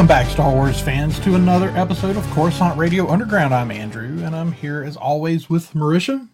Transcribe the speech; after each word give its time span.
Welcome 0.00 0.16
back, 0.16 0.30
Star 0.30 0.54
Wars 0.54 0.80
fans, 0.80 1.20
to 1.20 1.34
another 1.34 1.68
episode 1.76 2.16
of 2.16 2.24
Coruscant 2.30 2.78
Radio 2.78 3.06
Underground. 3.10 3.52
I'm 3.52 3.70
Andrew, 3.70 4.24
and 4.24 4.34
I'm 4.34 4.50
here 4.50 4.82
as 4.82 4.96
always 4.96 5.50
with 5.50 5.74
Marisha. 5.74 6.26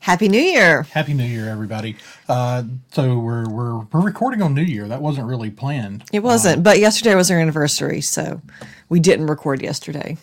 Happy 0.00 0.28
New 0.28 0.42
Year. 0.42 0.82
Happy 0.82 1.14
New 1.14 1.24
Year, 1.24 1.48
everybody! 1.48 1.96
Uh, 2.28 2.64
so 2.92 3.18
we're, 3.18 3.48
we're 3.48 3.78
we're 3.78 4.02
recording 4.02 4.42
on 4.42 4.52
New 4.52 4.60
Year. 4.60 4.86
That 4.88 5.00
wasn't 5.00 5.26
really 5.26 5.50
planned. 5.50 6.04
It 6.12 6.20
wasn't, 6.20 6.62
but 6.62 6.78
yesterday 6.78 7.14
was 7.14 7.30
our 7.30 7.40
anniversary, 7.40 8.02
so 8.02 8.42
we 8.90 9.00
didn't 9.00 9.28
record 9.28 9.62
yesterday. 9.62 10.18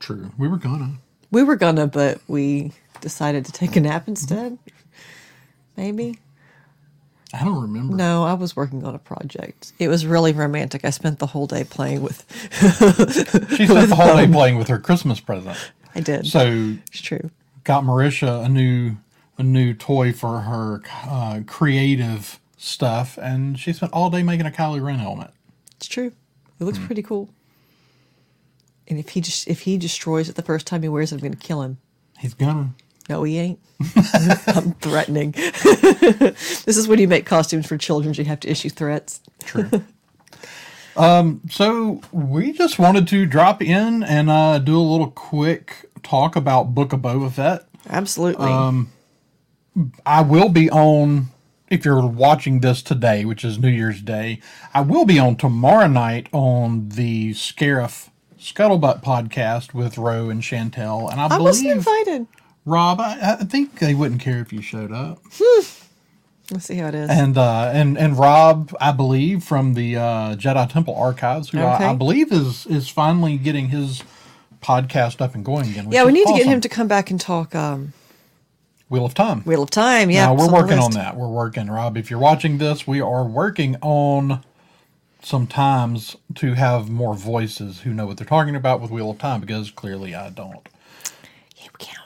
True, 0.00 0.32
we 0.36 0.48
were 0.48 0.58
gonna. 0.58 0.94
We 1.30 1.44
were 1.44 1.54
gonna, 1.54 1.86
but 1.86 2.20
we 2.26 2.72
decided 3.00 3.44
to 3.44 3.52
take 3.52 3.76
a 3.76 3.80
nap 3.80 4.08
instead. 4.08 4.58
Maybe. 5.76 6.18
I 7.34 7.44
don't 7.44 7.60
remember. 7.60 7.94
No, 7.94 8.24
I 8.24 8.32
was 8.34 8.56
working 8.56 8.84
on 8.84 8.94
a 8.94 8.98
project. 8.98 9.72
It 9.78 9.88
was 9.88 10.06
really 10.06 10.32
romantic. 10.32 10.84
I 10.84 10.90
spent 10.90 11.18
the 11.18 11.26
whole 11.26 11.46
day 11.46 11.64
playing 11.64 12.00
with. 12.02 12.24
She 13.56 13.66
spent 13.66 13.88
the 13.88 13.96
whole 13.96 14.16
day 14.16 14.26
playing 14.32 14.56
with 14.56 14.68
her 14.68 14.78
Christmas 14.78 15.20
present. 15.20 15.56
I 15.94 16.00
did. 16.00 16.26
So 16.26 16.76
it's 16.86 17.00
true. 17.02 17.30
got 17.64 17.84
Marisha 17.84 18.44
a 18.44 18.48
new 18.48 18.96
a 19.36 19.42
new 19.42 19.72
toy 19.74 20.12
for 20.12 20.40
her 20.40 20.80
uh, 21.04 21.40
creative 21.46 22.40
stuff, 22.56 23.18
and 23.20 23.58
she 23.58 23.72
spent 23.72 23.92
all 23.92 24.10
day 24.10 24.22
making 24.22 24.46
a 24.46 24.50
Kylo 24.50 24.82
Ren 24.82 24.98
helmet. 24.98 25.30
It's 25.76 25.86
true. 25.86 26.12
It 26.60 26.64
looks 26.64 26.78
pretty 26.78 27.02
cool. 27.02 27.28
And 28.88 28.98
if 28.98 29.10
he 29.10 29.20
just 29.20 29.46
if 29.48 29.60
he 29.60 29.76
destroys 29.76 30.28
it 30.28 30.34
the 30.34 30.42
first 30.42 30.66
time 30.66 30.82
he 30.82 30.88
wears 30.88 31.12
it, 31.12 31.16
I'm 31.16 31.20
going 31.20 31.34
to 31.34 31.38
kill 31.38 31.62
him. 31.62 31.78
He's 32.18 32.34
gonna. 32.34 32.70
No, 33.08 33.22
he 33.22 33.38
ain't. 33.38 33.58
I'm 34.46 34.72
threatening. 34.74 35.30
this 35.62 36.66
is 36.66 36.88
when 36.88 36.98
you 36.98 37.08
make 37.08 37.26
costumes 37.26 37.66
for 37.66 37.78
children. 37.78 38.14
You 38.14 38.24
have 38.24 38.40
to 38.40 38.50
issue 38.50 38.68
threats. 38.68 39.20
True. 39.44 39.70
um, 40.96 41.40
so 41.50 42.00
we 42.12 42.52
just 42.52 42.78
wanted 42.78 43.08
to 43.08 43.24
drop 43.24 43.62
in 43.62 44.02
and 44.02 44.28
uh, 44.28 44.58
do 44.58 44.76
a 44.76 44.82
little 44.82 45.10
quick 45.10 45.88
talk 46.02 46.36
about 46.36 46.74
Book 46.74 46.92
of 46.92 47.00
Boba 47.00 47.30
Fett. 47.32 47.64
Absolutely. 47.88 48.50
I 50.04 50.22
will 50.22 50.48
be 50.48 50.70
on 50.70 51.28
if 51.70 51.84
you're 51.84 52.06
watching 52.06 52.60
this 52.60 52.82
today, 52.82 53.24
which 53.24 53.44
is 53.44 53.58
New 53.58 53.68
Year's 53.68 54.00
Day. 54.00 54.40
I 54.74 54.80
will 54.80 55.04
be 55.04 55.18
on 55.18 55.36
tomorrow 55.36 55.86
night 55.86 56.28
on 56.32 56.88
the 56.88 57.30
Scarif 57.32 58.08
Scuttlebutt 58.38 59.02
podcast 59.02 59.74
with 59.74 59.98
Roe 59.98 60.30
and 60.30 60.42
Chantel, 60.42 61.10
and 61.10 61.20
I, 61.20 61.26
I 61.26 61.38
wasn't 61.38 61.68
believe 61.68 61.76
invited. 61.78 62.26
Rob. 62.68 63.00
I, 63.00 63.36
I 63.40 63.44
think 63.44 63.78
they 63.78 63.94
wouldn't 63.94 64.20
care 64.20 64.40
if 64.40 64.52
you 64.52 64.62
showed 64.62 64.92
up. 64.92 65.18
Let's 66.50 66.64
see 66.64 66.76
how 66.76 66.88
it 66.88 66.94
is. 66.94 67.10
and 67.10 67.36
uh, 67.36 67.70
and 67.74 67.98
and 67.98 68.18
Rob, 68.18 68.74
I 68.80 68.92
believe 68.92 69.44
from 69.44 69.74
the 69.74 69.96
uh, 69.96 70.36
Jedi 70.36 70.70
Temple 70.70 70.94
Archives, 70.94 71.50
who 71.50 71.58
I, 71.60 71.90
I 71.90 71.94
believe 71.94 72.32
is 72.32 72.64
is 72.66 72.88
finally 72.88 73.36
getting 73.36 73.68
his 73.68 74.02
podcast 74.62 75.20
up 75.20 75.34
and 75.34 75.44
going 75.44 75.68
again. 75.70 75.90
yeah, 75.92 76.04
we 76.04 76.12
need 76.12 76.26
to 76.26 76.32
get 76.34 76.46
him 76.46 76.60
to 76.62 76.68
come 76.68 76.88
back 76.88 77.10
and 77.10 77.20
talk 77.20 77.54
um, 77.54 77.92
Wheel 78.88 79.04
of 79.04 79.12
Time. 79.14 79.42
Wheel 79.42 79.62
of 79.62 79.70
Time. 79.70 80.10
Yeah, 80.10 80.26
Now, 80.26 80.34
we're 80.34 80.50
working 80.50 80.78
on 80.78 80.86
list. 80.86 80.92
that. 80.96 81.16
We're 81.16 81.28
working, 81.28 81.68
Rob. 81.70 81.96
If 81.98 82.10
you're 82.10 82.18
watching 82.18 82.56
this, 82.58 82.86
we 82.86 83.00
are 83.00 83.24
working 83.24 83.76
on 83.82 84.42
some 85.22 85.46
times 85.46 86.16
to 86.36 86.54
have 86.54 86.88
more 86.88 87.14
voices 87.14 87.80
who 87.80 87.92
know 87.92 88.06
what 88.06 88.16
they're 88.16 88.26
talking 88.26 88.56
about 88.56 88.80
with 88.80 88.90
Wheel 88.90 89.10
of 89.10 89.18
Time 89.18 89.40
because 89.40 89.70
clearly 89.70 90.14
I 90.14 90.30
don't. 90.30 90.66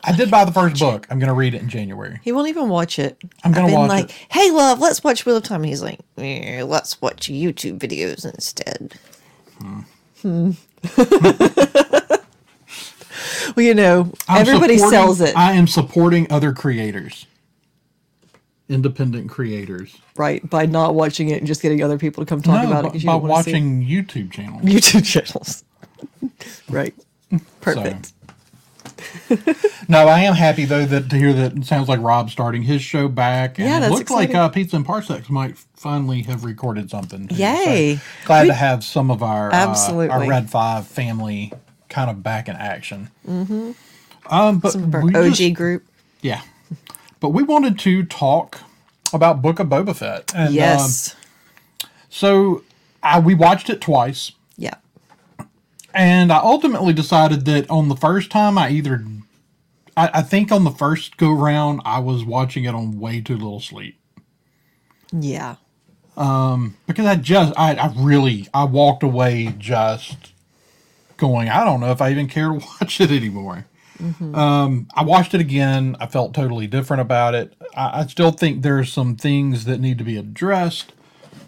Yeah, 0.05 0.11
we 0.11 0.13
can't. 0.15 0.15
I 0.15 0.17
did 0.17 0.31
buy 0.31 0.45
the 0.45 0.53
first 0.53 0.79
book. 0.81 1.07
I'm 1.11 1.19
going 1.19 1.29
to 1.29 1.35
read 1.35 1.55
it 1.55 1.63
in 1.63 1.69
January. 1.69 2.21
He 2.23 2.33
won't 2.33 2.49
even 2.49 2.69
watch 2.69 2.99
it. 2.99 3.19
I'm 3.45 3.53
gonna 3.53 3.67
I've 3.67 3.71
been 3.73 3.81
watch 3.81 3.89
like, 3.89 4.05
it. 4.11 4.27
"Hey, 4.31 4.51
love, 4.51 4.81
let's 4.81 5.03
watch 5.05 5.25
Wheel 5.27 5.37
of 5.37 5.45
Time." 5.45 5.63
He's 5.65 5.83
like, 5.83 6.01
eh, 6.19 6.63
"Let's 6.65 7.01
watch 7.01 7.29
YouTube 7.29 7.79
videos 7.79 8.25
instead." 8.25 8.95
Hmm. 10.23 10.51
well, 13.57 13.65
you 13.65 13.75
know, 13.75 14.13
I'm 14.29 14.41
everybody 14.41 14.79
supporting- 14.79 14.99
sells 14.99 15.21
it, 15.21 15.37
I 15.37 15.53
am 15.53 15.67
supporting 15.67 16.31
other 16.31 16.53
creators, 16.53 17.27
independent 18.69 19.31
creators. 19.31 19.97
right? 20.17 20.49
By 20.49 20.67
not 20.67 20.95
watching 20.95 21.29
it 21.29 21.39
and 21.39 21.47
just 21.47 21.63
getting 21.63 21.83
other 21.83 21.99
people 21.99 22.25
to 22.25 22.29
come 22.29 22.43
talk 22.43 22.65
about 22.65 22.81
it 22.81 22.83
by, 22.83 22.89
because 22.89 23.03
you 23.05 23.09
by 23.09 23.13
don't 23.15 23.29
want 23.29 23.45
to 23.45 23.51
see 23.51 23.55
watching 23.55 23.83
YouTube 23.85 24.33
channels. 24.33 24.63
YouTube 24.63 25.05
channels. 25.05 25.65
right. 26.69 26.95
Perfect. 27.61 28.13
No, 29.89 30.07
I 30.09 30.21
am 30.21 30.35
happy 30.35 30.65
though 30.65 30.85
that 30.87 31.11
to 31.11 31.17
hear 31.17 31.33
that 31.33 31.57
it 31.57 31.65
sounds 31.67 31.89
like 31.89 32.01
Rob's 32.01 32.33
starting 32.33 32.63
his 32.63 32.81
show 32.83 33.09
back. 33.09 33.59
And 33.59 33.69
Yeah, 33.69 33.79
it 33.79 33.81
that's 33.81 33.93
looks 33.95 34.11
like 34.11 34.35
uh, 34.35 34.49
Pizza 34.49 34.77
and 34.77 34.87
Parsecs 34.87 35.29
might 35.29 35.59
finally 35.75 36.23
have 36.23 36.45
recorded 36.45 36.89
something. 36.89 37.29
too. 37.29 37.35
Yay. 37.35 37.97
So 37.97 38.03
glad 38.27 38.43
We- 38.43 38.49
to 38.49 38.55
have 38.55 38.85
some 38.85 39.11
of 39.11 39.23
our 39.23 39.51
uh, 39.53 39.55
Absolutely. 39.57 40.09
our 40.09 40.27
Red 40.27 40.49
Five 40.51 40.87
family 40.87 41.53
kind 41.89 42.09
of 42.11 42.23
back 42.23 42.49
in 42.49 42.57
action. 42.57 43.11
Mm-hmm. 43.29 43.73
Um, 44.33 44.59
but 44.61 44.73
Some 44.73 44.85
of 44.85 44.95
our 44.95 45.03
OG 45.03 45.35
just- 45.35 45.55
group. 45.55 45.85
yeah, 46.23 46.43
but 47.21 47.31
we 47.31 47.43
wanted 47.43 47.79
to 47.81 48.05
talk 48.05 48.61
about 49.13 49.43
Book 49.43 49.59
of 49.59 49.67
Boba 49.67 49.95
Fett. 49.97 50.33
And, 50.35 50.49
um, 50.49 50.55
Yes. 50.55 51.17
so 52.09 52.63
I, 53.03 53.19
we 53.21 53.35
watched 53.35 53.69
it 53.69 53.81
twice. 53.81 54.33
And 55.95 56.33
I 56.33 56.39
ultimately 56.39 56.93
decided 56.93 57.45
that 57.47 57.69
on 57.71 57.89
the 57.89 57.97
first 57.97 58.31
time, 58.31 58.57
I 58.59 58.71
either, 58.71 59.05
I, 59.97 60.11
I 60.15 60.23
think 60.23 60.51
on 60.51 60.65
the 60.65 60.71
first 60.71 61.17
go 61.17 61.33
round, 61.33 61.81
I 61.85 61.99
was 62.01 62.25
watching 62.25 62.65
it 62.65 62.75
on 62.75 62.99
way 62.99 63.21
too 63.21 63.35
little 63.35 63.61
sleep 63.61 63.99
Yeah. 65.13 65.57
Um, 66.17 66.77
because 66.87 67.07
I 67.07 67.17
just, 67.17 67.53
I, 67.59 67.75
I 67.75 67.93
really, 67.97 68.49
I 68.53 68.65
walked 68.65 69.03
away 69.03 69.55
just 69.59 70.33
going, 71.17 71.49
I 71.49 71.65
don't 71.65 71.81
know 71.81 71.91
if 71.91 72.03
I 72.03 72.11
even 72.11 72.29
care 72.29 72.49
to 72.49 72.55
watch 72.81 73.01
it 73.01 73.11
anymore. 73.11 73.67
Um, 74.35 74.89
I 74.95 75.05
watched 75.05 75.33
it 75.33 75.41
again. 75.41 75.97
I 76.01 76.07
felt 76.07 76.35
totally 76.35 76.67
different 76.67 77.01
about 77.03 77.35
it. 77.35 77.55
I, 77.77 78.01
I 78.01 78.07
still 78.07 78.33
think 78.33 78.63
there's 78.63 78.93
some 78.93 79.15
things 79.17 79.65
that 79.67 79.79
need 79.81 79.99
to 79.99 80.05
be 80.05 80.17
addressed, 80.17 80.93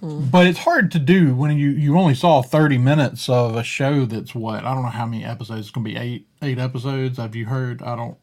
but 0.04 0.46
it's 0.46 0.60
hard 0.60 0.90
to 0.92 0.98
do 0.98 1.34
when 1.34 1.56
you 1.56 1.70
you 1.70 1.98
only 1.98 2.14
saw 2.14 2.42
30 2.42 2.78
minutes 2.78 3.28
of 3.28 3.56
a 3.56 3.64
show 3.64 4.04
that's 4.04 4.34
what 4.34 4.64
I 4.64 4.74
don't 4.74 4.82
know 4.82 4.88
how 4.88 5.06
many 5.06 5.24
episodes. 5.24 5.62
It's 5.62 5.70
gonna 5.70 5.84
be 5.84 5.96
eight 5.96 6.26
eight 6.42 6.58
episodes. 6.58 7.18
Have 7.18 7.34
you 7.34 7.46
heard? 7.46 7.82
I 7.82 7.96
don't. 7.96 8.16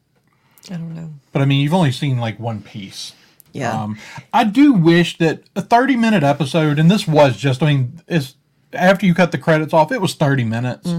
I 0.70 0.74
don't 0.74 0.94
know. 0.94 1.12
But 1.32 1.42
I 1.42 1.44
mean, 1.44 1.60
you've 1.60 1.74
only 1.74 1.92
seen 1.92 2.18
like 2.18 2.38
one 2.38 2.62
piece. 2.62 3.14
Yeah. 3.52 3.82
Um, 3.82 3.98
I 4.32 4.44
do 4.44 4.72
wish 4.72 5.18
that 5.18 5.42
a 5.54 5.62
30 5.62 5.96
minute 5.96 6.22
episode, 6.22 6.78
and 6.78 6.90
this 6.90 7.06
was 7.06 7.36
just, 7.36 7.62
I 7.62 7.66
mean, 7.66 8.00
it's 8.08 8.36
after 8.72 9.04
you 9.06 9.14
cut 9.14 9.32
the 9.32 9.38
credits 9.38 9.74
off, 9.74 9.92
it 9.92 10.00
was 10.00 10.14
30 10.14 10.44
minutes. 10.44 10.90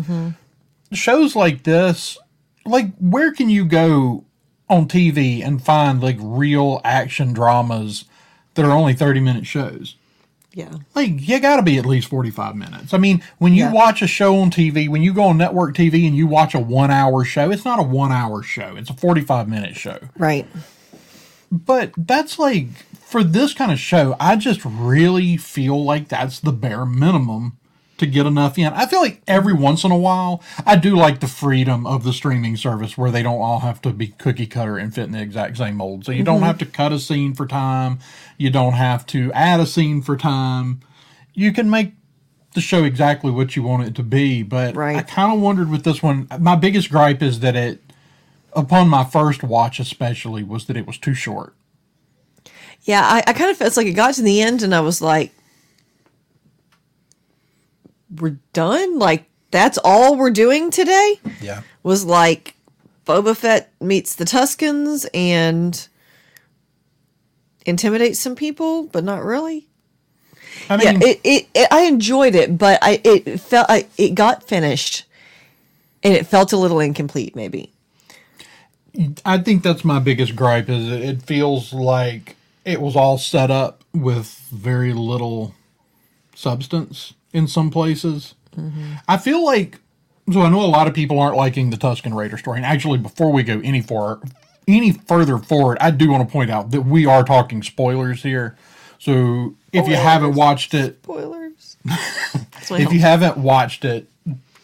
Shows 0.92 1.36
like 1.36 1.64
this, 1.64 2.18
like, 2.66 2.96
where 2.98 3.32
can 3.32 3.50
you 3.50 3.66
go 3.66 4.26
on 4.70 4.88
TV 4.88 5.44
and 5.44 5.64
find 5.64 6.02
like 6.02 6.18
real 6.20 6.80
action 6.84 7.34
dramas 7.34 8.06
that 8.54 8.66
are 8.66 8.72
only 8.72 8.94
30 8.94 9.20
minute 9.20 9.48
shows? 9.48 9.96
Yeah. 10.54 10.72
Like, 10.96 11.10
you 11.28 11.40
got 11.40 11.56
to 11.58 11.62
be 11.64 11.78
at 11.78 11.86
least 11.86 12.08
45 12.10 12.56
minutes. 12.56 12.94
I 12.94 12.98
mean, 12.98 13.24
when 13.40 13.54
you 13.54 13.64
Yeah. 13.66 13.72
watch 13.72 14.02
a 14.02 14.08
show 14.08 14.38
on 14.40 14.52
TV, 14.52 14.88
when 14.88 15.02
you 15.02 15.14
go 15.14 15.24
on 15.24 15.38
network 15.38 15.76
TV 15.76 16.06
and 16.08 16.16
you 16.16 16.28
watch 16.28 16.54
a 16.54 16.60
one 16.60 16.92
hour 16.92 17.24
show, 17.26 17.50
it's 17.52 17.66
not 17.66 17.80
a 17.80 17.84
one 17.84 18.12
hour 18.12 18.44
show, 18.44 18.76
it's 18.76 18.90
a 18.90 18.94
45 18.94 19.48
minute 19.50 19.76
show 19.76 19.98
Right. 20.18 20.46
but 21.52 21.92
that's 21.98 22.38
like 22.40 22.68
for 23.00 23.24
this 23.24 23.54
kind 23.54 23.72
of 23.72 23.78
show 23.80 24.16
i 24.20 24.36
just 24.36 24.62
really 24.66 25.38
feel 25.38 25.84
like 25.84 26.08
that's 26.08 26.40
the 26.40 26.52
bare 26.52 26.84
minimum 26.86 27.58
to 27.98 28.06
get 28.06 28.26
enough 28.26 28.58
in. 28.58 28.68
I 28.74 28.86
feel 28.86 29.02
like 29.02 29.22
every 29.28 29.54
once 29.54 29.84
in 29.84 29.92
a 29.92 29.98
while 29.98 30.42
i 30.66 30.76
do 30.76 30.96
like 30.96 31.20
the 31.20 31.28
freedom 31.28 31.86
of 31.86 32.04
the 32.04 32.12
streaming 32.12 32.58
service 32.58 32.98
where 32.98 33.12
they 33.12 33.24
don't 33.24 33.40
all 33.40 33.60
have 33.60 33.82
to 33.84 33.92
be 33.92 34.08
cookie 34.08 34.48
cutter 34.48 34.78
and 34.78 34.94
fit 34.94 35.06
in 35.06 35.12
the 35.12 35.22
exact 35.22 35.58
same 35.58 35.76
mold. 35.76 36.06
So 36.06 36.12
you 36.12 36.24
don't 36.24 36.38
mm-hmm. 36.38 36.46
have 36.46 36.58
to 36.60 36.66
cut 36.66 36.92
a 36.92 37.00
scene 37.00 37.34
for 37.34 37.46
time. 37.46 38.00
You 38.38 38.50
don't 38.50 38.74
have 38.74 39.06
to 39.08 39.32
add 39.34 39.60
a 39.60 39.66
scene 39.66 40.02
for 40.02 40.18
time. 40.18 40.82
You 41.34 41.54
can 41.54 41.70
make 41.70 41.94
the 42.54 42.62
show 42.62 42.84
exactly 42.84 43.32
what 43.32 43.56
you 43.56 43.64
want 43.64 43.88
it 43.88 43.96
to 43.96 44.04
be 44.04 44.44
but 44.44 44.76
Right. 44.76 44.96
i 44.96 45.02
kind 45.02 45.34
of 45.34 45.42
wondered 45.42 45.72
with 45.72 45.84
this 45.84 46.04
one 46.04 46.28
my 46.40 46.56
biggest 46.56 46.92
gripe 46.92 47.24
is 47.24 47.40
that 47.40 47.56
it 47.56 47.82
upon 48.56 48.90
my 48.90 49.04
first 49.04 49.44
watch 49.44 49.80
especially 49.80 50.44
was 50.44 50.66
that 50.66 50.78
it 50.78 50.88
was 50.88 50.98
too 50.98 51.14
short. 51.14 51.56
Yeah, 52.84 53.02
I, 53.02 53.24
I 53.28 53.34
kind 53.34 53.50
of 53.50 53.58
felt 53.58 53.78
like 53.78 53.88
it 53.88 53.94
got 53.94 54.16
to 54.16 54.22
the 54.22 54.42
end 54.42 54.62
and 54.62 54.76
I 54.76 54.82
was 54.82 55.02
like, 55.02 55.32
we're 58.20 58.38
done? 58.54 59.00
Like, 59.00 59.26
that's 59.52 59.78
all 59.84 60.16
we're 60.16 60.32
doing 60.32 60.72
today 60.72 61.20
Yeah. 61.42 61.62
was 61.84 62.06
like 62.06 62.56
Boba 63.06 63.36
Fett 63.36 63.72
meets 63.80 64.16
the 64.16 64.26
Tuskens 64.26 65.06
and 65.14 65.88
intimidates 67.66 68.20
some 68.20 68.36
people, 68.36 68.84
but 68.84 69.04
not 69.04 69.24
really. 69.24 69.68
I 70.70 70.82
Yeah, 70.82 70.98
it, 71.02 71.22
it, 71.24 71.48
it 71.54 71.68
I 71.72 71.84
enjoyed 71.84 72.36
it, 72.36 72.58
but 72.58 72.80
I 72.82 73.02
it 73.04 73.40
felt 73.40 73.68
I, 73.70 73.88
it 73.98 74.16
got 74.16 74.44
finished, 74.44 75.06
and 76.04 76.14
it 76.14 76.26
felt 76.28 76.54
a 76.54 76.58
little 76.58 76.80
incomplete. 76.80 77.36
Maybe 77.36 77.74
I 79.26 79.40
think 79.40 79.64
that's 79.64 79.84
my 79.84 80.00
biggest 80.00 80.36
gripe 80.36 80.70
is 80.70 80.90
it 80.90 81.24
feels 81.24 81.74
like 81.74 82.36
it 82.64 82.80
was 82.80 82.96
all 82.96 83.18
set 83.18 83.50
up 83.52 83.84
with 83.94 84.28
very 84.52 84.94
little 84.94 85.56
substance 86.36 87.14
in 87.34 87.48
some 87.48 87.70
places. 87.72 88.36
Mm-hmm. 88.56 88.94
I 89.08 89.18
feel 89.18 89.44
like 89.44 89.80
so 90.32 90.42
I 90.42 90.50
know 90.50 90.62
a 90.62 90.68
lot 90.68 90.88
of 90.88 90.94
people 90.94 91.20
aren't 91.20 91.36
liking 91.36 91.70
the 91.70 91.78
Tusken 91.78 92.16
Raider 92.16 92.38
story. 92.38 92.58
And 92.58 92.66
actually, 92.66 92.98
before 93.00 93.32
we 93.32 93.44
go 93.44 93.60
any 93.64 93.82
for 93.82 94.22
any 94.68 94.94
further 94.94 95.38
forward, 95.38 95.78
I 95.82 95.92
do 95.92 96.10
want 96.10 96.26
to 96.28 96.32
point 96.32 96.50
out 96.50 96.72
that 96.72 96.84
we 96.84 97.06
are 97.06 97.24
talking 97.24 97.62
spoilers 97.64 98.24
here. 98.24 98.56
So 99.00 99.56
if 99.74 99.88
you 99.88 99.96
haven't 99.96 100.36
watched 100.36 100.74
it, 100.74 101.00
spoilers. 101.04 101.78
If 102.72 102.94
you 102.94 103.00
haven't 103.02 103.38
watched 103.38 103.84
it, 103.84 104.08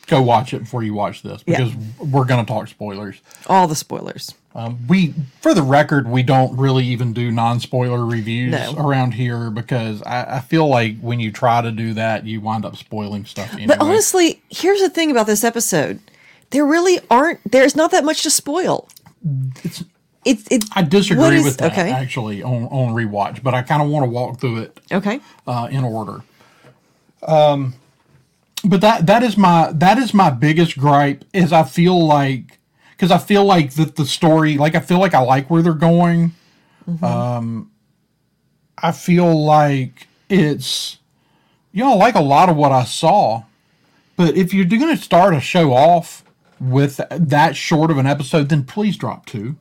go 0.07 0.21
watch 0.21 0.53
it 0.53 0.59
before 0.59 0.83
you 0.83 0.93
watch 0.93 1.21
this 1.21 1.43
Yeah. 1.45 1.57
because 1.65 1.75
we're 1.99 2.23
going 2.23 2.45
to 2.45 2.49
talk 2.49 2.69
spoilers. 2.69 3.19
all 3.47 3.67
the 3.67 3.75
spoilers. 3.75 4.33
Um, 4.59 4.77
we, 4.89 5.13
for 5.41 5.53
the 5.53 5.61
record, 5.63 6.09
we 6.09 6.21
don't 6.21 6.57
really 6.57 6.85
even 6.87 7.13
do 7.13 7.31
non-spoiler 7.31 8.05
reviews 8.05 8.51
No. 8.51 8.75
around 8.77 9.13
here 9.13 9.49
because 9.49 10.01
I, 10.03 10.37
I 10.37 10.39
feel 10.41 10.67
like 10.67 10.99
when 10.99 11.19
you 11.21 11.31
try 11.31 11.61
to 11.61 11.71
do 11.71 11.93
that, 11.93 12.25
you 12.25 12.41
wind 12.41 12.65
up 12.65 12.75
spoiling 12.75 13.23
stuff. 13.25 13.53
Anyway. 13.53 13.67
But 13.67 13.79
honestly, 13.79 14.41
here's 14.49 14.81
the 14.81 14.89
thing 14.89 15.11
about 15.11 15.27
this 15.27 15.43
episode: 15.45 15.99
there 16.49 16.65
really 16.65 16.99
aren't. 17.09 17.39
There's 17.49 17.75
not 17.75 17.91
that 17.91 18.03
much 18.03 18.23
to 18.23 18.29
spoil. 18.29 18.89
It's- 19.63 19.83
It's 20.25 20.43
it. 20.51 20.65
I 20.75 20.81
disagree 20.81 21.37
is- 21.37 21.45
with 21.45 21.57
that 21.59 21.71
okay. 21.71 21.91
actually 21.91 22.43
on 22.43 22.65
on 22.65 22.93
rewatch, 22.93 23.41
but 23.41 23.53
I 23.53 23.61
kind 23.61 23.81
of 23.81 23.87
want 23.87 24.03
to 24.03 24.09
walk 24.09 24.41
through 24.41 24.57
it 24.63 24.77
Okay. 24.91 25.21
uh, 25.47 25.69
in 25.71 25.85
order. 25.85 26.21
Um, 27.25 27.75
but 28.65 28.81
that 28.81 29.05
that 29.07 29.23
is 29.23 29.37
my 29.37 29.71
that 29.73 29.97
is 29.97 30.13
my 30.13 30.29
biggest 30.29 30.77
gripe 30.77 31.23
is 31.33 31.53
I 31.53 31.63
feel 31.63 32.05
like 32.05 32.58
because 32.99 33.11
I 33.11 33.17
feel 33.17 33.45
like 33.45 33.75
that 33.75 33.95
the 33.95 34.05
story 34.05 34.57
like 34.57 34.75
I 34.75 34.81
feel 34.81 34.99
like 34.99 35.13
I 35.13 35.21
like 35.21 35.49
where 35.49 35.61
they're 35.61 35.73
going. 35.73 36.33
Um, 37.01 37.71
I 38.77 38.91
feel 38.91 39.41
like 39.45 40.07
it's 40.27 40.97
you 41.71 41.81
know 41.83 41.93
I 41.93 41.95
like 41.95 42.15
a 42.15 42.21
lot 42.21 42.49
of 42.49 42.57
what 42.57 42.73
I 42.73 42.83
saw, 42.83 43.43
but 44.17 44.35
if 44.35 44.53
you're 44.53 44.65
going 44.65 44.95
to 44.95 45.01
start 45.01 45.33
a 45.33 45.39
show 45.39 45.71
off 45.71 46.25
with 46.59 46.99
that 47.09 47.55
short 47.55 47.89
of 47.89 47.97
an 47.97 48.05
episode, 48.05 48.49
then 48.49 48.65
please 48.65 48.97
drop 48.97 49.25
2 49.27 49.55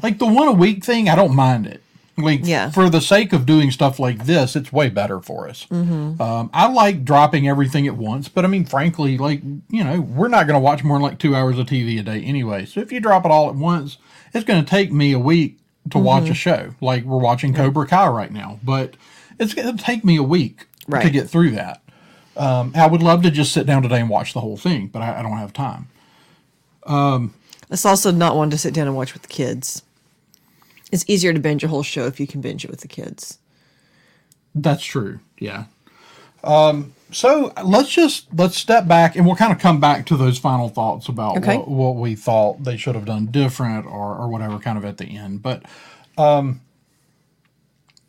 Like 0.00 0.18
the 0.18 0.26
one 0.26 0.46
a 0.46 0.52
week 0.52 0.84
thing, 0.84 1.08
I 1.08 1.16
don't 1.16 1.34
mind 1.34 1.66
it. 1.66 1.82
Like 2.22 2.40
Yeah. 2.44 2.70
for 2.70 2.88
the 2.90 3.00
sake 3.00 3.32
of 3.32 3.46
doing 3.46 3.70
stuff 3.70 3.98
like 3.98 4.26
this, 4.26 4.56
it's 4.56 4.72
way 4.72 4.88
better 4.88 5.20
for 5.20 5.48
us. 5.48 5.66
Um, 5.70 6.50
I 6.52 6.68
like 6.68 7.04
dropping 7.04 7.48
everything 7.48 7.86
at 7.86 7.96
once, 7.96 8.28
but 8.28 8.44
I 8.44 8.48
mean, 8.48 8.64
frankly, 8.64 9.18
like 9.18 9.42
you 9.68 9.84
know, 9.84 10.00
we're 10.00 10.28
not 10.28 10.46
going 10.46 10.54
to 10.58 10.60
watch 10.64 10.84
more 10.84 10.96
than 10.98 11.02
like 11.02 11.18
two 11.18 11.34
hours 11.34 11.58
of 11.58 11.66
TV 11.66 11.98
a 11.98 12.02
day 12.02 12.20
anyway. 12.22 12.64
So 12.66 12.80
if 12.80 12.92
you 12.92 13.00
drop 13.00 13.24
it 13.24 13.30
all 13.30 13.48
at 13.48 13.54
once, 13.54 13.98
it's 14.34 14.44
going 14.44 14.64
to 14.64 14.68
take 14.68 14.92
me 14.92 15.12
a 15.12 15.18
week 15.18 15.58
to 15.90 15.98
watch 15.98 16.28
a 16.28 16.34
show. 16.34 16.74
Like 16.80 17.04
we're 17.04 17.18
watching 17.18 17.54
Cobra 17.54 17.86
Kai 17.86 18.08
right 18.08 18.32
now, 18.32 18.60
but 18.62 18.96
it's 19.38 19.54
going 19.54 19.76
to 19.76 19.82
take 19.82 20.04
me 20.04 20.16
a 20.16 20.22
week 20.22 20.66
to 21.04 21.10
get 21.10 21.28
through 21.30 21.52
that. 21.52 21.82
Um, 22.36 22.72
I 22.76 22.86
would 22.86 23.02
love 23.02 23.22
to 23.22 23.30
just 23.30 23.52
sit 23.52 23.66
down 23.66 23.82
today 23.82 24.00
and 24.00 24.08
watch 24.08 24.32
the 24.34 24.40
whole 24.40 24.56
thing, 24.56 24.86
but 24.88 25.02
I, 25.02 25.18
I 25.18 25.22
don't 25.22 25.36
have 25.38 25.52
time. 25.52 25.88
It's 27.70 27.84
also 27.86 28.10
not 28.10 28.36
one 28.36 28.50
to 28.50 28.58
sit 28.58 28.74
down 28.74 28.86
and 28.86 28.96
watch 28.96 29.12
with 29.12 29.22
the 29.22 29.28
kids. 29.28 29.82
It's 30.92 31.04
easier 31.08 31.32
to 31.32 31.38
binge 31.40 31.62
a 31.64 31.68
whole 31.68 31.82
show 31.82 32.06
if 32.06 32.18
you 32.20 32.26
can 32.26 32.40
binge 32.40 32.64
it 32.64 32.70
with 32.70 32.80
the 32.80 32.88
kids. 32.88 33.38
That's 34.54 34.84
true. 34.84 35.20
Yeah. 35.38 35.64
Um, 36.42 36.94
so 37.12 37.52
let's 37.62 37.90
just 37.90 38.26
let's 38.34 38.56
step 38.56 38.88
back 38.88 39.14
and 39.16 39.26
we'll 39.26 39.36
kind 39.36 39.52
of 39.52 39.58
come 39.58 39.78
back 39.80 40.06
to 40.06 40.16
those 40.16 40.38
final 40.38 40.68
thoughts 40.68 41.08
about 41.08 41.36
Okay. 41.38 41.56
what, 41.58 41.68
what 41.68 41.96
we 41.96 42.14
thought 42.14 42.64
they 42.64 42.76
should 42.76 42.94
have 42.94 43.04
done 43.04 43.26
different 43.26 43.86
or 43.86 44.16
or 44.16 44.28
whatever 44.28 44.58
kind 44.58 44.78
of 44.78 44.84
at 44.84 44.96
the 44.96 45.16
end. 45.16 45.42
But 45.42 45.64
um, 46.16 46.60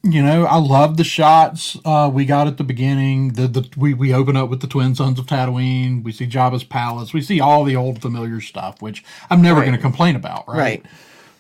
you 0.04 0.24
know, 0.24 0.46
I 0.46 0.58
love 0.58 0.98
the 0.98 1.04
shots 1.04 1.78
uh, 1.86 2.10
we 2.12 2.26
got 2.26 2.48
at 2.48 2.58
the 2.58 2.64
beginning. 2.64 3.34
The 3.34 3.48
the 3.48 3.70
we 3.78 3.94
we 3.94 4.14
open 4.14 4.36
up 4.38 4.50
with 4.50 4.62
the 4.62 4.68
twin 4.68 4.96
sons 4.96 5.20
of 5.20 5.26
Tatooine. 5.28 6.04
We 6.04 6.12
see 6.12 6.26
Jabba's 6.26 6.64
palace. 6.64 7.14
We 7.14 7.22
see 7.22 7.40
all 7.40 7.64
the 7.64 7.76
old 7.76 8.02
familiar 8.02 8.40
stuff, 8.42 8.82
which 8.82 9.04
I'm 9.30 9.42
never 9.42 9.60
Right. 9.60 9.66
going 9.66 9.76
to 9.76 9.82
complain 9.82 10.16
about. 10.16 10.48
Right. 10.48 10.84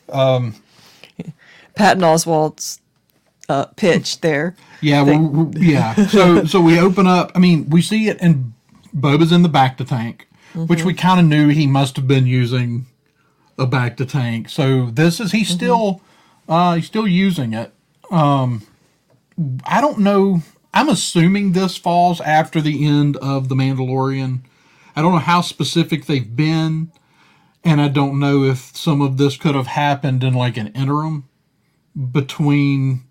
Right. 0.09 0.45
Patton 1.75 2.03
Oswalt's 2.03 2.81
uh, 3.49 3.65
pitch 3.75 4.21
there. 4.21 4.55
Yeah, 4.81 5.03
thing. 5.05 5.31
we're, 5.31 5.43
we're- 5.43 5.65
yeah. 5.65 6.07
So 6.07 6.45
so 6.45 6.61
we 6.61 6.79
open 6.79 7.07
up. 7.07 7.31
I 7.35 7.39
mean, 7.39 7.69
we 7.69 7.81
see 7.81 8.07
it, 8.07 8.17
and 8.21 8.53
Boba's 8.95 9.31
in 9.31 9.41
the 9.43 9.49
bacta 9.49 9.87
tank, 9.87 10.27
which 10.53 10.83
we 10.83 10.93
kind 10.93 11.19
of 11.19 11.25
knew 11.25 11.49
he 11.49 11.67
must 11.67 11.95
have 11.95 12.07
been 12.07 12.25
using 12.27 12.85
a 13.57 13.67
bacta 13.67 14.07
tank. 14.07 14.49
So 14.49 14.87
this 14.91 15.19
is 15.19 15.31
he's 15.31 15.49
still 15.49 16.01
uh, 16.47 16.75
he's 16.75 16.85
still 16.87 17.07
using 17.07 17.53
it. 17.53 17.73
Um, 18.09 18.63
I 19.65 19.81
don't 19.81 19.99
know. 19.99 20.41
I'm 20.73 20.89
assuming 20.89 21.51
this 21.51 21.75
falls 21.77 22.21
after 22.21 22.61
the 22.61 22.85
end 22.85 23.17
of 23.17 23.49
the 23.49 23.55
Mandalorian. 23.55 24.41
I 24.95 25.01
don't 25.01 25.13
know 25.13 25.19
how 25.19 25.41
specific 25.41 26.05
they've 26.05 26.35
been, 26.35 26.91
and 27.63 27.81
I 27.81 27.87
don't 27.87 28.19
know 28.19 28.43
if 28.43 28.75
some 28.75 29.01
of 29.01 29.17
this 29.17 29.37
could 29.37 29.55
have 29.55 29.67
happened 29.67 30.23
in 30.23 30.33
like 30.33 30.57
an 30.57 30.67
interim 30.67 31.27
between 32.11 33.03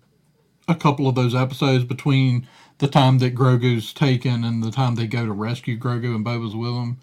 a 0.67 0.75
couple 0.75 1.07
of 1.07 1.15
those 1.15 1.35
episodes 1.35 1.83
between 1.83 2.47
the 2.79 2.87
time 2.87 3.19
that 3.19 3.35
Grogu's 3.35 3.93
taken 3.93 4.43
and 4.43 4.63
the 4.63 4.71
time 4.71 4.95
they 4.95 5.07
go 5.07 5.25
to 5.25 5.31
rescue 5.31 5.77
Grogu 5.77 6.15
and 6.15 6.25
Boba's 6.25 6.55
with 6.55 6.71
him. 6.71 6.97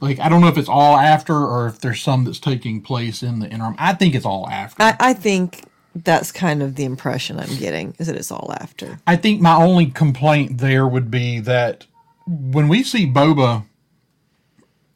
Like 0.00 0.18
I 0.18 0.28
don't 0.28 0.40
know 0.40 0.48
if 0.48 0.58
it's 0.58 0.68
all 0.68 0.96
after 0.96 1.34
or 1.34 1.68
if 1.68 1.78
there's 1.78 2.02
some 2.02 2.24
that's 2.24 2.40
taking 2.40 2.80
place 2.80 3.22
in 3.22 3.38
the 3.38 3.48
interim. 3.48 3.76
I 3.78 3.94
think 3.94 4.14
it's 4.14 4.26
all 4.26 4.48
after. 4.48 4.82
I, 4.82 4.96
I 4.98 5.14
think 5.14 5.64
that's 5.94 6.32
kind 6.32 6.62
of 6.62 6.74
the 6.74 6.84
impression 6.84 7.38
I'm 7.38 7.56
getting 7.56 7.94
is 7.98 8.08
that 8.08 8.16
it's 8.16 8.32
all 8.32 8.52
after. 8.58 8.98
I 9.06 9.16
think 9.16 9.40
my 9.40 9.54
only 9.54 9.86
complaint 9.86 10.58
there 10.58 10.88
would 10.88 11.10
be 11.10 11.38
that 11.40 11.86
when 12.26 12.66
we 12.66 12.82
see 12.82 13.06
Boba 13.06 13.64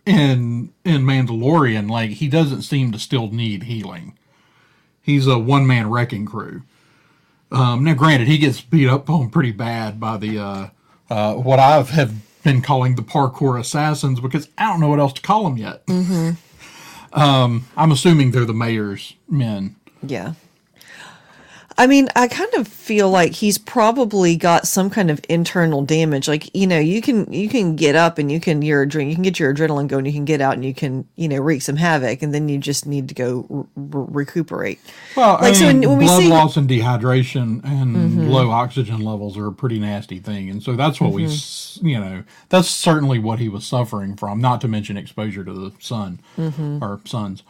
in 0.05 0.73
in 0.85 1.03
Mandalorian, 1.05 1.89
like 1.91 2.11
he 2.11 2.29
doesn't 2.29 2.63
seem 2.63 2.93
to 2.93 2.99
still 2.99 3.31
need 3.31 3.65
healing. 3.65 4.19
He's 5.07 5.29
a 5.29 5.39
one 5.39 5.69
man 5.69 5.89
wrecking 5.89 6.27
crew. 6.27 6.63
Um, 7.53 7.85
now, 7.85 7.95
granted, 7.95 8.27
he 8.27 8.39
gets 8.39 8.61
beat 8.61 8.89
up 8.89 9.09
on 9.09 9.31
pretty 9.31 9.53
bad 9.53 10.01
by 10.01 10.17
the 10.17 10.37
uh, 10.39 10.69
uh, 11.09 11.35
what 11.35 11.61
I 11.61 11.81
have 11.81 12.13
been 12.43 12.61
calling 12.61 12.97
the 12.97 13.03
parkour 13.03 13.59
assassins 13.59 14.19
because 14.19 14.49
I 14.59 14.67
don't 14.67 14.81
know 14.81 14.89
what 14.89 14.99
else 14.99 15.13
to 15.15 15.23
call 15.23 15.45
them 15.45 15.57
yet. 15.57 15.85
Um, 17.13 17.69
I'm 17.77 17.93
assuming 17.93 18.33
they're 18.33 18.45
the 18.45 18.53
mayor's 18.53 19.15
men. 19.29 19.77
Yeah. 20.03 20.35
I 21.79 21.87
mean, 21.87 22.09
I 22.17 22.27
kind 22.27 22.53
of 22.55 22.67
feel 22.67 23.11
like 23.11 23.33
he's 23.33 23.59
probably 23.59 24.35
got 24.37 24.67
some 24.67 24.89
kind 24.89 25.11
of 25.11 25.21
internal 25.29 25.83
damage. 25.83 26.27
Like, 26.27 26.49
you 26.57 26.67
know, 26.67 26.79
you 26.79 27.03
can 27.03 27.31
you 27.31 27.51
can 27.51 27.77
get 27.77 27.95
up 27.95 28.17
and 28.17 28.33
you 28.33 28.41
can 28.41 28.63
your 28.63 28.87
adrenaline, 28.87 29.09
you 29.11 29.15
can 29.15 29.23
get 29.23 29.39
your 29.39 29.53
adrenaline 29.55 29.87
going, 29.87 30.07
you 30.07 30.13
can 30.13 30.25
get 30.25 30.41
out 30.41 30.55
and 30.55 30.65
you 30.65 30.73
can, 30.73 31.07
you 31.17 31.29
know, 31.29 31.37
wreak 31.39 31.61
some 31.61 31.77
havoc, 31.77 32.23
and 32.23 32.33
then 32.33 32.49
you 32.49 32.57
just 32.57 32.87
need 32.87 33.09
to 33.11 33.15
go 33.15 33.47
r- 33.51 33.57
r- 34.01 34.07
recuperate. 34.11 34.81
Well, 35.17 35.35
Like, 35.35 35.43
I 35.43 35.53
so 35.53 35.67
mean, 35.67 35.81
when- 35.81 35.89
when 35.91 35.99
we 35.99 36.05
blood 36.07 36.19
see- 36.19 36.25
Mm-hmm. 36.29 36.33
loss 36.33 36.57
and 36.57 36.69
dehydration 36.69 37.63
and 37.65 38.31
low 38.31 38.51
oxygen 38.51 39.01
levels 39.01 39.37
are 39.37 39.47
a 39.49 39.53
pretty 39.53 39.79
nasty 39.79 40.19
thing, 40.19 40.49
and 40.49 40.63
so 40.63 40.77
that's 40.77 40.99
what 41.01 41.13
we, 41.13 41.25
Mm-hmm. 41.25 41.33
s 41.33 41.79
you 41.83 42.01
know, 42.01 42.23
that's 42.49 42.69
certainly 42.69 43.19
what 43.19 43.39
he 43.39 43.51
was 43.51 43.67
suffering 43.67 44.17
from. 44.17 44.41
Not 44.41 44.63
to 44.63 44.69
mention 44.69 44.97
exposure 44.97 45.45
to 45.45 45.53
the 45.53 45.73
sun 45.79 46.21
Mm-hmm. 46.39 46.83
or 46.83 47.01
suns, 47.05 47.43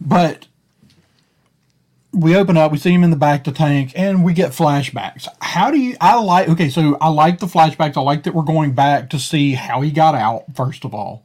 but 0.00 0.48
we 2.14 2.36
open 2.36 2.56
up, 2.56 2.70
we 2.70 2.78
see 2.78 2.92
him 2.92 3.02
in 3.02 3.10
the 3.10 3.16
bacta 3.16 3.54
tank, 3.54 3.92
and 3.96 4.24
we 4.24 4.32
get 4.32 4.52
flashbacks. 4.52 5.26
How 5.40 5.70
do 5.70 5.78
you? 5.78 5.96
I 6.00 6.14
like. 6.20 6.48
Okay, 6.48 6.68
so 6.68 6.96
I 7.00 7.08
like 7.08 7.40
the 7.40 7.46
flashbacks. 7.46 7.96
I 7.96 8.00
like 8.00 8.22
that 8.22 8.34
we're 8.34 8.42
going 8.42 8.72
back 8.72 9.10
to 9.10 9.18
see 9.18 9.52
how 9.54 9.80
he 9.80 9.90
got 9.90 10.14
out. 10.14 10.44
First 10.54 10.84
of 10.84 10.94
all, 10.94 11.24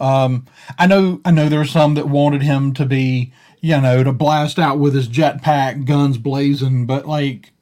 um, 0.00 0.46
I 0.78 0.86
know. 0.86 1.20
I 1.24 1.30
know 1.30 1.48
there 1.48 1.60
were 1.60 1.64
some 1.64 1.94
that 1.94 2.08
wanted 2.08 2.42
him 2.42 2.74
to 2.74 2.84
be, 2.84 3.32
you 3.60 3.80
know, 3.80 4.02
to 4.02 4.12
blast 4.12 4.58
out 4.58 4.78
with 4.78 4.94
his 4.94 5.08
jetpack, 5.08 5.86
guns 5.86 6.18
blazing, 6.18 6.86
but 6.86 7.06
like. 7.06 7.52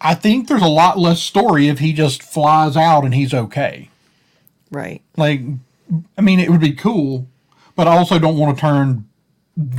I 0.00 0.14
think 0.14 0.46
there's 0.46 0.62
a 0.62 0.68
lot 0.68 0.96
less 0.96 1.20
story 1.20 1.66
if 1.66 1.80
he 1.80 1.92
just 1.92 2.22
flies 2.22 2.76
out 2.76 3.04
and 3.04 3.12
he's 3.12 3.34
okay. 3.34 3.90
Right. 4.70 5.02
Like, 5.16 5.40
I 6.16 6.20
mean, 6.20 6.38
it 6.38 6.50
would 6.50 6.60
be 6.60 6.72
cool, 6.72 7.26
but 7.74 7.88
I 7.88 7.96
also 7.96 8.20
don't 8.20 8.38
want 8.38 8.56
to 8.56 8.60
turn 8.60 9.07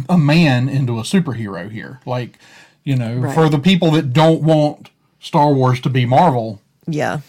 a 0.07 0.17
man 0.17 0.67
into 0.69 0.99
a 0.99 1.03
superhero 1.03 1.71
here. 1.71 1.99
Like, 2.05 2.37
you 2.83 2.95
know, 2.95 3.15
Right. 3.15 3.33
for 3.35 3.49
the 3.49 3.59
people 3.59 3.91
that 3.91 4.13
don't 4.13 4.41
want 4.41 4.89
Star 5.19 5.53
Wars 5.53 5.79
to 5.81 5.89
be 5.89 6.05
Marvel, 6.05 6.59
Yeah. 6.87 7.19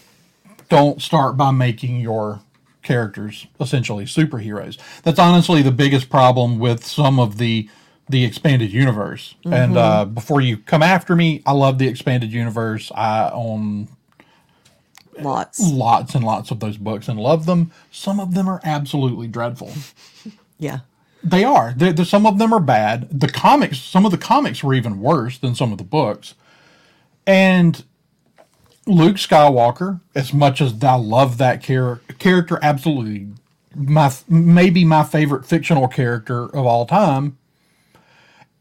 don't 0.69 1.01
start 1.01 1.37
by 1.37 1.51
making 1.51 1.99
your 2.01 2.39
characters, 2.83 3.45
essentially 3.59 4.05
superheroes. 4.05 4.77
That's 5.03 5.19
honestly 5.19 5.61
the 5.61 5.71
biggest 5.71 6.09
problem 6.09 6.57
with 6.59 6.85
some 6.85 7.19
of 7.19 7.37
the 7.37 7.69
the 8.09 8.25
expanded 8.25 8.73
universe. 8.73 9.35
And 9.45 9.77
uh, 9.77 10.03
before 10.03 10.41
you 10.41 10.57
come 10.57 10.83
after 10.83 11.15
me, 11.15 11.41
I 11.45 11.53
love 11.53 11.77
the 11.77 11.87
expanded 11.87 12.33
universe. 12.33 12.91
I 12.93 13.29
own 13.29 13.87
Lots. 15.17 15.59
lots 15.61 16.13
and 16.15 16.25
lots 16.25 16.51
of 16.51 16.59
those 16.59 16.75
books 16.75 17.07
and 17.07 17.17
love 17.19 17.45
them. 17.45 17.71
Some 17.89 18.19
of 18.19 18.33
them 18.33 18.49
are 18.49 18.59
absolutely 18.65 19.27
dreadful. 19.27 19.71
Yeah. 20.59 20.79
They 21.23 21.43
are. 21.43 21.73
They're, 21.77 21.93
they're- 21.93 22.05
some 22.05 22.25
of 22.25 22.37
them 22.39 22.53
are 22.53 22.59
bad. 22.59 23.07
The 23.19 23.27
comics, 23.29 23.79
some 23.79 24.05
of 24.05 24.11
the 24.11 24.17
comics 24.17 24.63
were 24.63 24.73
even 24.73 24.99
worse 24.99 25.37
than 25.37 25.53
some 25.55 25.71
of 25.71 25.77
the 25.77 25.83
books. 25.83 26.33
And 27.27 27.83
Luke 28.87 29.17
Skywalker, 29.17 30.01
as 30.15 30.33
much 30.33 30.59
as 30.61 30.83
I 30.83 30.95
love 30.95 31.37
that 31.37 31.61
char- 31.61 32.01
character, 32.17 32.57
absolutely 32.61 33.27
my 33.75 34.11
maybe 34.27 34.83
my 34.83 35.03
favorite 35.03 35.45
fictional 35.45 35.87
character 35.87 36.45
of 36.45 36.65
all 36.65 36.85
time. 36.87 37.37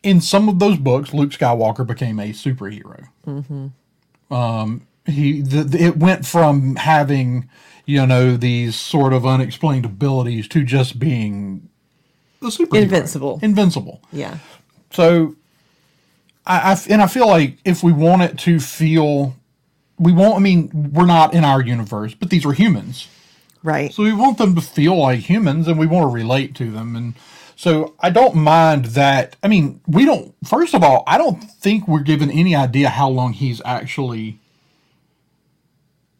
In 0.03 0.21
some 0.21 0.49
of 0.49 0.59
those 0.59 0.77
books, 0.79 1.13
Luke 1.15 1.31
Skywalker 1.31 1.87
became 1.87 2.21
a 2.21 2.31
superhero. 2.33 3.07
Um, 4.31 4.87
he 5.07 5.41
the, 5.41 5.65
the- 5.65 5.83
it 5.83 5.97
went 5.97 6.27
from 6.27 6.77
having 6.77 7.49
you 7.87 8.07
know 8.07 8.37
these 8.37 8.77
sort 8.77 9.13
of 9.15 9.25
unexplained 9.27 9.87
abilities 9.87 10.47
to 10.49 10.63
just 10.65 10.99
being 10.99 11.70
a 12.43 12.47
superhero. 12.47 12.83
Invincible. 12.83 13.39
Invincible. 13.43 14.01
Yeah. 14.13 14.39
So, 14.93 15.37
I 16.47 16.77
and 16.89 17.03
I 17.03 17.07
feel 17.07 17.29
like 17.29 17.59
if 17.65 17.83
we 17.83 17.93
want 17.93 18.23
it 18.23 18.39
to 18.41 18.59
feel, 18.61 19.37
we 19.99 20.13
won't. 20.13 20.37
I 20.37 20.39
mean, 20.41 20.91
we're 20.93 21.07
not 21.07 21.35
in 21.35 21.45
our 21.45 21.63
universe, 21.63 22.15
but 22.15 22.31
these 22.31 22.45
are 22.47 22.53
humans, 22.53 23.09
Right. 23.63 23.93
so 23.93 24.03
we 24.03 24.13
want 24.13 24.39
them 24.39 24.55
to 24.55 24.61
feel 24.61 24.97
like 24.97 25.21
humans, 25.21 25.69
and 25.69 25.79
we 25.79 25.87
want 25.87 26.05
to 26.11 26.15
relate 26.15 26.55
to 26.57 26.71
them. 26.71 26.97
And 26.97 27.15
so, 27.57 27.95
I 28.01 28.11
don't 28.11 28.35
mind 28.37 28.87
that. 28.87 29.37
I 29.43 29.49
mean, 29.49 29.81
we 29.87 30.05
don't. 30.07 30.35
First 30.47 30.75
of 30.75 30.83
all, 30.83 31.05
I 31.07 31.19
don't 31.19 31.43
think 31.45 31.87
we're 31.87 32.01
given 32.01 32.31
any 32.31 32.57
idea 32.57 32.89
how 32.89 33.09
long 33.11 33.33
he's 33.35 33.61
actually 33.65 34.39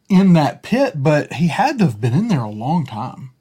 in 0.07 0.33
that 0.33 0.61
pit, 0.61 0.93
but 1.03 1.33
he 1.33 1.47
had 1.47 1.79
to 1.79 1.85
have 1.85 1.99
been 1.99 2.13
in 2.13 2.27
there 2.27 2.43
a 2.43 2.49
long 2.49 2.85
time. 2.85 3.31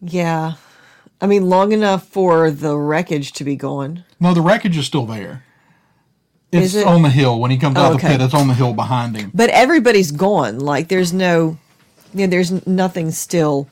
Yeah. 0.00 0.54
I 1.20 1.26
mean, 1.26 1.48
long 1.48 1.72
enough 1.72 2.06
for 2.06 2.50
the 2.50 2.76
wreckage 2.76 3.32
to 3.32 3.44
be 3.44 3.56
gone. 3.56 4.04
No, 4.20 4.34
the 4.34 4.42
wreckage 4.42 4.76
is 4.76 4.86
still 4.86 5.06
there. 5.06 5.44
It's 6.52 6.74
it? 6.74 6.86
on 6.86 7.02
the 7.02 7.10
hill 7.10 7.40
when 7.40 7.50
he 7.50 7.56
comes 7.56 7.76
out 7.76 7.94
of 7.94 8.00
the 8.00 8.06
pit. 8.06 8.20
It's 8.20 8.34
on 8.34 8.48
the 8.48 8.54
hill 8.54 8.72
behind 8.72 9.16
him. 9.16 9.30
But 9.34 9.50
everybody's 9.50 10.12
gone. 10.12 10.58
Like, 10.58 10.88
there's 10.88 11.12
no, 11.12 11.58
you 12.14 12.26
know, 12.26 12.30
there's 12.30 12.66
nothing 12.66 13.10
still. 13.10 13.68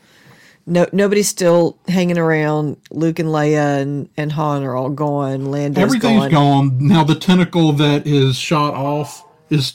No, 0.67 0.87
nobody's 0.93 1.29
still 1.29 1.79
hanging 1.87 2.19
around. 2.19 2.79
Luke 2.91 3.19
and 3.19 3.29
Leia 3.29 3.83
and, 3.83 4.09
and 4.17 4.33
Han 4.33 4.65
are 4.65 4.75
all 4.75 4.91
gone. 4.91 5.51
Lando's 5.51 5.83
Everything's 5.83 6.33
gone. 6.33 6.79
gone. 6.79 6.89
Now 6.89 7.05
the 7.05 7.15
tentacle 7.15 7.73
that 7.75 8.07
is 8.07 8.37
shot 8.37 8.75
off 8.75 9.25
is 9.51 9.75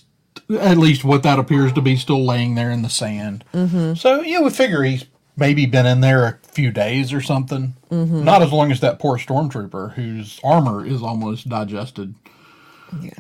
at 0.60 0.78
least 0.78 1.04
what 1.04 1.22
that 1.24 1.38
appears 1.38 1.72
to 1.74 1.82
be 1.82 1.96
still 1.96 2.26
laying 2.26 2.56
there 2.56 2.72
in 2.72 2.82
the 2.82 2.90
sand. 2.90 3.44
Mm-hmm. 3.54 3.94
So 3.94 4.22
you 4.22 4.40
know, 4.40 4.46
we 4.46 4.50
figure 4.50 4.82
he's 4.82 5.06
maybe 5.40 5.66
been 5.66 5.86
in 5.86 6.02
there 6.02 6.26
a 6.26 6.38
few 6.52 6.72
days 6.72 7.14
or 7.14 7.22
something. 7.22 7.76
Mm-hmm. 7.90 8.24
Not 8.24 8.42
as 8.42 8.52
long 8.52 8.72
as 8.72 8.80
that 8.82 9.00
poor 9.00 9.18
stormtrooper 9.18 9.94
whose 9.94 10.40
armor 10.44 10.86
is 10.86 11.02
almost 11.02 11.50
digested. 11.50 12.14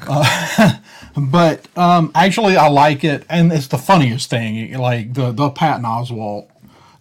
Uh, 0.07 0.77
but 1.17 1.67
um, 1.77 2.11
actually, 2.15 2.57
I 2.57 2.67
like 2.67 3.03
it, 3.03 3.25
and 3.29 3.51
it's 3.51 3.67
the 3.67 3.77
funniest 3.77 4.29
thing. 4.29 4.77
Like 4.77 5.13
the 5.13 5.31
the 5.31 5.49
Patton 5.49 5.85
Oswalt, 5.85 6.49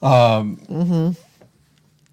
um, 0.03 1.17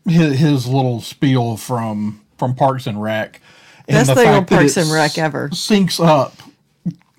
his, 0.08 0.40
his 0.40 0.68
little 0.68 1.02
spiel 1.02 1.58
from 1.58 2.22
from 2.38 2.56
Parks 2.56 2.88
and 2.88 3.02
Rec. 3.02 3.42
and 3.88 3.96
Best 3.96 4.10
the 4.10 4.16
thing 4.16 4.30
on 4.30 4.46
Parks 4.46 4.78
and 4.78 4.92
Rec 4.92 5.18
ever. 5.18 5.50
Syncs 5.50 6.06
up 6.06 6.34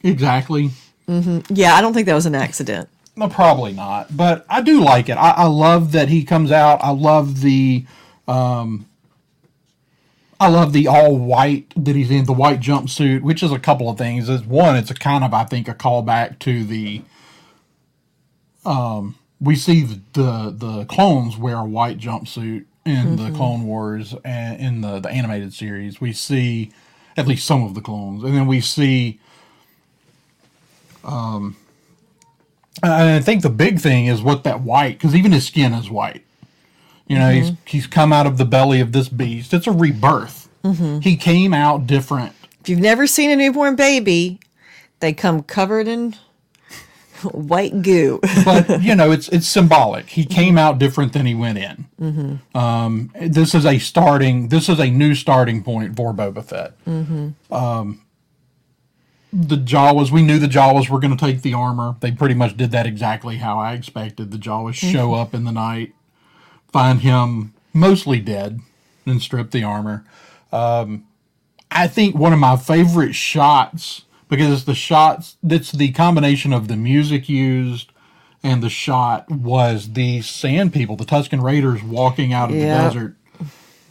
exactly. 0.02 0.70
Yeah, 1.08 1.74
I 1.74 1.80
don't 1.80 1.94
think 1.94 2.06
that 2.06 2.14
was 2.14 2.26
an 2.26 2.34
accident. 2.34 2.88
No, 3.16 3.28
probably 3.28 3.72
not. 3.74 4.16
But 4.16 4.46
I 4.50 4.62
do 4.62 4.82
like 4.82 5.08
it. 5.08 5.14
I, 5.14 5.32
I 5.32 5.46
love 5.46 5.92
that 5.92 6.08
he 6.10 6.24
comes 6.24 6.52
out. 6.52 6.80
I 6.82 6.90
love 6.90 7.42
the, 7.42 7.86
um, 8.28 8.86
I 10.40 10.48
love 10.48 10.72
the 10.72 10.88
all 10.88 11.18
white 11.18 11.72
that 11.76 11.96
he's 11.96 12.10
in 12.10 12.26
the 12.26 12.34
white 12.34 12.60
jumpsuit, 12.60 13.22
which 13.22 13.42
is 13.42 13.52
a 13.52 13.60
couple 13.60 13.90
of 13.90 13.98
things. 13.98 14.28
Is 14.28 14.44
one, 14.44 14.76
it's 14.76 14.90
a 14.90 14.94
kind 14.94 15.24
of 15.24 15.34
I 15.34 15.44
think 15.44 15.68
a 15.68 15.74
callback 15.74 16.38
to 16.40 16.64
the. 16.64 17.02
Um, 18.66 19.16
we 19.40 19.56
see 19.56 19.82
the 19.82 20.00
the, 20.14 20.50
the 20.56 20.84
clones 20.86 21.36
wear 21.38 21.56
a 21.58 21.64
white 21.64 21.98
jumpsuit 21.98 22.66
in 22.86 23.16
the 23.16 23.30
Clone 23.32 23.66
Wars 23.66 24.14
and 24.24 24.60
in 24.60 24.80
the 24.82 25.00
the 25.00 25.10
animated 25.10 25.54
series. 25.54 26.00
We 26.00 26.12
see 26.12 26.72
at 27.16 27.26
least 27.26 27.46
some 27.46 27.64
of 27.64 27.74
the 27.74 27.82
clones, 27.82 28.24
and 28.24 28.34
then 28.36 28.46
we 28.46 28.60
see 28.60 29.20
And 31.44 31.65
Uh, 32.82 33.16
I 33.16 33.20
think 33.20 33.42
the 33.42 33.50
big 33.50 33.80
thing 33.80 34.06
is 34.06 34.22
what 34.22 34.44
that 34.44 34.60
white, 34.60 34.98
because 34.98 35.14
even 35.14 35.32
his 35.32 35.46
skin 35.46 35.72
is 35.72 35.90
white. 35.90 36.22
You 37.06 37.18
know, 37.18 37.30
he's 37.30 37.50
mm-hmm. 37.50 37.60
he's 37.64 37.86
come 37.86 38.12
out 38.12 38.26
of 38.26 38.36
the 38.36 38.44
belly 38.44 38.80
of 38.80 38.92
this 38.92 39.08
beast. 39.08 39.54
It's 39.54 39.66
a 39.66 39.72
rebirth. 39.72 40.48
Mm-hmm. 40.64 41.00
He 41.00 41.16
came 41.16 41.54
out 41.54 41.86
different. 41.86 42.34
If 42.60 42.68
you've 42.68 42.80
never 42.80 43.06
seen 43.06 43.30
a 43.30 43.36
newborn 43.36 43.76
baby, 43.76 44.40
they 44.98 45.12
come 45.12 45.42
covered 45.44 45.86
in 45.86 46.16
white 47.30 47.82
goo. 47.82 48.18
but 48.44 48.82
you 48.82 48.96
know 48.96 49.12
it's 49.12 49.28
it's 49.28 49.46
symbolic. 49.46 50.08
He 50.08 50.22
mm-hmm. 50.22 50.34
came 50.34 50.58
out 50.58 50.78
different 50.78 51.12
than 51.12 51.26
he 51.26 51.34
went 51.34 51.58
in. 51.58 51.86
Um, 52.54 53.12
this 53.20 53.54
is 53.54 53.64
a 53.64 53.78
starting. 53.78 54.48
This 54.48 54.68
is 54.68 54.80
a 54.80 54.90
new 54.90 55.14
starting 55.14 55.62
point 55.62 55.96
for 55.96 56.12
Boba 56.12 56.44
Fett. 56.44 56.72
Um, 57.52 58.02
the 59.38 59.56
Jawas. 59.56 60.10
We 60.10 60.22
knew 60.22 60.38
the 60.38 60.46
Jawas 60.46 60.88
were 60.88 60.98
going 60.98 61.16
to 61.16 61.22
take 61.24 61.42
the 61.42 61.52
armor. 61.54 61.96
They 62.00 62.10
pretty 62.12 62.34
much 62.34 62.56
did 62.56 62.70
that 62.70 62.86
exactly 62.86 63.36
how 63.36 63.58
I 63.58 63.74
expected. 63.74 64.30
The 64.30 64.38
Jawas 64.38 64.74
show 64.74 65.14
up 65.14 65.34
in 65.34 65.44
the 65.44 65.52
night, 65.52 65.92
find 66.72 67.00
him 67.00 67.52
mostly 67.74 68.18
dead, 68.20 68.60
and 69.04 69.20
strip 69.20 69.50
the 69.50 69.62
armor. 69.62 70.04
I 71.70 71.86
think 71.88 72.14
one 72.16 72.32
of 72.32 72.38
my 72.38 72.56
favorite 72.56 73.14
shots 73.14 74.02
because 74.28 74.50
it's 74.52 74.64
the 74.64 74.74
shots 74.74 75.36
that's 75.42 75.72
the 75.72 75.92
combination 75.92 76.52
of 76.52 76.68
the 76.68 76.76
music 76.76 77.28
used 77.28 77.92
and 78.42 78.62
the 78.62 78.70
shot 78.70 79.30
was 79.30 79.92
the 79.92 80.22
sand 80.22 80.72
people, 80.72 80.96
the 80.96 81.04
Tusken 81.04 81.42
Raiders 81.42 81.82
walking 81.82 82.32
out 82.32 82.50
of 82.50 82.56
Yeah. 82.56 82.76
the 82.78 82.82
desert 82.84 83.16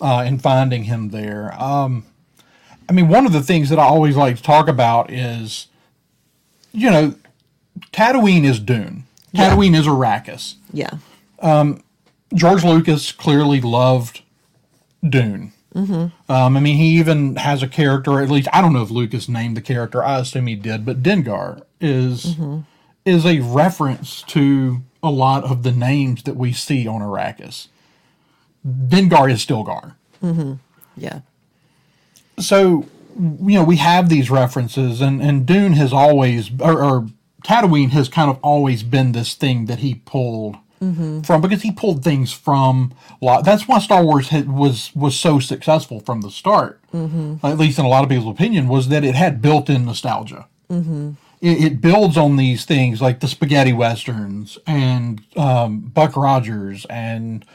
uh, 0.02 0.20
and 0.26 0.42
finding 0.42 0.86
him 0.86 1.10
there. 1.10 1.54
Um, 1.62 2.06
I 2.88 2.94
mean, 2.94 3.08
one 3.08 3.26
of 3.26 3.34
the 3.34 3.42
things 3.42 3.70
that 3.70 3.80
I 3.80 3.84
always 3.84 4.16
like 4.16 4.38
to 4.38 4.44
talk 4.44 4.68
about 4.68 5.12
is, 5.12 5.68
you 6.72 6.90
know, 6.90 7.16
Tatooine 7.92 8.44
is 8.44 8.60
Dune. 8.60 9.06
Tatooine 9.34 9.76
is 9.76 9.88
Arrakis. 9.88 10.56
yeah. 10.72 10.92
Um, 11.40 11.84
George 12.34 12.64
Lucas 12.64 13.12
clearly 13.12 13.62
loved 13.62 14.22
Dune. 15.08 15.52
Mm-hmm. 15.74 16.32
Um, 16.32 16.58
I 16.58 16.60
mean, 16.60 16.78
he 16.78 16.98
even 17.00 17.36
has 17.36 17.62
a 17.62 17.68
character. 17.68 18.22
At 18.22 18.30
least 18.30 18.48
I 18.54 18.62
don't 18.62 18.74
know 18.74 18.82
if 18.82 18.90
Lucas 18.90 19.28
named 19.28 19.58
the 19.58 19.62
character. 19.62 20.04
I 20.04 20.20
assume 20.20 20.48
he 20.48 20.56
did. 20.56 20.86
But 20.86 21.04
Dengar 21.04 21.64
is 21.82 22.36
mm-hmm. 22.36 22.60
is 23.04 23.26
a 23.26 23.42
reference 23.42 24.22
to 24.24 24.82
a 25.04 25.12
lot 25.12 25.44
of 25.44 25.64
the 25.64 25.74
names 25.74 26.24
that 26.24 26.38
we 26.38 26.54
see 26.54 26.88
on 26.88 27.02
Arrakis. 27.02 27.68
Dengar 28.66 29.32
is 29.32 29.46
Stilgar. 29.46 29.96
Mm-hmm. 30.24 30.54
Yeah. 30.98 31.20
So 32.40 32.86
you 33.18 33.56
know 33.56 33.64
we 33.64 33.78
have 33.78 34.10
these 34.10 34.30
references 34.30 35.02
and 35.02 35.22
and 35.22 35.46
dune 35.46 35.74
has 35.74 35.94
always 35.94 36.50
or, 36.60 36.84
or 36.84 37.08
tatooine 37.44 37.92
has 37.92 38.10
kind 38.10 38.30
of 38.30 38.40
always 38.42 38.84
been 38.84 39.12
this 39.12 39.34
thing 39.34 39.66
that 39.66 39.80
he 39.80 39.96
pulled 39.96 40.58
mm-hmm. 40.82 41.22
from 41.22 41.42
because 41.42 41.62
he 41.62 41.72
pulled 41.72 42.04
things 42.04 42.34
from 42.34 42.94
lot 43.22 43.46
that's 43.46 43.68
why 43.68 43.80
star 43.80 44.04
wars 44.04 44.30
had, 44.30 44.52
was 44.52 44.94
was 44.96 45.18
so 45.18 45.40
successful 45.40 46.00
from 46.00 46.22
the 46.22 46.32
start 46.32 46.80
mm-hmm. 46.96 47.46
at 47.46 47.58
least 47.58 47.80
in 47.80 47.86
a 47.86 47.88
lot 47.90 48.04
of 48.04 48.10
people's 48.10 48.34
opinion 48.34 48.68
was 48.68 48.90
that 48.90 49.04
it 49.04 49.16
had 49.16 49.42
built-in 49.42 49.86
nostalgia. 49.86 50.48
Mm-hmm. 50.70 51.12
It, 51.42 51.64
it 51.64 51.82
builds 51.82 52.18
on 52.18 52.38
these 52.38 52.66
things 52.66 53.02
like 53.02 53.20
the 53.20 53.28
spaghetti 53.28 53.74
westerns 53.74 54.58
and 54.66 55.22
um, 55.36 55.80
buck 55.80 56.16
rogers 56.16 56.86
and 56.90 57.46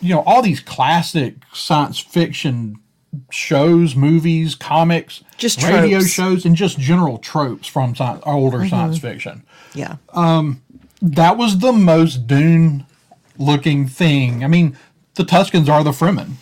you 0.00 0.14
know 0.14 0.22
all 0.22 0.42
these 0.42 0.60
classic 0.60 1.34
science 1.52 1.98
fiction 1.98 2.78
shows, 3.30 3.94
movies, 3.94 4.54
comics, 4.54 5.22
Just 5.36 5.62
radio 5.62 5.98
tropes. 5.98 6.12
shows, 6.12 6.44
and 6.44 6.56
just 6.56 6.78
general 6.78 7.18
tropes 7.18 7.68
from 7.68 7.94
sci- 7.94 8.20
older 8.24 8.58
mm-hmm. 8.58 8.68
science 8.68 8.98
fiction. 8.98 9.44
Yeah. 9.74 9.96
Um, 10.10 10.62
that 11.02 11.36
was 11.36 11.58
the 11.58 11.72
most 11.72 12.26
Dune 12.26 12.86
looking 13.38 13.86
thing. 13.86 14.44
I 14.44 14.48
mean, 14.48 14.76
the 15.14 15.24
Tuskens 15.24 15.68
are 15.68 15.84
the 15.84 15.90
Fremen, 15.90 16.32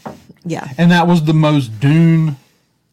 yeah. 0.44 0.68
and 0.78 0.90
that 0.90 1.06
was 1.06 1.24
the 1.24 1.34
most 1.34 1.80
Dune 1.80 2.36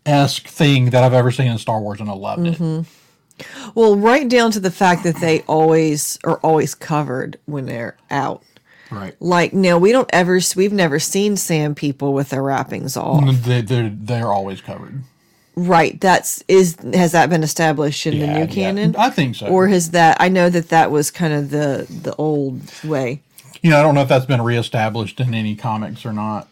esque 0.05 0.48
thing 0.48 0.89
that 0.89 1.03
I've 1.03 1.13
ever 1.13 1.31
seen 1.31 1.48
in 1.48 1.57
Star 1.57 1.79
Wars, 1.79 2.00
and 2.00 2.09
I 2.09 2.13
loved 2.13 2.48
it. 2.48 2.57
Mm-hmm. 2.57 3.71
Well, 3.75 3.95
right 3.95 4.27
down 4.27 4.51
to 4.51 4.59
the 4.59 4.71
fact 4.71 5.03
that 5.03 5.17
they 5.17 5.41
always 5.41 6.19
are 6.24 6.38
always 6.38 6.75
covered 6.75 7.39
when 7.45 7.65
they're 7.65 7.98
out. 8.12 8.43
Right. 8.91 9.15
Like 9.19 9.53
now, 9.53 9.77
we 9.77 9.91
don't 9.91 10.10
ever 10.12 10.39
we've 10.55 10.74
never 10.74 11.00
seen 11.00 11.38
Sam 11.38 11.75
people 11.75 12.13
with 12.13 12.29
their 12.29 12.41
wrappings 12.43 12.98
off. 12.98 13.24
They, 13.43 13.62
they're 13.62 13.89
they're 13.93 14.31
always 14.31 14.62
covered. 14.62 15.03
Right. 15.55 16.00
That's 16.00 16.43
is 16.48 16.75
has 16.93 17.12
that 17.12 17.29
been 17.29 17.43
established 17.43 18.05
in 18.08 18.19
the 18.19 18.25
Yeah, 18.25 18.34
new 18.34 18.39
yeah. 18.39 18.46
canon? 18.48 18.96
I 18.98 19.10
think 19.10 19.36
so. 19.36 19.48
Or 19.48 19.67
has 19.67 19.91
that? 19.91 20.17
I 20.19 20.29
know 20.29 20.50
that 20.50 20.69
that 20.69 20.89
was 20.89 21.12
kind 21.12 21.34
of 21.34 21.50
the 21.51 21.86
the 22.01 22.15
old 22.15 22.62
way. 22.84 23.22
You 23.62 23.69
know, 23.69 23.79
I 23.79 23.81
don't 23.84 23.93
know 23.93 24.01
if 24.01 24.08
that's 24.10 24.25
been 24.25 24.41
reestablished 24.41 25.19
in 25.19 25.34
any 25.34 25.55
comics 25.55 26.05
or 26.05 26.13
not. 26.13 26.48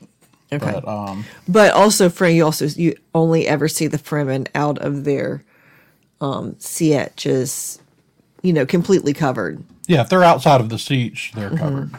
Okay. 0.52 0.72
But 0.74 0.88
um, 0.88 1.26
But 1.48 1.72
also, 1.72 2.10
for 2.10 2.28
you 2.28 2.44
also 2.46 2.66
you 2.68 2.96
only 3.16 3.48
ever 3.48 3.68
see 3.68 3.88
the 3.88 3.98
Fremen 3.98 4.48
out 4.54 4.78
of 4.80 5.06
their 5.06 5.44
um 6.22 6.54
sietches, 6.56 7.80
you 8.42 8.54
know, 8.54 8.66
completely 8.66 9.14
covered. 9.14 9.64
yeah, 9.88 10.02
if 10.02 10.10
they're 10.10 10.24
outside 10.24 10.62
of 10.62 10.70
the 10.70 10.76
sietch, 10.76 11.32
they're 11.34 11.50
Mm-hmm. 11.50 11.58
covered. 11.58 11.92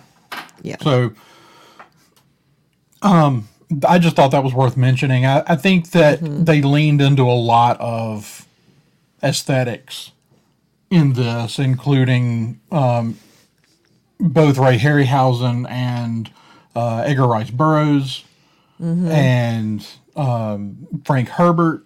Yeah. 0.62 0.76
So, 0.82 1.12
um, 3.02 3.48
I 3.86 3.98
just 3.98 4.16
thought 4.16 4.30
that 4.32 4.44
was 4.44 4.54
worth 4.54 4.76
mentioning. 4.76 5.26
I, 5.26 5.42
I 5.46 5.56
think 5.56 5.90
that 5.92 6.20
Mm-hmm. 6.20 6.44
they 6.44 6.62
leaned 6.62 7.00
into 7.02 7.22
a 7.24 7.34
lot 7.34 7.80
of 7.80 8.46
aesthetics 9.22 10.12
in 10.90 11.14
this, 11.14 11.58
including 11.58 12.60
um, 12.72 13.18
both 14.20 14.58
Ray 14.58 14.78
Harryhausen 14.78 15.68
and 15.70 16.30
uh, 16.76 17.04
Edgar 17.06 17.26
Rice 17.28 17.50
Burroughs 17.50 18.24
Mm-hmm. 18.82 19.08
and 19.10 19.86
um, 20.16 20.88
Frank 21.04 21.30
Herbert. 21.30 21.84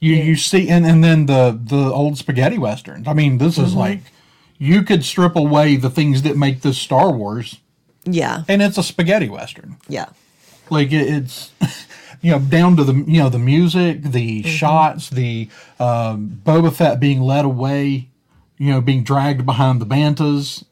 You 0.00 0.14
you 0.14 0.36
see, 0.36 0.68
and, 0.68 0.84
and 0.86 1.04
then 1.04 1.26
the 1.26 1.58
the 1.62 1.76
old 1.92 2.18
spaghetti 2.18 2.58
westerns. 2.58 3.06
I 3.08 3.14
mean, 3.14 3.38
this 3.38 3.58
Mm-hmm. 3.58 3.64
is 3.66 3.74
like 3.76 4.00
you 4.58 4.82
could 4.82 5.04
strip 5.04 5.36
away 5.36 5.76
the 5.76 5.90
things 5.90 6.22
that 6.22 6.36
make 6.36 6.62
this 6.62 6.78
Star 6.78 7.12
Wars, 7.12 7.60
yeah. 8.04 8.44
and 8.48 8.62
it's 8.62 8.78
a 8.78 8.82
spaghetti 8.82 9.28
western. 9.28 9.76
Yeah. 9.88 10.10
Like 10.70 10.92
it, 10.92 11.08
it's 11.08 11.52
you 12.22 12.30
know 12.32 12.38
down 12.38 12.76
to 12.76 12.84
the 12.84 12.94
you 12.94 13.22
know 13.22 13.28
the 13.28 13.38
music, 13.38 14.02
the 14.02 14.42
shots, 14.42 15.10
the 15.10 15.48
um, 15.78 16.40
Boba 16.44 16.72
Fett 16.72 17.00
being 17.00 17.20
led 17.20 17.44
away, 17.44 18.08
you 18.58 18.70
know, 18.70 18.80
being 18.80 19.02
dragged 19.02 19.44
behind 19.44 19.80
the 19.80 19.86
banthas. 19.86 20.64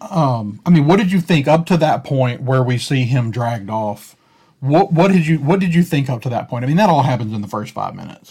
Um, 0.00 0.60
I 0.66 0.70
mean, 0.70 0.86
what 0.86 0.98
did 0.98 1.10
you 1.10 1.20
think 1.20 1.48
up 1.48 1.66
to 1.66 1.76
that 1.78 2.04
point 2.04 2.42
where 2.42 2.62
we 2.62 2.78
see 2.78 3.04
him 3.04 3.30
dragged 3.30 3.70
off? 3.70 4.14
What 4.60 4.92
what 4.92 5.10
did 5.10 5.26
you 5.26 5.38
what 5.38 5.60
did 5.60 5.74
you 5.74 5.82
think 5.82 6.08
up 6.10 6.22
to 6.22 6.28
that 6.28 6.48
point? 6.48 6.64
I 6.64 6.68
mean, 6.68 6.76
that 6.76 6.90
all 6.90 7.02
happens 7.02 7.32
in 7.32 7.40
the 7.40 7.48
first 7.48 7.72
five 7.72 7.94
minutes. 7.94 8.30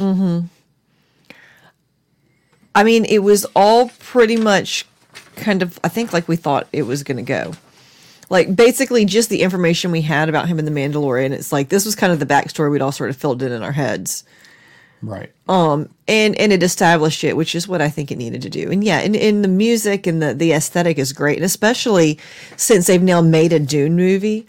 I 2.76 2.84
mean, 2.84 3.06
it 3.06 3.20
was 3.20 3.46
all 3.56 3.90
pretty 4.00 4.36
much 4.36 4.86
kind 5.36 5.62
of, 5.62 5.80
I 5.84 5.90
think, 5.90 6.14
like 6.14 6.28
we 6.28 6.36
thought 6.36 6.68
it 6.74 6.84
was 6.84 7.04
going 7.04 7.18
to 7.18 7.24
go. 7.24 7.54
Like, 8.30 8.56
basically, 8.56 9.06
just 9.06 9.30
the 9.30 9.42
information 9.44 9.92
we 9.92 10.02
had 10.02 10.30
about 10.30 10.48
him 10.48 10.58
in 10.58 10.66
The 10.66 10.72
Mandalorian. 10.72 11.32
It's 11.32 11.52
like 11.52 11.70
this 11.70 11.86
was 11.86 11.96
kind 11.96 12.12
of 12.12 12.20
the 12.20 12.26
backstory 12.26 12.72
we'd 12.72 12.82
all 12.82 12.92
sort 12.92 13.10
of 13.12 13.18
filled 13.18 13.44
in 13.44 13.52
in 13.52 13.62
our 13.62 13.72
heads. 13.72 14.24
Right. 15.02 15.32
and 15.48 15.88
and 16.08 16.52
it 16.52 16.64
established 16.64 17.24
it, 17.24 17.38
which 17.38 17.54
is 17.54 17.68
what 17.68 17.82
I 17.82 17.90
think 17.90 18.12
it 18.12 18.18
needed 18.18 18.42
to 18.42 18.50
do. 18.50 18.72
And 18.72 18.84
yeah, 18.84 19.00
and, 19.00 19.16
and 19.16 19.44
the 19.44 19.48
music 19.50 20.08
and 20.08 20.22
the 20.22 20.34
the 20.34 20.54
aesthetic 20.54 20.98
is 20.98 21.14
great, 21.14 21.38
and 21.38 21.46
especially 21.46 22.18
since 22.58 22.88
they've 22.88 23.02
now 23.04 23.22
made 23.22 23.54
a 23.54 23.60
Dune 23.60 23.96
movie, 23.96 24.48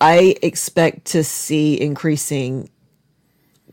I 0.00 0.36
expect 0.42 1.06
to 1.06 1.24
see 1.24 1.80
increasing 1.80 2.68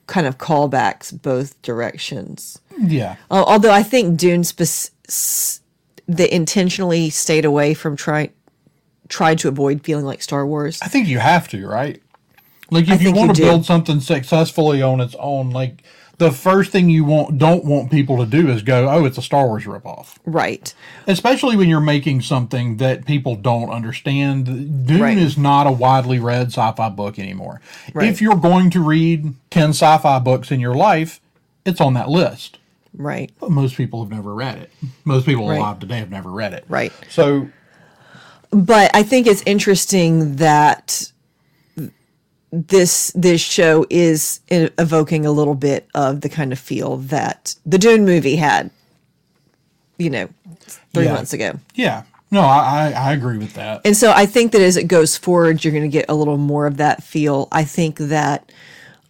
kind 0.07 0.25
of 0.25 0.39
callbacks 0.39 1.13
both 1.21 1.61
directions. 1.61 2.59
Yeah. 2.79 3.17
Uh, 3.29 3.43
although 3.45 3.71
I 3.71 3.83
think 3.83 4.17
Dune 4.17 4.43
spec- 4.43 4.89
s- 5.07 5.61
they 6.07 6.29
intentionally 6.31 7.09
stayed 7.09 7.45
away 7.45 7.73
from 7.73 7.95
trying 7.95 8.31
tried 9.09 9.37
to 9.39 9.47
avoid 9.47 9.83
feeling 9.83 10.05
like 10.05 10.21
Star 10.21 10.45
Wars. 10.45 10.79
I 10.81 10.87
think 10.87 11.07
you 11.07 11.19
have 11.19 11.47
to, 11.49 11.67
right? 11.67 12.01
Like 12.71 12.83
if 12.83 12.89
you 12.89 12.97
think 12.97 13.15
you 13.15 13.21
want 13.21 13.35
to 13.35 13.41
do. 13.41 13.47
build 13.47 13.65
something 13.65 13.99
successfully 13.99 14.81
on 14.81 15.01
its 15.01 15.15
own, 15.19 15.51
like 15.51 15.83
the 16.17 16.31
first 16.31 16.71
thing 16.71 16.89
you 16.89 17.03
want 17.03 17.37
don't 17.37 17.65
want 17.65 17.91
people 17.91 18.17
to 18.17 18.25
do 18.25 18.49
is 18.49 18.61
go, 18.61 18.89
"Oh, 18.89 19.05
it's 19.05 19.17
a 19.17 19.21
Star 19.21 19.45
Wars 19.45 19.65
ripoff." 19.65 20.15
Right. 20.25 20.73
Especially 21.07 21.55
when 21.55 21.69
you're 21.69 21.79
making 21.81 22.21
something 22.21 22.77
that 22.77 23.05
people 23.05 23.35
don't 23.35 23.69
understand. 23.69 24.87
Dune 24.87 25.01
Right. 25.01 25.17
is 25.17 25.37
not 25.37 25.67
a 25.67 25.71
widely 25.71 26.19
read 26.19 26.47
sci-fi 26.47 26.89
book 26.89 27.19
anymore. 27.19 27.61
Right. 27.93 28.07
If 28.07 28.21
you're 28.21 28.35
going 28.35 28.69
to 28.71 28.81
read 28.81 29.33
10 29.51 29.69
sci-fi 29.69 30.19
books 30.19 30.51
in 30.51 30.59
your 30.59 30.75
life, 30.75 31.19
it's 31.65 31.81
on 31.81 31.93
that 31.95 32.09
list. 32.09 32.57
Right. 32.95 33.31
But 33.39 33.51
most 33.51 33.75
people 33.75 34.03
have 34.03 34.11
never 34.11 34.33
read 34.33 34.57
it. 34.59 34.71
Most 35.03 35.25
people 35.25 35.47
Right. 35.49 35.57
alive 35.57 35.79
today 35.79 35.97
have 35.99 36.11
never 36.11 36.29
read 36.29 36.53
it. 36.53 36.63
Right. 36.69 36.91
So, 37.09 37.47
but 38.51 38.91
I 38.95 39.03
think 39.03 39.25
it's 39.27 39.41
interesting 39.45 40.35
that 40.37 41.11
this 42.51 43.11
this 43.15 43.41
show 43.41 43.85
is 43.89 44.39
evoking 44.49 45.25
a 45.25 45.31
little 45.31 45.55
bit 45.55 45.87
of 45.95 46.21
the 46.21 46.29
kind 46.29 46.51
of 46.51 46.59
feel 46.59 46.97
that 46.97 47.55
the 47.65 47.79
Dune 47.79 48.05
movie 48.05 48.35
had, 48.35 48.69
you 49.97 50.09
know, 50.11 50.29
three 50.93 51.05
Yeah. 51.05 51.13
months 51.13 51.33
ago. 51.33 51.59
yeah. 51.75 52.03
No, 52.29 52.41
I, 52.41 52.91
I, 52.95 53.09
I 53.09 53.13
agree 53.13 53.37
with 53.37 53.53
that. 53.53 53.81
And 53.85 53.95
so 53.95 54.11
I 54.11 54.25
think 54.25 54.53
that 54.53 54.61
as 54.61 54.75
it 54.75 54.87
goes 54.87 55.15
forward, 55.15 55.63
you're 55.63 55.71
going 55.71 55.83
to 55.83 55.87
get 55.87 56.05
a 56.09 56.15
little 56.15 56.37
more 56.37 56.65
of 56.65 56.77
that 56.77 57.03
feel. 57.03 57.47
I 57.51 57.63
think 57.63 57.97
that 57.97 58.51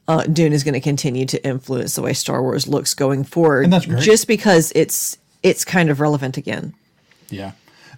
uh, 0.07 0.23
Dune 0.23 0.53
is 0.53 0.63
going 0.63 0.73
to 0.73 0.79
continue 0.81 1.25
to 1.25 1.43
influence 1.45 1.95
the 1.95 2.01
way 2.01 2.13
Star 2.13 2.41
Wars 2.41 2.67
looks 2.67 2.93
going 2.93 3.23
forward, 3.23 3.63
And 3.63 3.73
that's 3.73 3.85
great. 3.85 4.03
just 4.03 4.27
because 4.27 4.71
it's 4.75 5.17
it's 5.41 5.63
kind 5.65 5.89
of 5.89 5.99
relevant 5.99 6.37
again. 6.37 6.73
Yeah, 7.29 7.51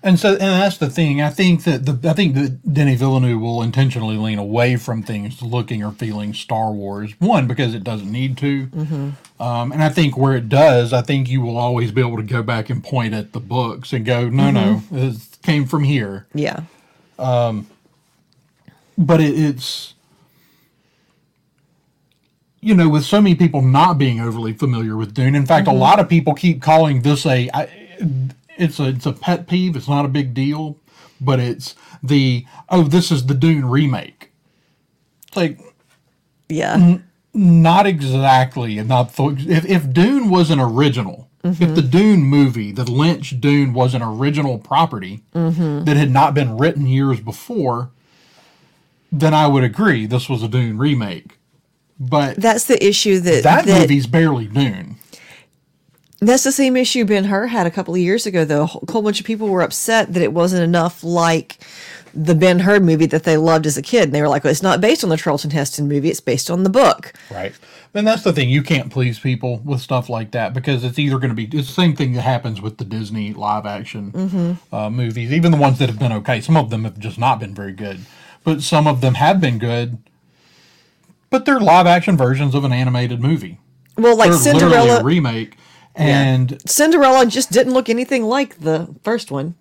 and 0.04 0.20
so 0.20 0.34
and 0.34 0.40
that's 0.40 0.78
the 0.78 0.90
thing. 0.90 1.22
I 1.22 1.30
think 1.30 1.64
that 1.64 1.86
the 1.86 2.10
I 2.10 2.14
think 2.14 2.36
that 2.36 2.74
Denis 2.74 3.00
Villeneuve 3.00 3.42
will 3.42 3.62
intentionally 3.64 4.18
lean 4.18 4.38
away 4.38 4.76
from 4.78 5.02
things 5.04 5.42
looking 5.42 5.84
or 5.84 5.92
feeling 5.92 6.34
Star 6.34 6.72
Wars. 6.72 7.12
One 7.20 7.48
because 7.48 7.74
it 7.74 7.84
doesn't 7.84 8.12
need 8.12 8.38
to, 8.38 8.70
um, 9.40 9.72
and 9.72 9.82
I 9.84 9.90
think 9.90 10.16
where 10.16 10.36
it 10.36 10.48
does, 10.48 10.94
I 10.94 11.02
think 11.02 11.28
you 11.28 11.42
will 11.42 11.58
always 11.58 11.92
be 11.92 12.02
able 12.02 12.18
to 12.18 12.24
go 12.24 12.44
back 12.44 12.70
and 12.70 12.84
point 12.84 13.14
at 13.16 13.34
the 13.34 13.40
books 13.40 13.94
and 13.94 14.06
go, 14.06 14.30
no, 14.30 14.52
no, 14.52 14.84
it 14.92 15.18
came 15.42 15.66
from 15.66 15.84
here. 15.84 16.28
Yeah, 16.36 16.62
But 18.98 19.20
it, 19.22 19.38
it's 19.38 19.95
you 22.66 22.74
know, 22.74 22.90
with 22.90 23.06
so 23.06 23.22
many 23.22 23.36
people 23.36 23.62
not 23.62 24.00
being 24.00 24.20
overly 24.20 24.52
familiar 24.52 24.98
with 24.98 25.14
Dune. 25.14 25.36
In 25.36 25.46
fact, 25.46 25.68
a 25.68 25.70
mm-hmm. 25.70 25.80
lot 25.80 26.00
of 26.00 26.10
people 26.10 26.34
keep 26.34 26.64
calling 26.64 27.04
this 27.04 27.24
a. 27.28 27.48
I, 27.54 27.70
it's 28.58 28.80
a 28.80 28.88
it's 28.88 29.06
a 29.06 29.14
pet 29.14 29.48
peeve. 29.48 29.76
It's 29.76 29.88
not 29.88 30.04
a 30.04 30.08
big 30.08 30.34
deal, 30.34 30.80
but 31.22 31.40
it's 31.40 31.76
the 32.02 32.44
oh, 32.70 32.82
this 32.82 33.12
is 33.12 33.28
the 33.28 33.36
Dune 33.36 33.66
remake. 33.66 34.32
It's 35.28 35.38
like 35.38 35.60
yeah, 36.50 36.98
not 37.36 37.86
exactly, 37.86 38.80
and 38.80 38.90
not 38.90 39.14
th- 39.14 39.46
if 39.46 39.66
if 39.66 39.94
Dune 39.94 40.32
was 40.32 40.50
an 40.50 40.60
original. 40.60 41.30
If 41.44 41.60
mm-hmm. 41.60 41.76
the 41.76 41.84
Dune 41.84 42.22
movie, 42.22 42.72
the 42.72 42.92
Lynch 42.92 43.40
Dune, 43.40 43.74
was 43.74 43.94
an 43.94 44.02
original 44.02 44.58
property 44.58 45.22
mm-hmm. 45.36 45.84
that 45.84 45.96
had 45.96 46.10
not 46.10 46.34
been 46.34 46.58
written 46.58 46.88
years 46.88 47.20
before, 47.20 47.92
then 49.12 49.36
I 49.36 49.46
would 49.46 49.64
agree 49.64 50.08
this 50.08 50.28
was 50.28 50.42
a 50.42 50.48
Dune 50.48 50.80
remake. 50.80 51.38
But 52.00 52.38
that's 52.38 52.66
the 52.66 52.84
issue 52.86 53.20
that 53.22 53.44
that, 53.44 53.66
that 53.66 53.82
movie's 53.82 54.08
barely 54.08 54.48
Dune. 54.48 54.98
That's 56.20 56.44
the 56.44 56.52
same 56.52 56.76
issue 56.76 57.06
Ben 57.06 57.26
Hur 57.26 57.48
had 57.48 57.68
a 57.68 57.72
couple 57.72 57.94
of 57.94 58.00
years 58.00 58.26
ago, 58.26 58.46
though. 58.46 58.64
A 58.64 58.92
whole 58.92 59.02
bunch 59.02 59.20
of 59.20 59.26
people 59.26 59.48
were 59.48 59.62
upset 59.62 60.14
that 60.14 60.24
it 60.24 60.34
wasn't 60.34 60.64
enough 60.64 61.04
like 61.04 61.58
the 62.14 62.36
Ben 62.36 62.60
Hur 62.60 62.80
movie 62.80 63.06
that 63.08 63.24
they 63.24 63.38
loved 63.38 63.66
as 63.66 63.78
a 63.78 63.82
kid. 63.82 64.04
And 64.06 64.14
they 64.14 64.22
were 64.22 64.30
like, 64.30 64.44
well, 64.44 64.52
it's 64.52 64.64
not 64.64 64.82
based 64.82 65.04
on 65.04 65.10
the 65.10 65.18
Charlton 65.18 65.52
Heston 65.52 65.88
movie, 65.88 66.10
it's 66.10 66.22
based 66.22 66.50
on 66.50 66.64
the 66.64 66.70
book. 66.70 67.14
Right. 67.30 67.54
And 67.94 68.06
that's 68.06 68.24
the 68.24 68.34
thing. 68.34 68.50
You 68.50 68.62
can't 68.62 68.92
please 68.92 69.20
people 69.20 69.62
with 69.64 69.80
stuff 69.80 70.10
like 70.10 70.32
that 70.32 70.54
because 70.54 70.84
it's 70.84 71.00
either 71.00 71.18
going 71.18 71.30
to 71.30 71.36
be 71.36 71.46
it's 71.46 71.68
the 71.68 71.74
same 71.74 71.96
thing 71.96 72.14
that 72.14 72.24
happens 72.24 72.62
with 72.62 72.78
the 72.78 72.84
Disney 72.84 73.34
live 73.34 73.66
action 73.66 74.58
uh, 74.72 74.90
movies, 74.90 75.32
even 75.32 75.52
the 75.52 75.58
ones 75.58 75.80
that 75.80 75.88
have 75.88 76.00
been 76.00 76.12
okay. 76.12 76.42
Some 76.42 76.58
of 76.58 76.70
them 76.70 76.84
have 76.84 77.00
just 77.00 77.18
not 77.18 77.40
been 77.40 77.56
very 77.56 77.72
good, 77.72 78.02
but 78.44 78.62
some 78.62 78.86
of 78.86 79.00
them 79.00 79.14
have 79.14 79.40
been 79.40 79.60
good. 79.60 79.98
But 81.30 81.46
they're 81.46 81.60
live 81.60 81.88
action 81.88 82.18
versions 82.18 82.56
of 82.56 82.64
an 82.64 82.72
animated 82.72 83.22
movie. 83.22 83.60
Well, 83.98 84.18
like 84.18 84.30
they're 84.30 84.40
Cinderella, 84.40 85.00
a 85.00 85.04
remake. 85.04 85.58
And 85.96 86.62
Cinderella 86.70 87.26
just 87.26 87.52
didn't 87.52 87.74
look 87.74 87.90
anything 87.90 88.24
like 88.24 88.60
the 88.60 88.94
first 89.04 89.32
one. 89.32 89.56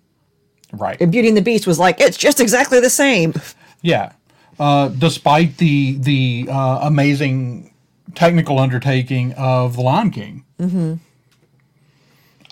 right, 0.73 0.99
And 0.99 1.11
Beauty 1.11 1.29
and 1.29 1.37
the 1.37 1.41
Beast 1.41 1.65
was 1.65 1.79
like, 1.79 2.01
it's 2.01 2.17
just 2.17 2.39
exactly 2.39 2.79
the 2.79 2.89
same. 2.89 3.33
yeah. 3.81 4.11
Uh, 4.59 4.89
despite 4.89 5.57
the 5.57 5.97
the 5.97 6.47
uh, 6.49 6.79
amazing 6.83 7.73
technical 8.15 8.59
undertaking 8.59 9.33
of 9.33 9.75
The 9.75 9.81
Lion 9.81 10.11
King. 10.11 10.45
Mm-hmm. 10.59 10.95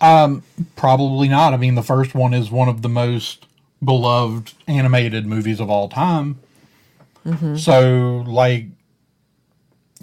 Um, 0.02 0.44
probably 0.76 1.30
not. 1.30 1.54
I 1.54 1.58
mean, 1.58 1.76
the 1.76 1.84
first 1.84 2.14
one 2.14 2.34
is 2.34 2.52
one 2.52 2.68
of 2.68 2.82
the 2.82 2.90
most 2.90 3.46
beloved 3.84 4.54
animated 4.68 5.26
movies 5.26 5.62
of 5.62 5.70
all 5.70 5.88
time. 5.88 6.40
So, 7.56 8.24
like, 8.28 8.66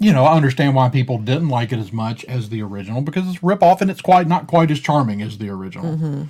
you 0.01 0.11
know, 0.11 0.25
I 0.25 0.35
understand 0.35 0.75
why 0.75 0.89
people 0.89 1.17
didn't 1.19 1.49
like 1.49 1.71
it 1.71 1.79
as 1.79 1.93
much 1.93 2.25
as 2.25 2.49
the 2.49 2.61
original 2.61 3.01
because 3.01 3.27
it's 3.29 3.43
rip 3.43 3.61
off 3.63 3.81
and 3.81 3.89
it's 3.91 4.01
quite 4.01 4.27
not 4.27 4.47
quite 4.47 4.71
as 4.71 4.79
charming 4.79 5.21
as 5.21 5.37
the 5.37 5.49
original. 5.49 6.27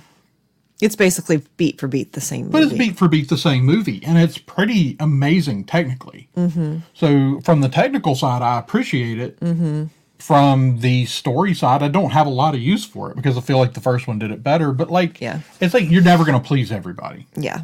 It's 0.80 0.96
basically 0.96 1.42
beat 1.56 1.78
for 1.80 1.86
beat 1.86 2.12
the 2.12 2.20
same 2.20 2.46
movie. 2.46 2.52
But 2.52 2.62
it's 2.64 2.72
beat 2.72 2.96
for 2.98 3.06
beat 3.08 3.28
the 3.28 3.36
same 3.36 3.64
movie, 3.64 4.02
and 4.04 4.18
it's 4.18 4.36
pretty 4.36 4.96
amazing 4.98 5.64
technically. 5.64 6.28
Mm-hmm. 6.36 6.78
So 6.94 7.40
from 7.44 7.60
the 7.60 7.68
technical 7.68 8.14
side, 8.16 8.42
I 8.42 8.58
appreciate 8.58 9.18
it. 9.20 9.38
Mm-hmm. 9.40 9.84
From 10.18 10.80
the 10.80 11.06
story 11.06 11.54
side, 11.54 11.82
I 11.82 11.88
don't 11.88 12.10
have 12.10 12.26
a 12.28 12.30
lot 12.30 12.54
of 12.54 12.60
use 12.60 12.84
for 12.84 13.10
it 13.10 13.16
because 13.16 13.36
I 13.36 13.40
feel 13.40 13.58
like 13.58 13.74
the 13.74 13.80
first 13.80 14.06
one 14.06 14.18
did 14.20 14.30
it 14.30 14.42
better. 14.42 14.72
But 14.72 14.88
like, 14.90 15.20
Yeah. 15.20 15.40
it's 15.60 15.74
like 15.74 15.88
you're 15.90 16.02
never 16.02 16.24
going 16.24 16.40
to 16.40 16.46
please 16.46 16.70
everybody. 16.70 17.26
yeah. 17.36 17.62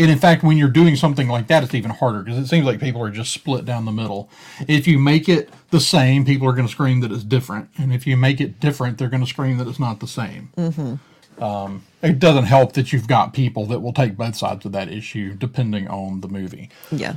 And 0.00 0.10
in 0.10 0.18
fact, 0.18 0.42
when 0.42 0.56
you're 0.56 0.70
doing 0.70 0.96
something 0.96 1.28
like 1.28 1.46
that, 1.48 1.62
it's 1.62 1.74
even 1.74 1.90
harder 1.90 2.22
because 2.22 2.38
it 2.38 2.46
seems 2.46 2.64
like 2.64 2.80
people 2.80 3.02
are 3.02 3.10
just 3.10 3.32
split 3.32 3.66
down 3.66 3.84
the 3.84 3.92
middle. 3.92 4.30
If 4.66 4.88
you 4.88 4.98
make 4.98 5.28
it 5.28 5.50
the 5.70 5.78
same, 5.78 6.24
people 6.24 6.48
are 6.48 6.52
going 6.54 6.66
to 6.66 6.72
scream 6.72 7.00
that 7.00 7.12
it's 7.12 7.22
different, 7.22 7.68
and 7.76 7.92
if 7.92 8.06
you 8.06 8.16
make 8.16 8.40
it 8.40 8.58
different, 8.60 8.96
they're 8.96 9.10
going 9.10 9.22
to 9.22 9.28
scream 9.28 9.58
that 9.58 9.68
it's 9.68 9.78
not 9.78 10.00
the 10.00 10.06
same. 10.08 10.48
Mm-hmm. 10.56 11.42
Um, 11.44 11.84
it 12.02 12.18
doesn't 12.18 12.44
help 12.44 12.72
that 12.72 12.94
you've 12.94 13.08
got 13.08 13.34
people 13.34 13.66
that 13.66 13.80
will 13.80 13.92
take 13.92 14.16
both 14.16 14.36
sides 14.36 14.64
of 14.64 14.72
that 14.72 14.90
issue 14.90 15.34
depending 15.34 15.86
on 15.88 16.22
the 16.22 16.28
movie, 16.28 16.70
Yeah. 16.90 17.16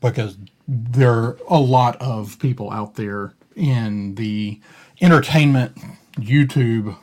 because 0.00 0.36
there 0.68 1.10
are 1.12 1.36
a 1.48 1.58
lot 1.58 1.96
of 1.96 2.38
people 2.38 2.70
out 2.70 2.94
there 2.94 3.34
in 3.56 4.14
the 4.14 4.60
entertainment 5.00 5.76
YouTube 6.20 6.96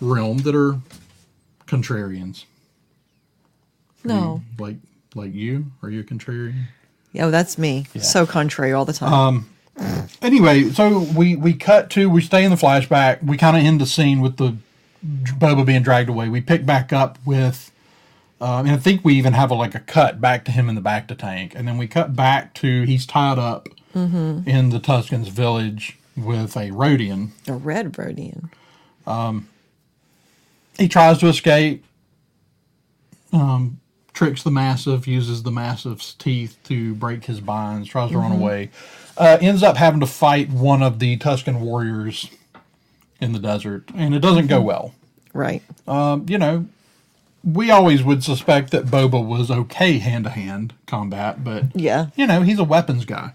realm 0.00 0.38
that 0.38 0.54
are 0.56 0.80
contrarians. 1.68 2.44
No. 4.04 4.42
like 4.58 4.76
like 5.14 5.34
you? 5.34 5.66
Are 5.82 5.90
you 5.90 6.00
a 6.00 6.04
contrarian? 6.04 6.64
Yeah, 7.12 7.22
well, 7.24 7.30
that's 7.30 7.58
me. 7.58 7.86
So 8.00 8.26
contrary 8.26 8.72
all 8.72 8.84
the 8.84 8.92
time. 8.92 9.46
anyway 10.20 10.64
so 10.68 10.98
we 11.16 11.34
we 11.34 11.54
cut 11.54 11.88
to 11.90 12.08
we 12.10 12.20
stay 12.20 12.44
in 12.44 12.50
the 12.50 12.56
flashback. 12.56 13.22
We 13.22 13.36
kind 13.36 13.56
of 13.56 13.62
end 13.62 13.80
the 13.80 13.86
scene 13.86 14.20
with 14.20 14.36
the 14.36 14.56
boba 15.04 15.64
being 15.64 15.82
dragged 15.82 16.08
away. 16.08 16.28
We 16.28 16.40
pick 16.40 16.66
back 16.66 16.92
up 16.92 17.18
with 17.24 17.70
um, 18.40 18.66
and 18.66 18.70
i 18.70 18.76
think 18.76 19.04
we 19.04 19.14
even 19.14 19.34
have 19.34 19.52
a, 19.52 19.54
like 19.54 19.74
a 19.76 19.80
cut 19.80 20.20
back 20.20 20.44
to 20.46 20.50
him 20.50 20.68
in 20.68 20.74
the 20.74 20.80
bacta 20.80 21.16
tank. 21.16 21.52
And 21.54 21.66
then 21.68 21.78
we 21.78 21.86
cut 21.86 22.14
back 22.16 22.54
to 22.54 22.82
he's 22.82 23.06
tied 23.06 23.38
up 23.38 23.68
in 23.94 24.70
the 24.70 24.80
tuskens 24.80 25.28
village 25.30 25.98
with 26.16 26.56
a 26.56 26.70
rodian. 26.70 27.30
A 27.46 27.52
red 27.52 27.92
Rodian. 27.92 28.48
he 30.78 30.88
tries 30.88 31.18
to 31.18 31.28
escape. 31.28 31.84
Um, 33.32 33.80
tricks 34.12 34.42
the 34.42 34.50
massiff 34.50 35.06
uses 35.06 35.42
the 35.42 35.50
massiff's 35.50 36.14
teeth 36.14 36.58
to 36.64 36.94
break 36.94 37.24
his 37.24 37.40
binds 37.40 37.88
tries 37.88 38.10
to 38.10 38.18
run 38.18 38.32
away 38.32 38.70
uh, 39.16 39.38
ends 39.40 39.62
up 39.62 39.76
having 39.76 40.00
to 40.00 40.06
fight 40.06 40.50
one 40.50 40.82
of 40.82 40.98
the 40.98 41.16
tusken 41.18 41.60
warriors 41.60 42.30
in 43.20 43.32
the 43.32 43.38
desert 43.38 43.84
and 43.94 44.14
it 44.14 44.20
doesn't 44.20 44.46
go 44.48 44.60
well 44.60 44.94
Right. 45.32 45.62
um, 45.88 46.26
you 46.28 46.38
know 46.38 46.66
we 47.44 47.70
always 47.70 48.02
would 48.04 48.22
suspect 48.22 48.70
that 48.70 48.86
boba 48.86 49.24
was 49.26 49.50
okay 49.50 49.98
hand-to-hand 49.98 50.74
combat 50.86 51.42
but 51.42 51.64
Yeah. 51.74 52.06
you 52.14 52.26
know 52.26 52.42
he's 52.42 52.58
a 52.58 52.64
weapons 52.64 53.04
guy 53.04 53.32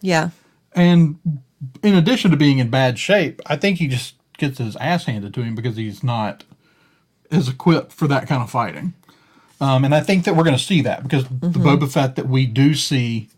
Yeah. 0.00 0.30
and 0.74 1.18
in 1.82 1.94
addition 1.94 2.30
to 2.30 2.36
being 2.36 2.58
in 2.58 2.68
bad 2.68 2.98
shape, 2.98 3.40
I 3.46 3.56
think 3.56 3.78
he 3.78 3.88
just 3.88 4.16
gets 4.36 4.58
his 4.58 4.76
ass 4.76 5.06
handed 5.06 5.32
to 5.32 5.42
him 5.42 5.54
because 5.54 5.76
he's 5.76 6.02
not 6.04 6.44
as 7.30 7.48
equipped 7.48 7.90
for 7.90 8.06
that 8.08 8.26
kind 8.28 8.42
of 8.42 8.50
fighting. 8.50 8.92
Um, 9.64 9.84
and 9.84 9.94
I 9.94 10.00
think 10.00 10.24
that 10.24 10.36
we're 10.36 10.44
going 10.44 10.56
to 10.56 10.62
see 10.62 10.82
that 10.82 11.02
because 11.02 11.24
the 11.24 11.58
Boba 11.58 11.90
Fett 11.90 12.16
that 12.16 12.28
we 12.28 12.44
do 12.46 12.74
see 12.74 13.28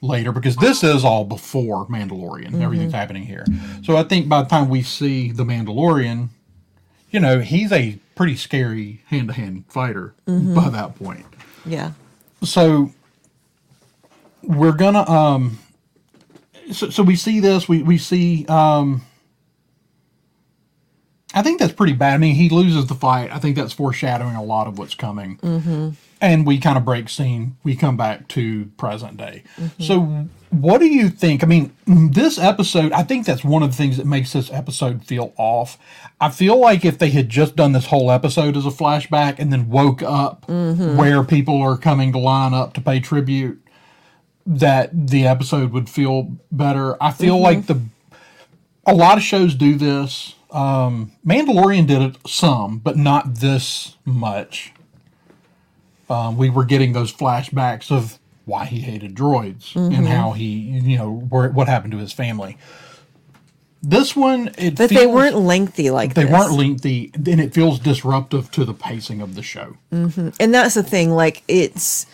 later, 0.00 0.32
because 0.32 0.56
this 0.56 0.82
is 0.82 1.04
all 1.04 1.24
before 1.24 1.86
Mandalorian, 1.88 2.60
everything's 2.62 2.92
happening 2.92 3.24
here. 3.24 3.44
So 3.84 3.96
I 3.96 4.02
think 4.02 4.28
by 4.28 4.42
the 4.42 4.48
time 4.48 4.68
we 4.70 4.82
see 4.82 5.30
the 5.32 5.44
Mandalorian, 5.44 6.28
you 7.10 7.20
know, 7.20 7.40
he's 7.40 7.70
a 7.72 7.98
pretty 8.14 8.36
scary 8.36 9.02
hand 9.06 9.28
to 9.28 9.34
hand 9.34 9.64
fighter 9.68 10.14
by 10.26 10.68
that 10.70 10.94
point 10.96 11.26
Yeah. 11.66 11.92
so 12.44 12.92
we're 14.42 14.72
gonna 14.72 15.08
um 15.10 15.58
so, 16.72 16.90
so 16.90 17.02
we 17.02 17.16
see 17.16 17.40
this 17.40 17.68
we 17.68 17.82
we 17.82 17.98
see 17.98 18.46
um 18.46 19.02
i 21.34 21.42
think 21.42 21.58
that's 21.58 21.72
pretty 21.72 21.92
bad. 21.92 22.14
I 22.14 22.18
mean 22.18 22.34
he 22.34 22.48
loses 22.48 22.86
the 22.86 22.94
fight. 22.94 23.30
I 23.30 23.38
think 23.38 23.56
that's 23.56 23.72
foreshadowing 23.72 24.36
a 24.36 24.42
lot 24.42 24.66
of 24.66 24.78
what's 24.78 24.94
coming. 24.94 25.38
Mm-hmm. 25.38 25.90
and 26.20 26.46
we 26.46 26.58
kind 26.58 26.78
of 26.78 26.84
break 26.84 27.08
scene. 27.08 27.56
We 27.64 27.76
come 27.76 27.96
back 27.96 28.28
to 28.28 28.66
present 28.76 29.16
day. 29.16 29.42
Mm-hmm. 29.56 29.82
So 29.82 30.28
what 30.50 30.78
do 30.78 30.86
you 30.86 31.08
think? 31.10 31.42
I 31.42 31.46
mean 31.46 31.74
this 31.86 32.38
episode 32.38 32.92
i 32.92 33.02
think 33.02 33.26
that's 33.26 33.44
one 33.44 33.62
of 33.62 33.70
the 33.70 33.76
things 33.76 33.96
that 33.96 34.06
makes 34.06 34.32
this 34.32 34.50
episode 34.50 35.04
feel 35.04 35.32
off. 35.36 35.78
I 36.20 36.30
feel 36.30 36.58
like 36.58 36.84
if 36.84 36.98
they 36.98 37.10
had 37.10 37.28
just 37.28 37.56
done 37.56 37.72
this 37.72 37.86
whole 37.86 38.10
episode 38.10 38.56
as 38.56 38.66
a 38.66 38.70
flashback 38.70 39.38
and 39.38 39.52
then 39.52 39.68
woke 39.68 40.02
up 40.02 40.46
mm-hmm. 40.46 40.96
where 40.96 41.22
people 41.24 41.60
are 41.60 41.76
coming 41.76 42.12
to 42.12 42.18
line 42.18 42.54
up 42.54 42.72
to 42.74 42.80
pay 42.80 43.00
tribute 43.00 43.60
that 44.46 44.90
the 45.08 45.26
episode 45.26 45.72
would 45.72 45.88
feel 45.88 46.36
better. 46.52 47.02
I 47.02 47.12
feel 47.12 47.34
mm-hmm. 47.36 47.44
like 47.44 47.66
the 47.66 47.80
a 48.86 48.94
lot 48.94 49.16
of 49.16 49.24
shows 49.24 49.54
do 49.54 49.76
this 49.76 50.34
um 50.54 51.12
mandalorian 51.26 51.86
did 51.86 52.00
it 52.00 52.16
some 52.26 52.78
but 52.78 52.96
not 52.96 53.34
this 53.34 53.96
much 54.04 54.72
um, 56.08 56.36
we 56.36 56.50
were 56.50 56.64
getting 56.64 56.92
those 56.92 57.12
flashbacks 57.12 57.90
of 57.90 58.18
why 58.44 58.66
he 58.66 58.80
hated 58.80 59.14
droids 59.14 59.74
and 59.74 60.06
how 60.06 60.32
he, 60.32 60.44
you 60.44 60.98
know, 60.98 61.12
where, 61.30 61.48
what 61.48 61.66
happened 61.68 61.92
to 61.92 61.98
his 61.98 62.12
family. 62.12 62.58
This 63.82 64.16
one, 64.16 64.50
it 64.56 64.76
But 64.76 64.90
they 64.90 65.06
weren't 65.06 65.36
lengthy 65.36 65.90
like 65.90 66.14
they 66.14 66.24
this. 66.24 66.32
weren't 66.32 66.52
lengthy, 66.52 67.10
and 67.14 67.40
it 67.40 67.52
feels 67.52 67.78
disruptive 67.78 68.50
to 68.52 68.64
the 68.64 68.74
pacing 68.74 69.20
of 69.20 69.34
the 69.34 69.42
show. 69.42 69.76
and 69.90 70.32
that's 70.38 70.74
the 70.74 70.82
thing 70.82 71.10
like 71.10 71.42
it's 71.48 72.06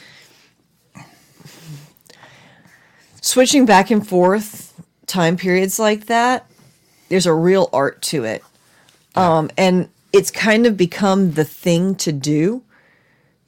switching 3.20 3.66
back 3.66 3.90
and 3.90 4.06
forth 4.06 4.80
time 5.06 5.36
periods 5.36 5.78
like 5.78 6.06
that 6.06 6.49
there's 7.10 7.26
a 7.26 7.34
real 7.34 7.68
art 7.72 8.00
to 8.02 8.24
it. 8.24 8.42
Um 9.14 9.50
and 9.58 9.90
it's 10.12 10.30
kind 10.30 10.66
of 10.66 10.76
become 10.76 11.32
the 11.32 11.44
thing 11.44 11.94
to 11.96 12.12
do 12.12 12.62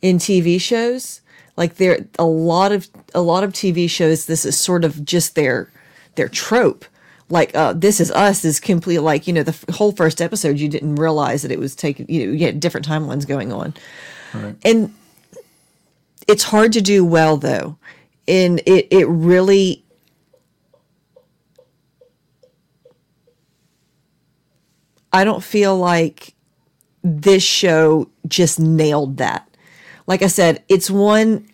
in 0.02 0.18
tv 0.18 0.60
shows. 0.60 1.22
Like 1.56 1.76
there 1.76 2.06
a 2.18 2.24
lot 2.26 2.72
of 2.72 2.88
a 3.14 3.22
lot 3.22 3.44
of 3.44 3.52
tv 3.52 3.88
shows 3.88 4.26
this 4.26 4.44
is 4.44 4.58
sort 4.58 4.84
of 4.84 5.04
just 5.04 5.34
their 5.34 5.70
their 6.16 6.28
trope. 6.28 6.84
Like 7.30 7.54
uh 7.56 7.72
this 7.72 8.00
is 8.00 8.10
us 8.10 8.44
is 8.44 8.60
completely 8.60 9.02
like 9.02 9.26
you 9.26 9.32
know 9.32 9.42
the 9.42 9.52
f- 9.52 9.76
whole 9.76 9.92
first 9.92 10.20
episode 10.20 10.58
you 10.58 10.68
didn't 10.68 10.96
realize 10.96 11.40
that 11.42 11.50
it 11.50 11.58
was 11.58 11.74
taking 11.74 12.06
you 12.08 12.26
know 12.26 12.32
you 12.32 12.44
had 12.44 12.60
different 12.60 12.86
timelines 12.86 13.26
going 13.26 13.52
on. 13.52 13.74
Right. 14.34 14.56
and 14.64 14.94
it's 16.28 16.44
hard 16.44 16.72
to 16.72 16.80
do 16.80 17.04
well 17.04 17.36
though. 17.36 17.76
And 18.28 18.60
it 18.66 18.88
it 18.90 19.06
really 19.08 19.81
i 25.12 25.24
don't 25.24 25.42
feel 25.42 25.76
like 25.76 26.34
this 27.02 27.42
show 27.42 28.08
just 28.26 28.60
nailed 28.60 29.16
that 29.16 29.48
like 30.06 30.22
i 30.22 30.26
said 30.26 30.62
it's 30.68 30.90
one 30.90 31.46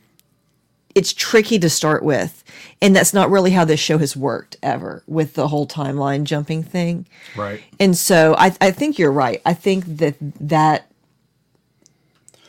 it's 0.94 1.12
tricky 1.12 1.58
to 1.58 1.70
start 1.70 2.02
with 2.02 2.42
and 2.80 2.94
that's 2.94 3.14
not 3.14 3.30
really 3.30 3.50
how 3.52 3.64
this 3.64 3.80
show 3.80 3.98
has 3.98 4.16
worked 4.16 4.56
ever 4.62 5.02
with 5.06 5.34
the 5.34 5.48
whole 5.48 5.66
timeline 5.66 6.24
jumping 6.24 6.62
thing 6.62 7.06
Right. 7.36 7.62
and 7.78 7.96
so 7.96 8.34
i, 8.38 8.54
I 8.60 8.70
think 8.70 8.98
you're 8.98 9.12
right 9.12 9.40
i 9.46 9.54
think 9.54 9.84
that 9.86 10.16
that 10.20 10.90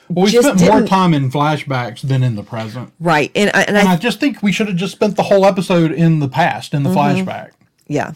Well, 0.10 0.26
we 0.26 0.32
spent 0.32 0.62
more 0.62 0.86
time 0.86 1.14
in 1.14 1.32
flashbacks 1.32 2.02
than 2.02 2.24
in 2.24 2.36
the 2.36 2.44
present. 2.44 2.92
right 3.00 3.32
and 3.36 3.52
I, 3.54 3.62
and 3.64 3.78
And 3.78 3.88
I 3.88 3.94
I 3.94 3.98
just 3.98 4.20
think 4.20 4.42
we 4.42 4.52
should 4.52 4.68
have 4.68 4.78
just 4.78 4.94
spent 4.94 5.16
the 5.16 5.24
whole 5.24 5.46
episode 5.46 5.92
in 5.92 6.20
the 6.20 6.28
past, 6.28 6.74
in 6.74 6.84
the 6.84 6.90
mm-hmm. 6.90 7.30
flashback. 7.30 7.52
Yeah. 7.88 8.14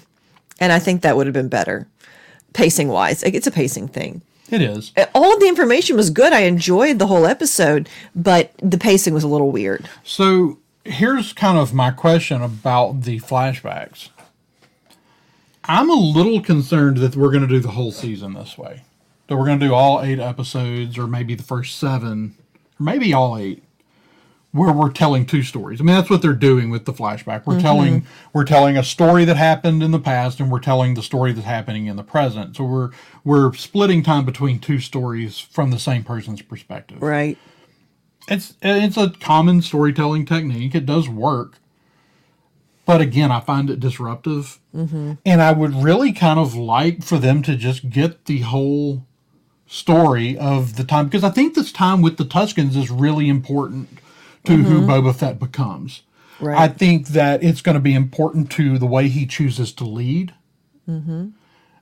And 0.59 0.71
I 0.71 0.79
think 0.79 1.01
that 1.01 1.15
would 1.17 1.27
have 1.27 1.33
been 1.33 1.49
better 1.49 1.87
pacing 2.53 2.87
wise. 2.87 3.23
It's 3.23 3.47
a 3.47 3.51
pacing 3.51 3.87
thing. 3.89 4.21
It 4.49 4.61
is. 4.61 4.91
Uh, 4.95 5.05
all 5.15 5.33
of 5.33 5.39
the 5.39 5.47
information 5.47 5.95
was 5.95 6.09
good. 6.09 6.33
I 6.33 6.41
enjoyed 6.41 6.99
the 6.99 7.07
whole 7.07 7.25
episode, 7.25 7.89
but 8.15 8.51
the 8.61 8.77
pacing 8.77 9.13
was 9.13 9.23
a 9.23 9.27
little 9.27 9.51
weird. 9.51 9.89
So 10.03 10.59
here's 10.85 11.33
kind 11.33 11.57
of 11.57 11.73
my 11.73 11.91
question 11.91 12.41
about 12.41 13.01
the 13.01 13.19
flashbacks. 13.19 14.09
I'm 15.65 15.89
a 15.89 15.95
little 15.95 16.41
concerned 16.41 16.97
that 16.97 17.15
we're 17.15 17.31
going 17.31 17.47
to 17.47 17.47
do 17.47 17.59
the 17.59 17.71
whole 17.71 17.91
season 17.91 18.33
this 18.33 18.57
way. 18.57 18.83
That 19.27 19.37
we're 19.37 19.45
going 19.45 19.59
to 19.59 19.67
do 19.67 19.73
all 19.73 20.01
eight 20.01 20.19
episodes, 20.19 20.97
or 20.97 21.07
maybe 21.07 21.35
the 21.35 21.43
first 21.43 21.79
seven, 21.79 22.35
or 22.79 22.83
maybe 22.83 23.13
all 23.13 23.37
eight, 23.37 23.63
where 24.53 24.71
we're 24.71 24.91
telling 24.91 25.25
two 25.25 25.41
stories. 25.41 25.81
I 25.81 25.83
mean, 25.83 25.95
that's 25.95 26.11
what 26.11 26.21
they're 26.21 26.33
doing 26.33 26.69
with 26.69 26.85
the 26.85 26.93
flashback. 26.93 27.45
We're 27.45 27.59
telling 27.59 28.05
we're 28.33 28.45
telling 28.45 28.77
a 28.77 28.83
story 28.83 29.25
that 29.25 29.35
happened 29.35 29.81
in 29.83 29.89
the 29.91 29.99
past, 29.99 30.39
and 30.39 30.51
we're 30.51 30.59
telling 30.59 30.93
the 30.93 31.01
story 31.03 31.33
that's 31.33 31.45
happening 31.47 31.87
in 31.87 31.95
the 31.95 32.03
present. 32.03 32.55
So 32.55 32.63
we're 32.63 32.91
we're 33.23 33.53
splitting 33.53 34.03
time 34.03 34.25
between 34.25 34.59
two 34.59 34.79
stories 34.79 35.39
from 35.39 35.71
the 35.71 35.79
same 35.79 36.03
person's 36.03 36.41
perspective. 36.43 37.01
Right. 37.01 37.37
It's 38.29 38.55
it's 38.61 38.95
a 38.95 39.09
common 39.09 39.61
storytelling 39.63 40.25
technique. 40.25 40.75
It 40.75 40.85
does 40.85 41.09
work. 41.09 41.57
but 42.85 43.01
again, 43.01 43.31
I 43.31 43.39
find 43.39 43.69
it 43.69 43.79
disruptive. 43.79 44.59
Mm-hmm. 44.75 45.13
And 45.25 45.41
I 45.41 45.51
would 45.51 45.73
really 45.73 46.13
kind 46.13 46.39
of 46.39 46.53
like 46.53 47.03
for 47.03 47.17
them 47.17 47.41
to 47.43 47.55
just 47.55 47.89
get 47.89 48.25
the 48.25 48.41
whole 48.41 49.05
story 49.65 50.37
of 50.37 50.75
the 50.75 50.83
time 50.83 51.05
because 51.05 51.23
I 51.23 51.29
think 51.31 51.55
this 51.55 51.71
time 51.71 52.01
with 52.01 52.17
the 52.17 52.25
Tuskens 52.25 52.75
is 52.75 52.91
really 52.91 53.29
important 53.29 53.89
to 54.45 54.57
who 54.57 54.81
Boba 54.81 55.15
Fett 55.15 55.39
becomes. 55.39 56.03
Right. 56.39 56.57
I 56.57 56.67
think 56.67 57.09
that 57.09 57.43
it's 57.43 57.61
going 57.61 57.75
to 57.75 57.81
be 57.81 57.93
important 57.93 58.51
to 58.53 58.77
the 58.77 58.85
way 58.85 59.07
he 59.07 59.25
chooses 59.25 59.71
to 59.73 59.85
lead. 59.85 60.33
Mm-hmm. 60.89 61.29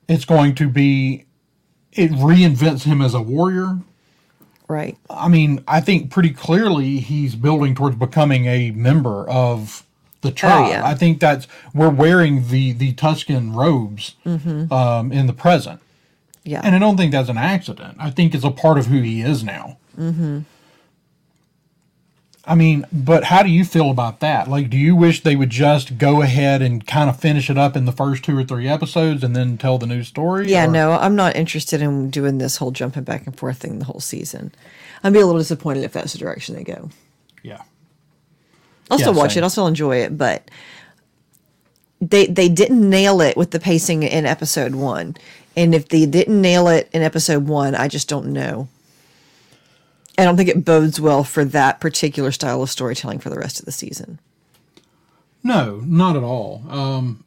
It's 0.08 0.26
going 0.26 0.56
to 0.56 0.70
be, 0.70 1.26
it 1.92 2.12
reinvents 2.12 2.84
him 2.84 3.02
as 3.02 3.14
a 3.14 3.22
warrior. 3.22 3.80
Right. 4.68 4.98
I 5.10 5.28
mean, 5.28 5.64
I 5.68 5.82
think 5.82 6.12
pretty 6.12 6.30
clearly 6.32 7.00
he's 7.00 7.36
building 7.36 7.76
towards 7.76 7.96
becoming 7.96 8.46
a 8.46 8.72
member 8.72 9.28
of 9.30 9.84
the 10.22 10.32
tribe. 10.32 10.70
yeah. 10.70 10.86
I 10.86 10.94
think 10.94 11.20
that's 11.20 11.48
we're 11.74 11.90
wearing 11.90 12.48
the 12.50 12.74
the 12.74 12.94
Tusken 12.94 13.56
robes 13.56 14.16
um, 14.26 15.12
in 15.12 15.26
the 15.26 15.34
present, 15.34 15.82
Yeah. 16.44 16.62
and 16.64 16.76
I 16.76 16.80
don't 16.80 16.96
think 16.96 17.12
that's 17.12 17.28
an 17.28 17.40
accident. 17.40 17.98
I 18.00 18.12
think 18.12 18.36
it's 18.36 18.44
a 18.44 18.52
part 18.52 18.78
of 18.78 18.86
who 18.86 19.02
he 19.02 19.22
is 19.22 19.44
now. 19.44 19.78
Mm-hmm. 19.98 20.42
I 22.44 22.56
mean, 22.56 22.88
but 22.92 23.26
how 23.26 23.44
do 23.44 23.50
you 23.50 23.64
feel 23.64 23.92
about 23.92 24.20
that? 24.22 24.48
Like, 24.50 24.70
do 24.72 24.78
you 24.78 24.96
wish 24.96 25.22
they 25.22 25.36
would 25.36 25.52
just 25.52 26.00
go 26.00 26.24
ahead 26.24 26.64
and 26.64 26.86
kind 26.88 27.08
of 27.08 27.20
finish 27.20 27.52
it 27.52 27.58
up 27.58 27.76
in 27.78 27.86
the 27.86 27.92
first 27.92 28.24
two 28.24 28.36
or 28.36 28.44
three 28.44 28.68
episodes 28.68 29.24
and 29.24 29.36
then 29.36 29.60
tell 29.60 29.78
the 29.78 29.86
new 29.86 30.02
story? 30.04 30.50
Yeah, 30.50 30.66
Or- 30.66 30.72
no, 30.72 30.92
I'm 30.94 31.16
not 31.16 31.36
interested 31.36 31.84
in 31.84 32.10
doing 32.10 32.40
this 32.40 32.58
whole 32.58 32.72
jumping 32.72 33.04
back 33.04 33.28
and 33.28 33.38
forth 33.38 33.58
thing 33.58 33.78
the 33.78 33.86
whole 33.86 34.00
season. 34.00 34.52
I'd 35.04 35.14
be 35.14 35.20
a 35.20 35.26
little 35.26 35.40
disappointed 35.40 35.84
if 35.84 35.94
that's 35.94 36.14
the 36.14 36.20
direction 36.20 36.56
they 36.56 36.64
go. 36.64 36.90
Yeah. 37.44 37.62
I'll 38.90 38.98
Yeah, 38.98 39.04
still 39.06 39.14
watch 39.14 39.34
same. 39.34 39.42
it. 39.42 39.44
I'll 39.44 39.50
still 39.52 39.68
enjoy 39.68 39.98
it, 39.98 40.18
but 40.18 40.50
they 42.02 42.26
they 42.26 42.50
didn't 42.50 42.88
nail 42.90 43.22
it 43.22 43.38
with 43.38 43.52
the 43.52 43.60
pacing 43.60 44.02
in 44.04 44.26
episode 44.26 44.74
one. 44.76 45.16
And 45.56 45.76
if 45.76 45.90
they 45.90 46.06
didn't 46.08 46.42
nail 46.42 46.68
it 46.68 46.90
in 46.92 47.02
episode 47.04 47.48
one, 47.48 47.76
I 47.76 47.88
just 47.88 48.10
don't 48.10 48.28
know. 48.34 48.68
I 50.18 50.26
don't 50.26 50.38
think 50.38 50.50
it 50.50 50.66
bodes 50.66 51.00
well 51.00 51.24
for 51.24 51.46
that 51.46 51.80
particular 51.80 52.32
style 52.32 52.62
of 52.62 52.70
storytelling 52.70 53.20
for 53.20 53.30
the 53.30 53.38
rest 53.38 53.60
of 53.60 53.66
the 53.66 53.72
season. 53.72 54.20
No, 55.44 55.82
not 55.86 56.16
at 56.16 56.24
all. 56.24 56.64
Um, 56.70 57.24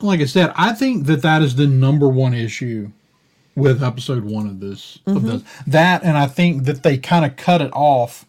like 0.00 0.20
I 0.20 0.24
said, 0.24 0.52
I 0.56 0.72
think 0.72 1.06
that 1.06 1.22
that 1.22 1.42
is 1.42 1.56
the 1.56 1.66
number 1.66 2.08
one 2.08 2.32
issue 2.32 2.90
with 3.54 3.82
episode 3.82 4.24
one 4.24 4.46
of 4.46 4.60
this. 4.60 4.98
Of 5.06 5.22
this. 5.22 5.42
That, 5.66 6.02
and 6.02 6.16
I 6.16 6.26
think 6.26 6.64
that 6.64 6.82
they 6.82 6.96
kind 6.96 7.24
of 7.24 7.36
cut 7.36 7.60
it 7.60 7.70
off 7.74 8.24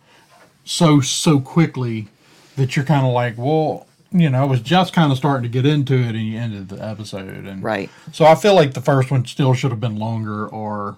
so 0.63 0.99
so 0.99 1.39
quickly 1.39 2.07
that 2.55 2.75
you're 2.75 2.85
kind 2.85 3.05
of 3.05 3.13
like, 3.13 3.37
well, 3.37 3.87
you 4.11 4.29
know, 4.29 4.41
I 4.41 4.45
was 4.45 4.59
just 4.59 4.93
kind 4.93 5.11
of 5.11 5.17
starting 5.17 5.43
to 5.43 5.49
get 5.49 5.65
into 5.65 5.93
it, 5.95 6.09
and 6.09 6.27
you 6.27 6.37
ended 6.37 6.69
the 6.69 6.85
episode, 6.85 7.45
and 7.45 7.63
Right. 7.63 7.89
So 8.11 8.25
I 8.25 8.35
feel 8.35 8.55
like 8.55 8.73
the 8.73 8.81
first 8.81 9.09
one 9.09 9.25
still 9.25 9.53
should 9.53 9.71
have 9.71 9.79
been 9.79 9.97
longer, 9.97 10.47
or 10.47 10.97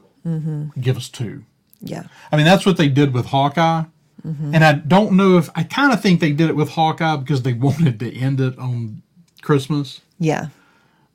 give 0.79 0.97
us 0.97 1.09
two. 1.09 1.43
Yeah. 1.83 2.03
I 2.31 2.37
mean, 2.37 2.45
that's 2.45 2.65
what 2.65 2.77
they 2.77 2.87
did 2.89 3.13
with 3.13 3.27
Hawkeye. 3.27 3.83
And 4.25 4.63
I 4.63 4.71
don't 4.71 5.17
know 5.17 5.37
if 5.37 5.49
I 5.53 5.63
kind 5.63 5.91
of 5.91 6.01
think 6.01 6.21
they 6.21 6.31
did 6.31 6.49
it 6.49 6.55
with 6.55 6.69
Hawkeye 6.69 7.17
because 7.17 7.41
they 7.41 7.51
wanted 7.67 7.99
to 7.99 8.15
end 8.17 8.39
it 8.39 8.57
on 8.57 9.01
Christmas. 9.41 9.99
Yeah. 10.17 10.47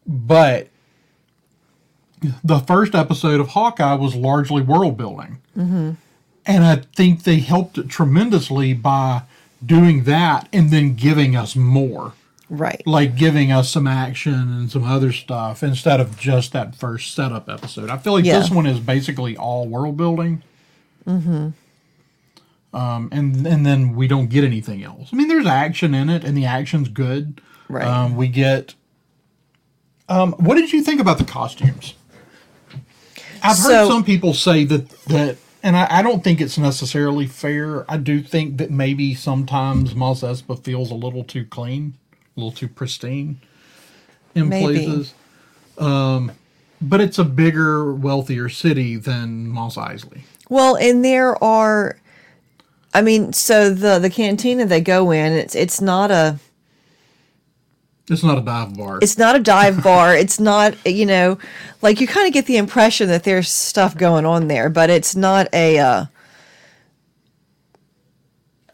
But 0.07 0.69
the 2.45 2.59
first 2.59 2.95
episode 2.95 3.41
of 3.41 3.49
Hawkeye 3.49 3.95
was 3.95 4.15
largely 4.15 4.61
world 4.61 4.99
building. 4.99 5.39
Mm-hmm. 5.57 5.93
And 6.45 6.65
I 6.65 6.77
think 6.95 7.23
they 7.23 7.39
helped 7.39 7.79
it 7.79 7.89
tremendously 7.89 8.75
by 8.75 9.23
doing 9.65 10.05
that 10.05 10.49
and 10.53 10.71
then 10.71 10.95
giving 10.95 11.35
us 11.35 11.57
more. 11.57 12.13
Right. 12.51 12.83
Like 12.87 13.17
giving 13.17 13.53
us 13.53 13.71
some 13.71 13.87
action 13.87 14.35
and 14.35 14.71
some 14.71 14.85
other 14.85 15.13
stuff 15.13 15.63
instead 15.63 16.01
of 16.01 16.19
just 16.19 16.53
that 16.53 16.75
first 16.75 17.15
setup 17.15 17.49
episode. 17.49 17.91
I 17.91 17.99
feel 17.99 18.15
like 18.15 18.25
Yeah. 18.25 18.39
this 18.39 18.51
one 18.51 18.67
is 18.67 18.81
basically 18.81 19.37
all 19.37 19.67
world 19.67 19.97
building. 19.97 20.43
Um, 22.73 23.09
and 23.13 23.47
and 23.47 23.65
then 23.65 23.97
we 23.97 24.07
don't 24.07 24.29
get 24.29 24.45
anything 24.45 24.83
else. 24.85 25.09
I 25.13 25.17
mean, 25.17 25.29
there's 25.29 25.47
action 25.47 25.95
in 25.95 26.11
it, 26.11 26.23
and 26.25 26.37
the 26.37 26.45
action's 26.45 26.89
good. 26.89 27.41
Right. 27.69 27.87
Um, 27.87 28.17
we 28.17 28.29
get. 28.29 28.75
Um, 30.09 30.33
what 30.35 30.55
did 30.57 30.73
you 30.73 30.83
think 30.83 31.01
about 31.01 31.19
the 31.19 31.25
costumes? 31.25 31.95
I've 33.43 33.59
heard 33.59 33.89
some 33.89 34.05
people 34.05 34.35
say 34.35 34.65
that 34.65 34.89
that, 35.07 35.37
and 35.63 35.77
I, 35.77 35.87
I 35.99 36.03
don't 36.03 36.23
think 36.23 36.41
it's 36.41 36.59
necessarily 36.59 37.27
fair. 37.27 37.91
I 37.91 37.97
do 37.97 38.21
think 38.23 38.59
that 38.59 38.71
maybe 38.71 39.15
sometimes 39.15 39.95
Mos 39.95 40.23
Espa 40.23 40.63
feels 40.63 40.91
a 40.91 40.95
little 40.95 41.25
too 41.25 41.45
clean, 41.45 41.95
a 42.37 42.41
little 42.41 42.53
too 42.53 42.69
pristine 42.69 43.41
in 44.35 44.49
Maybe. 44.49 44.85
places. 44.87 45.15
Um, 45.79 46.33
but 46.81 47.01
it's 47.01 47.19
a 47.19 47.25
bigger, 47.25 47.93
wealthier 47.93 48.49
city 48.49 48.97
than 48.97 49.49
Mos 49.49 49.77
Eisley. 49.77 50.23
Well, 50.49 50.77
and 50.77 51.05
there 51.05 51.43
are, 51.43 51.99
I 52.95 53.03
mean, 53.03 53.33
so 53.33 53.71
the 53.71 53.99
the 53.99 54.11
cantina 54.11 54.65
they 54.67 54.81
go 54.81 55.11
in, 55.11 55.33
it's 55.33 55.55
it's 55.55 55.81
not 55.81 56.11
a 56.11 56.39
It's 58.11 58.23
not 58.23 58.39
a 58.39 58.41
dive 58.41 58.75
bar. 58.77 58.99
it's 59.03 59.19
not 59.19 59.37
a 59.37 59.41
dive 59.41 59.83
bar. 59.85 60.17
It's 60.17 60.41
not 60.41 60.75
you 60.87 61.05
know, 61.07 61.39
like 61.83 62.01
you 62.01 62.07
kind 62.07 62.27
of 62.27 62.33
get 62.33 62.47
the 62.47 62.57
impression 62.57 63.09
that 63.09 63.25
there's 63.25 63.49
stuff 63.51 63.97
going 63.97 64.25
on 64.27 64.49
there, 64.49 64.69
but 64.71 64.91
it's 64.91 65.15
not 65.15 65.49
a. 65.53 65.79
Uh, 65.79 66.05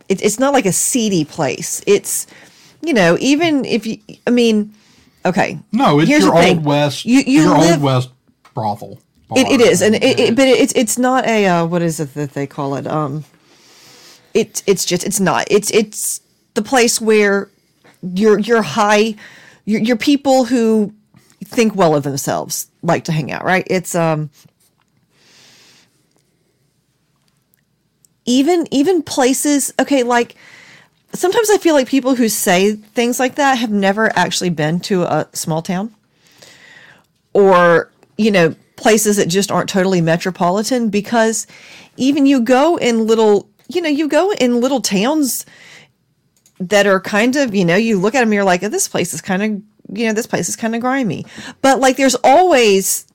it, 0.09 0.23
it's 0.23 0.39
not 0.39 0.53
like 0.53 0.67
a 0.67 0.73
seedy 0.73 1.25
place. 1.25 1.83
It's 1.87 2.27
you 2.83 2.93
know, 2.93 3.17
even 3.21 3.65
if 3.65 3.87
you, 3.87 3.99
I 4.27 4.31
mean, 4.31 4.75
okay, 5.25 5.59
no, 5.73 5.99
it's 5.99 6.09
here's 6.09 6.25
your 6.25 6.37
old 6.37 6.65
west. 6.65 7.05
You 7.05 7.21
you 7.21 7.43
your 7.43 7.59
live 7.59 7.73
old 7.73 7.83
west 7.83 8.11
brothel. 8.53 9.01
It, 9.33 9.61
it 9.61 9.81
bar. 9.81 9.87
and 9.87 9.95
it, 9.97 10.21
it, 10.21 10.37
but 10.37 10.47
it's 10.47 10.73
it's 10.75 10.99
not 10.99 11.27
a 11.27 11.47
uh, 11.47 11.67
what 11.67 11.83
is 11.83 11.99
it 11.99 12.15
that 12.15 12.35
they 12.35 12.47
call 12.47 12.75
it? 12.77 12.87
Um, 12.87 13.25
it 14.35 14.63
it's 14.67 14.85
just 14.85 15.05
it's 15.05 15.21
not. 15.21 15.47
It's 15.51 15.71
it's 15.71 16.21
the 16.55 16.63
place 16.63 17.01
where 17.01 17.49
your 18.03 18.39
your 18.39 18.63
high, 18.63 19.15
your 19.65 19.81
your 19.81 19.97
people 19.97 20.45
who 20.45 20.93
think 21.45 21.75
well 21.75 21.95
of 21.95 22.03
themselves 22.03 22.69
like 22.83 23.05
to 23.05 23.13
hang 23.13 23.33
out. 23.33 23.45
Right? 23.45 23.67
It's 23.69 23.95
um. 23.95 24.31
Even 28.27 28.67
even 28.71 29.03
places 29.03 29.73
okay 29.79 30.03
like 30.03 30.35
sometimes 31.15 31.51
I 31.51 31.59
feel 31.59 31.75
like 31.75 31.89
people 31.89 32.15
who 32.15 32.29
say 32.29 32.73
things 32.73 33.21
like 33.21 33.37
that 33.37 33.59
have 33.59 33.71
never 33.71 34.11
actually 34.17 34.51
been 34.51 34.81
to 34.81 35.03
a 35.03 35.29
small 35.33 35.63
town 35.63 35.95
or 37.35 37.91
you 38.17 38.31
know 38.31 38.55
places 38.77 39.17
that 39.17 39.29
just 39.29 39.51
aren't 39.51 39.69
totally 39.69 40.01
metropolitan 40.01 40.91
because 40.91 41.47
even 41.97 42.27
you 42.27 42.41
go 42.41 42.77
in 42.77 43.07
little 43.07 43.49
you 43.69 43.81
know 43.81 43.89
you 43.89 44.09
go 44.09 44.33
in 44.33 44.61
little 44.61 44.81
towns 44.81 45.47
that 46.59 46.87
are 46.87 47.01
kind 47.01 47.37
of 47.37 47.55
you 47.55 47.65
know 47.65 47.77
you 47.77 47.99
look 47.99 48.15
at 48.15 48.21
them 48.21 48.33
you're 48.33 48.45
like 48.45 48.63
oh, 48.63 48.69
this 48.69 48.89
place 48.89 49.15
is 49.15 49.21
kind 49.21 49.43
of 49.43 49.99
you 49.99 50.07
know 50.07 50.13
this 50.13 50.27
place 50.27 50.49
is 50.49 50.57
kind 50.57 50.75
of 50.75 50.81
grimy. 50.81 51.27
But 51.63 51.81
like 51.81 51.97
there's 51.97 52.17
always 52.17 53.07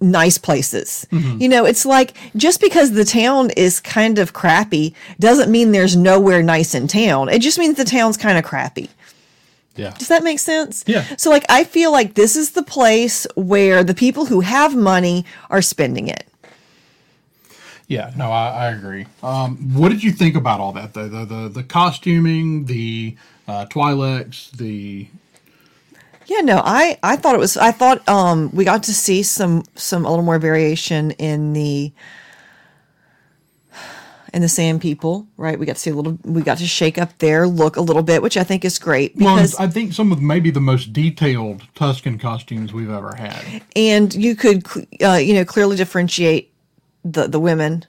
nice 0.00 0.36
places. 0.36 1.06
Mm-hmm. 1.10 1.40
You 1.40 1.48
know 1.48 1.64
it's 1.64 1.86
like 1.86 2.14
just 2.36 2.60
because 2.60 2.92
the 2.92 3.04
town 3.04 3.50
is 3.56 3.80
kind 3.80 4.18
of 4.18 4.32
crappy 4.32 4.94
doesn't 5.18 5.50
mean 5.50 5.72
there's 5.72 5.96
nowhere 5.96 6.42
nice 6.42 6.74
in 6.74 6.88
town. 6.88 7.28
It 7.28 7.40
just 7.40 7.58
means 7.58 7.76
the 7.76 7.84
town's 7.84 8.16
kind 8.16 8.38
of 8.38 8.44
crappy 8.44 8.90
Yeah. 9.76 9.94
does 9.98 10.08
that 10.08 10.22
make 10.22 10.38
sense? 10.38 10.84
Yeah. 10.86 11.04
So 11.16 11.30
like 11.30 11.44
I 11.48 11.64
feel 11.64 11.92
like 11.92 12.14
this 12.14 12.36
is 12.36 12.52
the 12.52 12.62
place 12.62 13.26
where 13.36 13.82
the 13.82 13.94
people 13.94 14.26
who 14.26 14.40
have 14.40 14.76
money 14.76 15.24
are 15.50 15.62
spending 15.62 16.08
it. 16.08 16.26
Yeah, 17.88 18.12
no, 18.16 18.30
I, 18.30 18.48
I 18.48 18.66
agree. 18.70 19.06
Um, 19.22 19.56
what 19.74 19.90
did 19.90 20.02
you 20.02 20.12
think 20.12 20.34
about 20.36 20.60
all 20.60 20.72
that 20.72 20.94
though? 20.94 21.08
The 21.08 21.24
the, 21.24 21.48
the 21.48 21.62
costuming, 21.62 22.64
the 22.66 23.16
uh, 23.48 23.66
Twi'leks, 23.66 24.50
the 24.52 25.08
Yeah, 26.26 26.40
no, 26.40 26.62
I 26.64 26.98
I 27.02 27.16
thought 27.16 27.34
it 27.34 27.38
was 27.38 27.56
I 27.56 27.70
thought 27.72 28.06
um 28.08 28.50
we 28.52 28.64
got 28.64 28.82
to 28.84 28.94
see 28.94 29.22
some 29.22 29.64
some 29.74 30.04
a 30.04 30.10
little 30.10 30.24
more 30.24 30.38
variation 30.38 31.10
in 31.12 31.52
the 31.52 31.92
in 34.32 34.40
the 34.42 34.48
sand 34.48 34.80
people, 34.80 35.26
right? 35.36 35.58
We 35.58 35.66
got 35.66 35.74
to 35.76 35.80
see 35.80 35.90
a 35.90 35.94
little 35.94 36.18
we 36.24 36.42
got 36.42 36.58
to 36.58 36.66
shake 36.66 36.96
up 36.98 37.18
their 37.18 37.46
look 37.46 37.76
a 37.76 37.80
little 37.82 38.02
bit, 38.02 38.22
which 38.22 38.36
I 38.36 38.44
think 38.44 38.64
is 38.64 38.78
great 38.78 39.14
well, 39.16 39.38
I 39.58 39.66
think 39.66 39.92
some 39.92 40.10
of 40.12 40.22
maybe 40.22 40.50
the 40.50 40.60
most 40.60 40.92
detailed 40.92 41.62
Tusken 41.74 42.18
costumes 42.20 42.72
we've 42.72 42.90
ever 42.90 43.14
had. 43.14 43.62
and 43.76 44.14
you 44.14 44.34
could 44.34 44.66
uh, 45.04 45.14
you 45.14 45.34
know 45.34 45.44
clearly 45.44 45.76
differentiate 45.76 46.52
the 47.04 47.26
the 47.28 47.38
women 47.40 47.84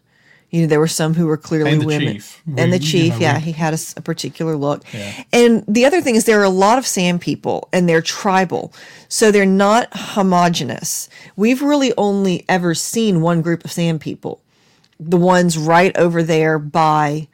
you 0.50 0.62
know 0.62 0.68
there 0.68 0.80
were 0.80 0.88
some 0.88 1.14
who 1.16 1.26
were 1.28 1.38
clearly 1.38 1.72
And 1.72 1.82
the 1.82 1.86
women 1.88 2.14
chief. 2.16 2.42
and 2.46 2.72
We- 2.72 2.78
the 2.78 2.84
you 2.84 2.92
chief 2.92 3.14
know, 3.14 3.20
yeah 3.20 3.36
we- 3.38 3.42
he 3.46 3.52
had 3.54 3.74
a 3.98 4.02
particular 4.02 4.56
look 4.56 4.84
Yeah. 4.94 5.24
and 5.32 5.64
the 5.68 5.86
other 5.86 6.02
thing 6.02 6.16
is 6.16 6.26
there 6.26 6.40
are 6.42 6.44
a 6.44 6.50
lot 6.50 6.78
of 6.78 6.86
sand 6.86 7.22
people 7.22 7.70
and 7.74 7.88
they're 7.88 8.02
tribal 8.02 8.74
so 9.08 9.32
they're 9.32 9.46
not 9.46 9.88
homogenous 9.94 11.10
we've 11.36 11.62
really 11.62 11.94
only 11.98 12.44
ever 12.50 12.76
seen 12.76 13.22
one 13.22 13.42
group 13.42 13.64
of 13.66 13.72
sand 13.72 14.02
people 14.02 14.42
the 15.00 15.18
ones 15.18 15.58
right 15.58 15.96
over 15.98 16.24
there 16.24 16.60
by 16.60 17.28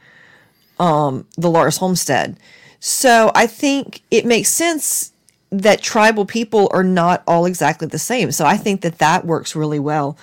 um, 0.79 1.27
the 1.37 1.49
Lars 1.49 1.77
Homestead. 1.77 2.37
So 2.79 3.31
I 3.35 3.47
think 3.47 4.01
it 4.09 4.25
makes 4.25 4.49
sense 4.49 5.11
that 5.51 5.81
tribal 5.81 6.25
people 6.25 6.69
are 6.71 6.83
not 6.83 7.23
all 7.27 7.45
exactly 7.45 7.87
the 7.87 7.99
same. 7.99 8.31
So 8.31 8.45
I 8.45 8.55
think 8.55 8.81
that 8.81 8.99
that 8.99 9.25
works 9.25 9.55
really 9.55 9.79
well. 9.79 10.17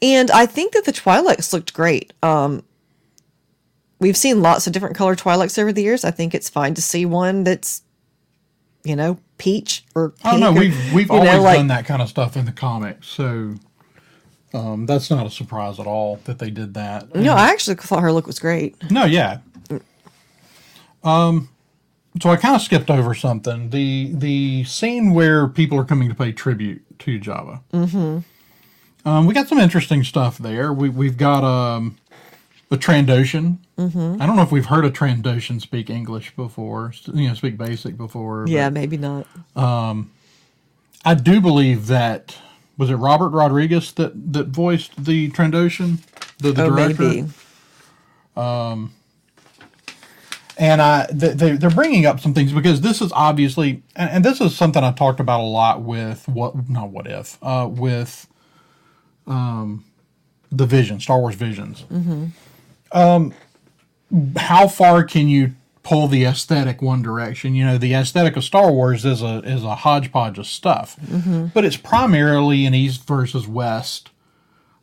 And 0.00 0.30
I 0.30 0.46
think 0.46 0.72
that 0.72 0.84
the 0.84 0.92
Twi'leks 0.92 1.52
looked 1.52 1.74
great. 1.74 2.12
Um, 2.22 2.64
we've 4.00 4.16
seen 4.16 4.42
lots 4.42 4.66
of 4.66 4.72
different 4.72 4.96
color 4.96 5.14
Twi'leks 5.14 5.58
over 5.58 5.72
the 5.72 5.82
years. 5.82 6.04
I 6.04 6.10
think 6.10 6.34
it's 6.34 6.48
fine 6.48 6.74
to 6.74 6.82
see 6.82 7.06
one 7.06 7.44
that's, 7.44 7.82
you 8.82 8.96
know, 8.96 9.18
peach 9.38 9.84
or 9.94 10.10
pink. 10.10 10.34
Oh 10.34 10.38
no, 10.38 10.50
or, 10.50 10.58
we've 10.58 10.92
we've 10.92 11.06
you 11.08 11.14
know, 11.14 11.28
always 11.28 11.42
like- 11.42 11.58
done 11.58 11.68
that 11.68 11.86
kind 11.86 12.02
of 12.02 12.08
stuff 12.08 12.36
in 12.36 12.46
the 12.46 12.52
comics, 12.52 13.06
so 13.08 13.54
um, 14.54 14.86
that's 14.86 15.10
not 15.10 15.26
a 15.26 15.30
surprise 15.30 15.80
at 15.80 15.86
all 15.86 16.16
that 16.24 16.38
they 16.38 16.50
did 16.50 16.74
that. 16.74 17.14
No, 17.14 17.34
I 17.34 17.48
actually 17.48 17.76
thought 17.76 18.02
her 18.02 18.12
look 18.12 18.26
was 18.26 18.38
great. 18.38 18.90
No, 18.90 19.04
yeah. 19.04 19.38
Um, 21.04 21.48
so 22.20 22.30
I 22.30 22.36
kind 22.36 22.54
of 22.54 22.62
skipped 22.62 22.90
over 22.90 23.14
something. 23.14 23.70
The 23.70 24.12
the 24.14 24.64
scene 24.64 25.12
where 25.12 25.48
people 25.48 25.78
are 25.78 25.84
coming 25.84 26.08
to 26.08 26.14
pay 26.14 26.32
tribute 26.32 26.82
to 27.00 27.18
Jabba. 27.18 27.60
Mm-hmm. 27.72 29.08
Um, 29.08 29.26
we 29.26 29.34
got 29.34 29.48
some 29.48 29.58
interesting 29.58 30.04
stuff 30.04 30.38
there. 30.38 30.72
We 30.72 30.88
we've 30.88 31.16
got 31.16 31.44
um 31.44 31.96
a 32.70 32.76
Trandoshan. 32.76 33.58
Mm-hmm. 33.78 34.20
I 34.20 34.26
don't 34.26 34.36
know 34.36 34.42
if 34.42 34.52
we've 34.52 34.66
heard 34.66 34.84
a 34.84 34.90
Trandoshan 34.90 35.60
speak 35.60 35.90
English 35.90 36.34
before. 36.36 36.92
You 37.12 37.28
know, 37.28 37.34
speak 37.34 37.56
basic 37.56 37.96
before. 37.96 38.44
but 38.44 38.50
Yeah, 38.50 38.70
maybe 38.70 38.96
not. 38.96 39.26
Um, 39.56 40.10
I 41.04 41.14
do 41.14 41.40
believe 41.40 41.88
that 41.88 42.38
was 42.78 42.90
it 42.90 42.96
Robert 42.96 43.30
Rodriguez 43.30 43.92
that 43.92 44.32
that 44.32 44.48
voiced 44.48 45.04
the 45.04 45.30
Trandoshan, 45.30 45.98
the, 46.38 46.52
the 46.52 46.64
Oh, 46.64 46.70
director. 46.70 47.02
maybe. 47.02 47.28
and 50.58 50.82
I 50.82 51.06
they 51.12 51.52
they're 51.56 51.70
bringing 51.70 52.06
up 52.06 52.20
some 52.20 52.34
things 52.34 52.52
because 52.52 52.80
this 52.82 53.00
is 53.00 53.12
obviously 53.12 53.82
and, 53.96 54.10
and 54.10 54.24
this 54.24 54.40
is 54.40 54.54
something 54.56 54.84
I 54.84 54.92
talked 54.92 55.20
about 55.20 55.40
a 55.40 55.44
lot 55.44 55.82
with 55.82 56.28
what 56.28 56.68
not 56.68 56.90
what 56.90 57.06
if 57.06 57.38
uh, 57.42 57.68
with 57.70 58.26
um 59.26 59.84
the 60.50 60.66
Vision 60.66 61.00
Star 61.00 61.18
Wars 61.18 61.34
Visions. 61.34 61.84
Um, 62.92 63.32
how 64.36 64.68
far 64.68 65.02
can 65.04 65.28
you 65.28 65.52
pull 65.82 66.08
the 66.08 66.24
aesthetic 66.24 66.80
one 66.82 67.02
direction? 67.02 67.54
You 67.54 67.66
know, 67.66 67.78
the 67.78 67.94
aesthetic 67.94 68.36
of 68.36 68.44
Star 68.44 68.70
Wars 68.72 69.04
is 69.04 69.22
a 69.22 69.38
is 69.44 69.64
a 69.64 69.76
hodgepodge 69.76 70.38
of 70.38 70.46
stuff, 70.46 70.96
mm-hmm. 71.00 71.46
but 71.46 71.64
it's 71.64 71.76
primarily 71.76 72.66
an 72.66 72.74
East 72.74 73.06
versus 73.06 73.46
West, 73.46 74.10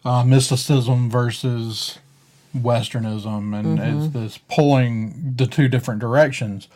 uh, 0.05 0.23
mysticism 0.23 1.09
versus 1.09 1.99
westernism 2.55 3.57
and 3.57 3.79
it's 3.79 4.07
mm-hmm. 4.07 4.23
this 4.23 4.37
pulling 4.49 5.33
the 5.35 5.45
two 5.45 5.67
different 5.67 5.99
directions. 5.99 6.67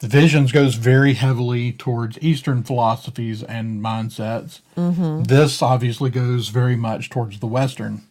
The 0.00 0.08
visions 0.08 0.52
goes 0.52 0.74
very 0.74 1.14
heavily 1.14 1.72
towards 1.72 2.18
eastern 2.20 2.62
philosophies 2.62 3.42
and 3.42 3.80
mindsets. 3.80 4.60
Mm-hmm. 4.76 5.22
This 5.22 5.62
obviously 5.62 6.10
goes 6.10 6.48
very 6.48 6.76
much 6.76 7.10
towards 7.10 7.38
the 7.38 7.46
western 7.46 8.02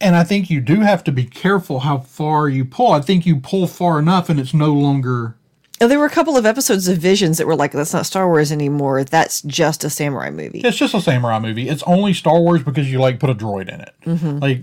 and 0.00 0.16
i 0.16 0.24
think 0.24 0.48
you 0.50 0.60
do 0.60 0.80
have 0.80 1.02
to 1.04 1.12
be 1.12 1.24
careful 1.24 1.80
how 1.80 1.98
far 1.98 2.48
you 2.48 2.64
pull. 2.64 2.92
I 2.92 3.00
think 3.00 3.26
you 3.26 3.36
pull 3.40 3.66
far 3.66 3.98
enough 3.98 4.28
and 4.28 4.38
it's 4.40 4.54
no 4.54 4.72
longer 4.72 5.34
Oh, 5.80 5.86
there 5.86 6.00
were 6.00 6.06
a 6.06 6.10
couple 6.10 6.36
of 6.36 6.44
episodes 6.44 6.88
of 6.88 6.98
Visions 6.98 7.38
that 7.38 7.46
were 7.46 7.54
like, 7.54 7.70
"That's 7.70 7.92
not 7.92 8.04
Star 8.04 8.26
Wars 8.26 8.50
anymore. 8.50 9.04
That's 9.04 9.42
just 9.42 9.84
a 9.84 9.90
samurai 9.90 10.28
movie." 10.30 10.58
it's 10.64 10.76
just 10.76 10.92
a 10.92 11.00
samurai 11.00 11.38
movie. 11.38 11.68
It's 11.68 11.84
only 11.84 12.12
star 12.14 12.40
wars 12.40 12.64
because 12.64 12.90
you 12.90 12.98
like 12.98 13.20
put 13.20 13.30
a 13.30 13.34
droid 13.34 13.68
in 13.72 13.80
it. 13.82 14.40
Like 14.42 14.62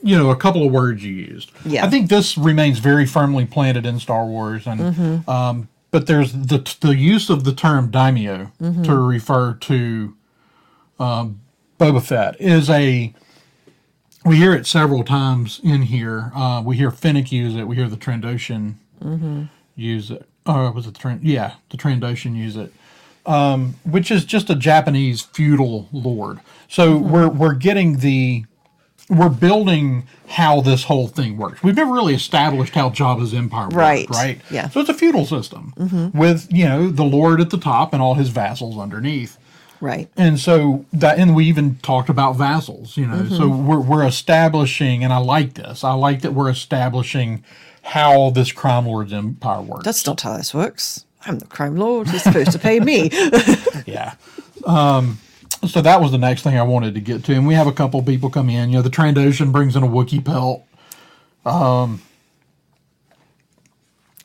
you 0.00 0.16
know 0.16 0.30
a 0.30 0.36
couple 0.36 0.64
of 0.64 0.70
words 0.72 1.04
you 1.04 1.12
used. 1.12 1.50
Yeah. 1.64 1.84
i 1.84 1.90
think 1.90 2.08
this 2.08 2.38
remains 2.38 2.78
very 2.78 3.04
firmly 3.04 3.46
planted 3.46 3.84
in 3.84 3.98
star 3.98 4.26
wars 4.26 4.64
and 4.64 5.28
um, 5.28 5.68
but 5.90 6.06
there's 6.06 6.32
the 6.32 6.58
the 6.80 6.94
use 6.94 7.30
of 7.30 7.42
the 7.42 7.52
term 7.52 7.90
daimyo 7.90 8.52
to 8.84 8.94
refer 8.96 9.54
to 9.54 10.14
um, 11.00 11.40
boba 11.80 12.00
fett 12.00 12.40
is 12.40 12.70
a 12.70 13.12
we 14.28 14.36
hear 14.36 14.52
it 14.54 14.66
several 14.66 15.02
times 15.04 15.60
in 15.64 15.82
here 15.82 16.30
uh, 16.34 16.62
we 16.64 16.76
hear 16.76 16.90
fennec 16.90 17.32
use 17.32 17.56
it 17.56 17.64
we 17.66 17.76
hear 17.76 17.88
the 17.88 17.96
trandoshan 17.96 18.74
use 19.76 20.10
it 20.10 20.28
or 20.46 20.70
was 20.72 20.86
it 20.86 20.94
the 20.94 21.00
Trand- 21.00 21.20
yeah 21.22 21.54
the 21.70 21.76
trandoshan 21.76 22.34
use 22.36 22.56
it 22.56 22.72
um, 23.26 23.74
which 23.84 24.10
is 24.10 24.24
just 24.24 24.48
a 24.48 24.54
Japanese 24.54 25.20
feudal 25.20 25.86
lord. 25.92 26.40
So 26.66 26.96
we're 26.96 27.28
we're 27.28 27.52
getting 27.52 27.98
the 27.98 28.46
we're 29.10 29.28
building 29.28 30.06
how 30.28 30.62
this 30.62 30.84
whole 30.84 31.08
thing 31.08 31.36
works. 31.36 31.62
We've 31.62 31.76
never 31.76 31.92
really 31.92 32.14
established 32.14 32.72
how 32.74 32.88
Jabba's 32.88 33.34
empire 33.34 33.64
worked, 33.64 33.74
Right. 33.74 34.08
right? 34.10 34.40
Yeah. 34.50 34.70
So 34.70 34.80
it's 34.80 34.88
a 34.88 34.94
feudal 34.94 35.26
system 35.26 36.10
with 36.14 36.48
you 36.50 36.64
know 36.64 36.88
the 36.90 37.04
lord 37.04 37.42
at 37.42 37.50
the 37.50 37.58
top 37.58 37.92
and 37.92 38.00
all 38.00 38.14
his 38.14 38.30
vassals 38.30 38.78
underneath. 38.78 39.36
Right. 39.80 40.08
And 40.16 40.40
so 40.40 40.84
that, 40.92 41.18
and 41.18 41.36
we 41.36 41.44
even 41.46 41.76
talked 41.76 42.08
about 42.08 42.36
vassals, 42.36 42.96
you 42.96 43.06
know. 43.06 43.26
So 43.28 43.48
we're 43.48 43.80
we're 43.80 44.06
establishing, 44.06 45.04
and 45.04 45.12
I 45.12 45.18
like 45.18 45.54
this. 45.54 45.84
I 45.84 45.92
like 45.92 46.22
that 46.22 46.32
we're 46.32 46.50
establishing 46.50 47.44
how 47.82 48.30
this 48.30 48.50
crime 48.50 48.86
lord's 48.86 49.12
empire 49.12 49.62
works. 49.62 49.84
That's 49.84 50.04
not 50.04 50.20
how 50.20 50.36
this 50.36 50.52
works. 50.52 51.04
I'm 51.26 51.38
the 51.38 51.46
crime 51.46 51.76
lord. 51.76 52.08
He's 52.08 52.22
supposed 52.22 52.52
to 52.52 52.58
pay 52.58 52.80
me. 52.80 53.10
yeah. 53.86 54.14
Um, 54.66 55.18
so 55.66 55.80
that 55.80 56.00
was 56.00 56.10
the 56.10 56.18
next 56.18 56.42
thing 56.42 56.56
I 56.56 56.62
wanted 56.62 56.94
to 56.94 57.00
get 57.00 57.24
to, 57.24 57.34
and 57.34 57.46
we 57.46 57.54
have 57.54 57.66
a 57.66 57.72
couple 57.72 58.02
people 58.02 58.30
come 58.30 58.50
in. 58.50 58.70
You 58.70 58.76
know, 58.76 58.82
the 58.82 58.90
Trandoshan 58.90 59.52
brings 59.52 59.76
in 59.76 59.82
a 59.82 59.88
Wookiee 59.88 60.24
pelt. 60.24 60.64
Um, 61.44 62.02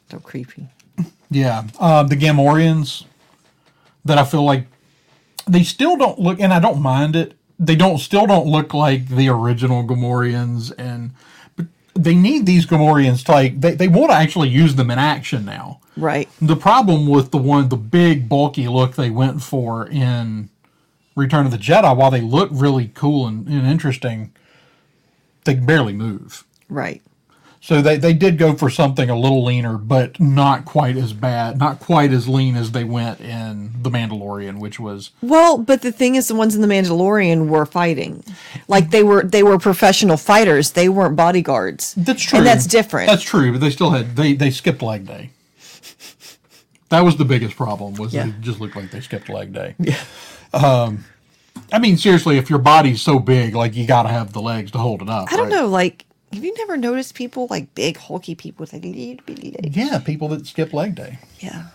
so 0.09 0.19
creepy. 0.19 0.67
Yeah, 1.29 1.63
uh, 1.79 2.03
the 2.03 2.15
Gamorreans 2.15 3.05
that 4.05 4.17
I 4.17 4.25
feel 4.25 4.43
like 4.43 4.67
they 5.47 5.63
still 5.63 5.97
don't 5.97 6.19
look, 6.19 6.39
and 6.39 6.53
I 6.53 6.59
don't 6.59 6.81
mind 6.81 7.15
it. 7.15 7.33
They 7.59 7.75
don't 7.75 7.97
still 7.97 8.25
don't 8.25 8.47
look 8.47 8.73
like 8.73 9.07
the 9.09 9.29
original 9.29 9.83
Gamorreans, 9.83 10.73
and 10.77 11.11
but 11.55 11.67
they 11.93 12.15
need 12.15 12.45
these 12.45 12.65
Gamorreans 12.65 13.23
to 13.25 13.31
like 13.31 13.61
they, 13.61 13.75
they 13.75 13.87
want 13.87 14.11
to 14.11 14.17
actually 14.17 14.49
use 14.49 14.75
them 14.75 14.91
in 14.91 14.99
action 14.99 15.45
now. 15.45 15.79
Right. 15.95 16.27
The 16.41 16.55
problem 16.55 17.07
with 17.07 17.31
the 17.31 17.37
one, 17.37 17.69
the 17.69 17.77
big 17.77 18.27
bulky 18.27 18.67
look 18.67 18.95
they 18.95 19.09
went 19.09 19.43
for 19.43 19.87
in 19.87 20.49
Return 21.15 21.45
of 21.45 21.51
the 21.51 21.57
Jedi, 21.57 21.95
while 21.95 22.09
they 22.09 22.21
look 22.21 22.49
really 22.51 22.91
cool 22.95 23.27
and, 23.27 23.47
and 23.47 23.67
interesting, 23.67 24.33
they 25.45 25.53
barely 25.53 25.93
move. 25.93 26.43
Right. 26.69 27.03
So 27.63 27.81
they, 27.81 27.95
they 27.95 28.11
did 28.11 28.37
go 28.37 28.55
for 28.55 28.69
something 28.69 29.09
a 29.09 29.17
little 29.17 29.45
leaner, 29.45 29.77
but 29.77 30.19
not 30.19 30.65
quite 30.65 30.97
as 30.97 31.13
bad, 31.13 31.57
not 31.57 31.79
quite 31.79 32.11
as 32.11 32.27
lean 32.27 32.57
as 32.57 32.73
they 32.73 32.83
went 32.83 33.21
in 33.21 33.71
The 33.81 33.89
Mandalorian, 33.89 34.59
which 34.59 34.81
was 34.81 35.11
Well, 35.21 35.57
but 35.57 35.81
the 35.81 35.93
thing 35.93 36.15
is, 36.15 36.27
the 36.27 36.35
ones 36.35 36.55
in 36.55 36.61
the 36.61 36.67
Mandalorian 36.67 37.47
were 37.47 37.65
fighting, 37.65 38.21
like 38.67 38.89
they 38.91 39.01
were 39.01 39.23
they 39.23 39.43
were 39.43 39.57
professional 39.57 40.17
fighters. 40.17 40.73
They 40.73 40.89
weren't 40.89 41.15
bodyguards. 41.15 41.93
that's 41.95 42.21
true. 42.21 42.39
and 42.39 42.45
that's 42.45 42.67
different. 42.67 43.07
That's 43.07 43.23
true, 43.23 43.53
but 43.53 43.61
they 43.61 43.69
still 43.69 43.91
had 43.91 44.17
they 44.17 44.33
they 44.33 44.51
skipped 44.51 44.81
leg 44.81 45.07
day. 45.07 45.29
That 46.89 47.05
was 47.05 47.15
the 47.15 47.23
biggest 47.25 47.55
problem. 47.55 47.93
Was 47.93 48.13
Yeah. 48.13 48.25
they 48.25 48.33
just 48.41 48.59
looked 48.59 48.75
like 48.75 48.91
they 48.91 48.99
skipped 48.99 49.29
leg 49.29 49.53
day. 49.53 49.75
Yeah. 49.79 50.03
Um, 50.53 51.05
I 51.71 51.79
mean, 51.79 51.95
seriously, 51.95 52.37
if 52.37 52.49
your 52.49 52.59
body's 52.59 53.01
so 53.01 53.19
big, 53.19 53.55
like 53.55 53.73
you 53.73 53.87
got 53.87 54.03
to 54.03 54.09
have 54.09 54.33
the 54.33 54.41
legs 54.41 54.69
to 54.71 54.79
hold 54.79 55.01
it 55.01 55.09
up. 55.09 55.31
I 55.31 55.37
don't 55.37 55.45
right? 55.49 55.55
know. 55.55 55.67
Like, 55.67 56.05
have 56.33 56.43
you 56.43 56.53
never 56.57 56.77
noticed 56.77 57.15
people 57.15 57.47
like 57.49 57.73
big 57.75 57.97
hulky 57.97 58.35
people 58.35 58.63
with 58.63 58.73
like 58.73 58.83
little 58.83 59.17
bitty 59.25 59.51
legs? 59.51 59.75
Yeah, 59.75 59.99
people 59.99 60.27
that 60.29 60.45
skip 60.47 60.73
leg 60.73 60.95
day. 60.95 61.19
Yeah. 61.39 61.67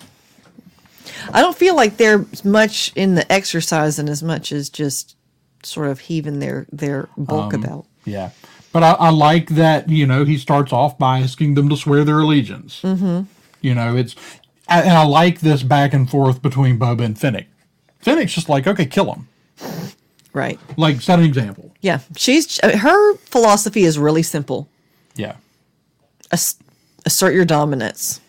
I 1.32 1.40
don't 1.40 1.56
feel 1.56 1.74
like 1.74 1.96
they're 1.96 2.24
much 2.44 2.92
in 2.94 3.14
the 3.14 3.30
exercise 3.32 3.98
and 3.98 4.08
as 4.08 4.22
much 4.22 4.52
as 4.52 4.68
just 4.68 5.16
sort 5.62 5.88
of 5.88 6.00
heaving 6.00 6.38
their 6.38 6.66
their 6.72 7.08
bulk 7.16 7.54
Um, 7.54 7.62
about. 7.62 7.86
Yeah. 8.04 8.30
But 8.72 8.82
I, 8.82 8.92
I 8.92 9.10
like 9.10 9.48
that, 9.50 9.88
you 9.88 10.06
know, 10.06 10.24
he 10.24 10.36
starts 10.36 10.72
off 10.72 10.98
by 10.98 11.20
asking 11.20 11.54
them 11.54 11.68
to 11.70 11.76
swear 11.76 12.04
their 12.04 12.18
allegiance. 12.18 12.82
Mm-hmm. 12.82 13.22
You 13.62 13.74
know, 13.74 13.96
it's, 13.96 14.14
and 14.68 14.90
I 14.90 15.04
like 15.04 15.40
this 15.40 15.62
back 15.62 15.94
and 15.94 16.08
forth 16.08 16.42
between 16.42 16.78
Boba 16.78 17.04
and 17.04 17.18
Fennec. 17.18 17.46
Fennec's 18.00 18.34
just 18.34 18.48
like, 18.48 18.66
okay, 18.66 18.84
kill 18.84 19.12
him. 19.12 19.28
Right. 20.38 20.58
Like, 20.76 21.00
set 21.00 21.18
an 21.18 21.24
example. 21.24 21.74
Yeah. 21.80 21.98
She's 22.16 22.60
her 22.62 23.16
philosophy 23.16 23.82
is 23.82 23.98
really 23.98 24.22
simple. 24.22 24.68
Yeah. 25.16 25.34
Ass- 26.30 26.58
assert 27.04 27.34
your 27.34 27.44
dominance. 27.44 28.20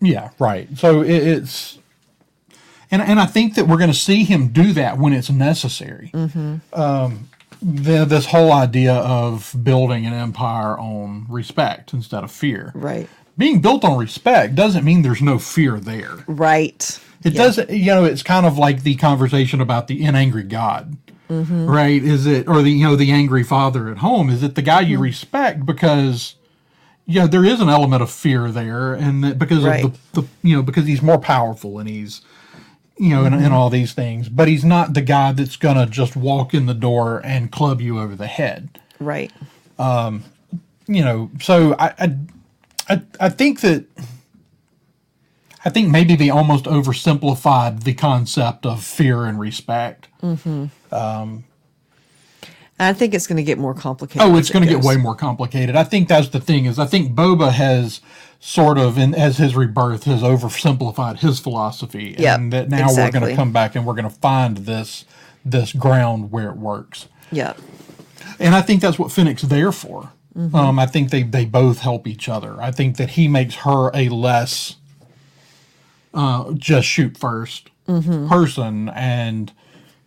Yeah, 0.00 0.30
right. 0.38 0.68
So 0.76 1.02
it, 1.02 1.10
it's, 1.10 1.78
and, 2.90 3.00
and 3.00 3.20
I 3.20 3.26
think 3.26 3.54
that 3.54 3.66
we're 3.68 3.78
going 3.78 3.90
to 3.92 3.96
see 3.96 4.24
him 4.24 4.48
do 4.48 4.72
that 4.72 4.98
when 4.98 5.12
it's 5.12 5.30
necessary. 5.30 6.10
Um, 6.72 7.28
the, 7.62 8.04
this 8.04 8.26
whole 8.26 8.52
idea 8.52 8.94
of 8.94 9.54
building 9.62 10.04
an 10.04 10.12
empire 10.12 10.78
on 10.78 11.26
respect 11.28 11.92
instead 11.94 12.22
of 12.24 12.30
fear. 12.30 12.72
Right. 12.74 13.08
Being 13.38 13.60
built 13.60 13.84
on 13.84 13.98
respect 13.98 14.54
doesn't 14.54 14.84
mean 14.84 15.02
there's 15.02 15.22
no 15.22 15.38
fear 15.38 15.78
there. 15.78 16.24
Right. 16.26 17.00
It 17.24 17.32
Yeah. 17.32 17.42
doesn't, 17.44 17.70
you 17.70 17.86
know, 17.86 18.04
it's 18.04 18.22
kind 18.22 18.46
of 18.46 18.58
like 18.58 18.82
the 18.82 18.94
conversation 18.96 19.60
about 19.60 19.88
the 19.88 20.04
an 20.04 20.14
angry 20.14 20.42
God, 21.28 21.68
right? 21.68 22.02
Is 22.02 22.26
it, 22.26 22.48
or 22.48 22.62
the, 22.62 22.70
you 22.70 22.84
know, 22.84 22.96
the 22.96 23.10
angry 23.10 23.42
father 23.42 23.88
at 23.88 23.98
home? 23.98 24.30
Is 24.30 24.42
it 24.42 24.54
the 24.54 24.62
guy 24.62 24.80
you 24.80 24.96
mm-hmm. 24.96 25.02
respect 25.04 25.66
because 25.66 26.36
yeah, 27.06 27.26
there 27.26 27.44
is 27.44 27.60
an 27.60 27.68
element 27.68 28.02
of 28.02 28.10
fear 28.10 28.50
there, 28.50 28.92
and 28.94 29.22
that 29.24 29.38
because 29.38 29.64
Right. 29.64 29.84
of 29.84 30.12
the, 30.12 30.22
the 30.22 30.28
you 30.42 30.56
know 30.56 30.62
because 30.62 30.86
he's 30.86 31.02
more 31.02 31.18
powerful 31.18 31.78
and 31.78 31.88
he's 31.88 32.20
you 32.98 33.10
know 33.10 33.18
Mm-hmm. 33.18 33.26
and, 33.26 33.34
and 33.36 33.44
mm-hmm. 33.44 33.54
all 33.54 33.70
these 33.70 33.92
things, 33.92 34.28
but 34.28 34.48
he's 34.48 34.64
not 34.64 34.94
the 34.94 35.02
guy 35.02 35.32
that's 35.32 35.56
gonna 35.56 35.86
just 35.86 36.16
walk 36.16 36.52
in 36.52 36.66
the 36.66 36.74
door 36.74 37.20
and 37.24 37.52
club 37.52 37.80
you 37.80 38.00
over 38.00 38.16
the 38.16 38.26
head. 38.26 38.80
Right. 38.98 39.30
Um, 39.78 40.24
you 40.88 41.04
know, 41.04 41.30
so 41.40 41.74
I 41.78 41.94
I 41.98 42.16
I, 42.88 43.02
I 43.20 43.28
think 43.28 43.60
that. 43.60 43.86
I 45.64 45.68
think 45.68 45.90
maybe 45.90 46.14
they 46.14 46.30
almost 46.30 46.66
oversimplified 46.66 47.82
the 47.82 47.92
concept 47.94 48.64
of 48.64 48.84
fear 48.84 49.24
and 49.24 49.40
respect. 49.40 50.06
I 52.78 52.92
think 52.92 53.14
it's 53.14 53.26
going 53.26 53.38
to 53.38 53.42
get 53.42 53.58
more 53.58 53.74
complicated. 53.74 54.22
Oh, 54.22 54.36
it's 54.36 54.50
it 54.50 54.52
going 54.52 54.66
to 54.66 54.70
get 54.72 54.84
way 54.84 54.96
more 54.96 55.14
complicated. 55.14 55.76
I 55.76 55.84
think 55.84 56.08
that's 56.08 56.28
the 56.28 56.40
thing 56.40 56.66
is 56.66 56.78
I 56.78 56.86
think 56.86 57.12
Boba 57.12 57.52
has 57.52 58.00
sort 58.38 58.76
of 58.76 58.98
in 58.98 59.14
as 59.14 59.38
his 59.38 59.56
rebirth 59.56 60.04
has 60.04 60.20
oversimplified 60.20 61.18
his 61.20 61.40
philosophy 61.40 62.14
Yep, 62.18 62.38
and 62.38 62.52
that 62.52 62.68
now 62.68 62.88
we're 62.88 63.10
going 63.10 63.26
to 63.26 63.34
come 63.34 63.50
back 63.50 63.74
and 63.74 63.86
we're 63.86 63.94
going 63.94 64.08
to 64.08 64.10
find 64.10 64.58
this 64.58 65.06
this 65.44 65.72
ground 65.72 66.30
where 66.30 66.50
it 66.50 66.56
works. 66.56 67.08
Yeah. 67.32 67.54
And 68.38 68.54
I 68.54 68.60
think 68.60 68.82
that's 68.82 68.98
what 68.98 69.10
Fennec's 69.10 69.42
there 69.42 69.72
for. 69.72 70.12
Um, 70.52 70.78
I 70.78 70.84
think 70.84 71.10
they 71.10 71.22
they 71.22 71.46
both 71.46 71.78
help 71.78 72.06
each 72.06 72.28
other. 72.28 72.60
I 72.60 72.70
think 72.70 72.98
that 72.98 73.10
he 73.10 73.26
makes 73.26 73.54
her 73.56 73.90
a 73.94 74.10
less 74.10 74.76
uh, 76.12 76.52
just 76.52 76.86
shoot 76.86 77.14
1st 77.14 78.28
person, 78.28 78.90
and 78.90 79.50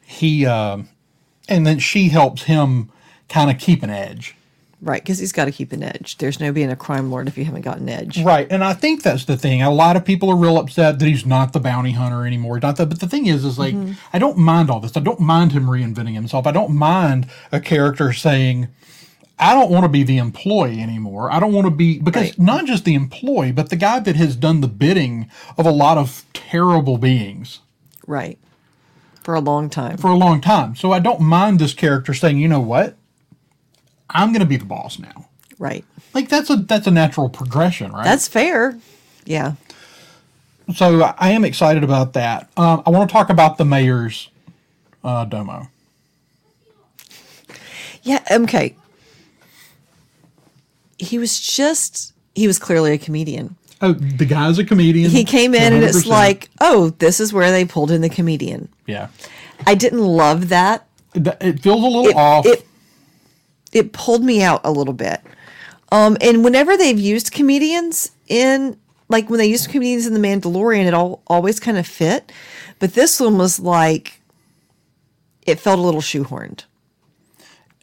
he 0.10 0.43
um 0.45 0.89
and 1.47 1.66
then 1.68 1.78
she 1.78 2.10
helps 2.10 2.43
him 2.43 2.89
kind 3.28 3.51
of 3.51 3.60
keep 3.60 3.84
an 3.84 3.91
edge. 3.91 4.36
Right. 4.82 5.01
Because 5.03 5.20
he's 5.20 5.32
got 5.34 5.45
to 5.45 5.51
keep 5.51 5.72
an 5.72 5.84
edge. 5.84 6.18
There's 6.18 6.39
no 6.39 6.51
being 6.51 6.72
a 6.72 6.76
crime 6.76 7.12
lord 7.12 7.28
if 7.28 7.38
you 7.38 7.43
haven't 7.45 7.62
got 7.62 7.78
an 7.80 7.89
edge. 7.89 8.24
Right, 8.24 8.47
and 8.49 8.64
I 8.64 8.74
think 8.74 9.03
that's 9.03 9.26
the 9.26 9.36
thing. 9.36 9.62
A 9.62 9.70
lot 9.70 9.97
of 9.97 10.05
people 10.05 10.30
are 10.32 10.38
real 10.38 10.57
upset 10.57 10.99
that 10.99 11.05
he's 11.05 11.26
not 11.26 11.51
the 11.53 11.60
bounty 11.60 11.91
hunter 11.91 12.26
anymore. 12.26 12.60
Not 12.60 12.78
that, 12.78 12.88
but 12.89 12.99
the 13.01 13.07
thing 13.07 13.28
is, 13.28 13.43
is 13.45 13.60
like 13.60 13.76
I 14.14 14.18
don't 14.20 14.38
mind 14.38 14.70
all 14.72 14.80
this. 14.80 14.95
I 14.97 15.01
don't 15.01 15.20
mind 15.20 15.51
him 15.51 15.66
reinventing 15.66 16.14
himself. 16.16 16.47
I 16.47 16.51
don't 16.51 16.72
mind 16.72 17.28
a 17.51 17.60
character 17.60 18.14
saying, 18.14 18.70
"I 19.38 19.53
don't 19.53 19.70
want 19.70 19.84
to 19.84 19.89
be 19.89 20.03
the 20.03 20.18
employee 20.18 20.80
anymore. 20.82 21.32
I 21.32 21.39
don't 21.41 21.53
want 21.53 21.66
to 21.66 21.72
be 21.72 21.99
because 21.99 22.30
Right. 22.30 22.39
not 22.39 22.66
just 22.66 22.86
the 22.86 22.95
employee, 22.95 23.51
but 23.51 23.70
the 23.70 23.76
guy 23.76 23.99
that 23.99 24.16
has 24.16 24.36
done 24.36 24.62
the 24.62 24.68
bidding 24.70 25.30
of 25.57 25.66
a 25.68 25.72
lot 25.72 25.97
of 25.99 26.26
terrible 26.34 26.97
beings 26.97 27.60
Right. 28.07 28.39
For 29.24 29.34
a 29.36 29.39
long 29.41 29.70
time. 29.70 29.97
for 29.97 30.09
a 30.09 30.15
long 30.15 30.41
time. 30.41 30.76
So 30.76 30.91
I 30.91 30.99
don't 30.99 31.22
mind 31.22 31.59
this 31.59 31.74
character 31.74 32.13
saying, 32.13 32.38
"You 32.39 32.47
know 32.47 32.59
what? 32.59 32.95
I'm 34.09 34.30
going 34.30 34.39
to 34.41 34.45
be 34.47 34.57
the 34.57 34.65
boss 34.65 34.97
now." 34.99 35.28
right. 35.59 35.86
Like 36.13 36.30
that's 36.30 36.49
a 36.49 36.55
that's 36.55 36.88
a 36.88 36.91
natural 36.91 37.30
progression, 37.30 37.91
right? 37.91 38.03
That's 38.03 38.28
fair. 38.28 38.80
Yeah. 39.26 39.53
so 40.74 41.01
I 41.20 41.30
am 41.32 41.45
excited 41.45 41.84
about 41.84 42.13
that. 42.13 42.49
Um, 42.57 42.82
I 42.86 42.89
want 42.89 43.09
to 43.09 43.13
talk 43.13 43.30
about 43.30 43.57
the 43.57 43.65
mayor's 43.65 44.30
uh, 45.03 45.26
domo. 45.26 45.67
Yeah. 48.01 48.24
Okay. 48.32 48.76
He 50.97 51.17
was 51.20 51.39
just, 51.39 52.13
he 52.36 52.47
was 52.47 52.57
clearly 52.59 52.91
a 52.93 52.97
comedian. 52.97 53.55
Oh, 53.82 53.93
the 53.93 54.25
guy's 54.25 54.57
a 54.59 54.65
comedian. 54.65 55.09
He 55.09 55.23
came 55.23 55.53
in 55.55 55.73
and 55.73 55.84
it's 55.84 56.05
like, 56.05 56.49
oh, 56.59 56.89
this 56.99 57.19
is 57.19 57.32
where 57.32 57.49
they 57.51 57.63
pulled 57.65 57.91
in 57.91 58.01
the 58.01 58.09
comedian. 58.09 58.67
yeah, 58.86 59.07
I 59.65 59.75
didn't 59.75 60.03
love 60.05 60.49
that. 60.49 60.86
it, 61.13 61.27
it 61.41 61.59
feels 61.61 61.82
a 61.84 61.88
little 61.88 62.07
It, 62.07 62.15
off. 62.15 62.45
it, 62.45 62.65
it 63.71 63.93
pulled 63.93 64.23
me 64.23 64.41
out 64.43 64.61
a 64.63 64.71
little 64.71 64.93
bit. 64.93 65.21
Um, 65.91 66.17
and 66.21 66.43
whenever 66.43 66.75
they've 66.77 66.99
used 66.99 67.32
comedians 67.32 68.11
in, 68.27 68.77
like 69.07 69.30
when 69.30 69.39
they 69.39 69.47
used 69.47 69.69
comedians 69.69 70.05
in 70.05 70.13
The 70.13 70.19
Mandalorian, 70.19 70.86
it 70.86 70.93
all 70.93 71.23
always 71.27 71.59
kind 71.59 71.77
of 71.77 71.88
fit. 71.88 72.32
But 72.80 72.93
this 72.93 73.19
one 73.19 73.38
was 73.38 73.59
like, 73.59 74.21
it 75.43 75.59
felt 75.59 75.80
a 75.80 75.82
little 75.82 76.01
shoehorned. 76.01 76.65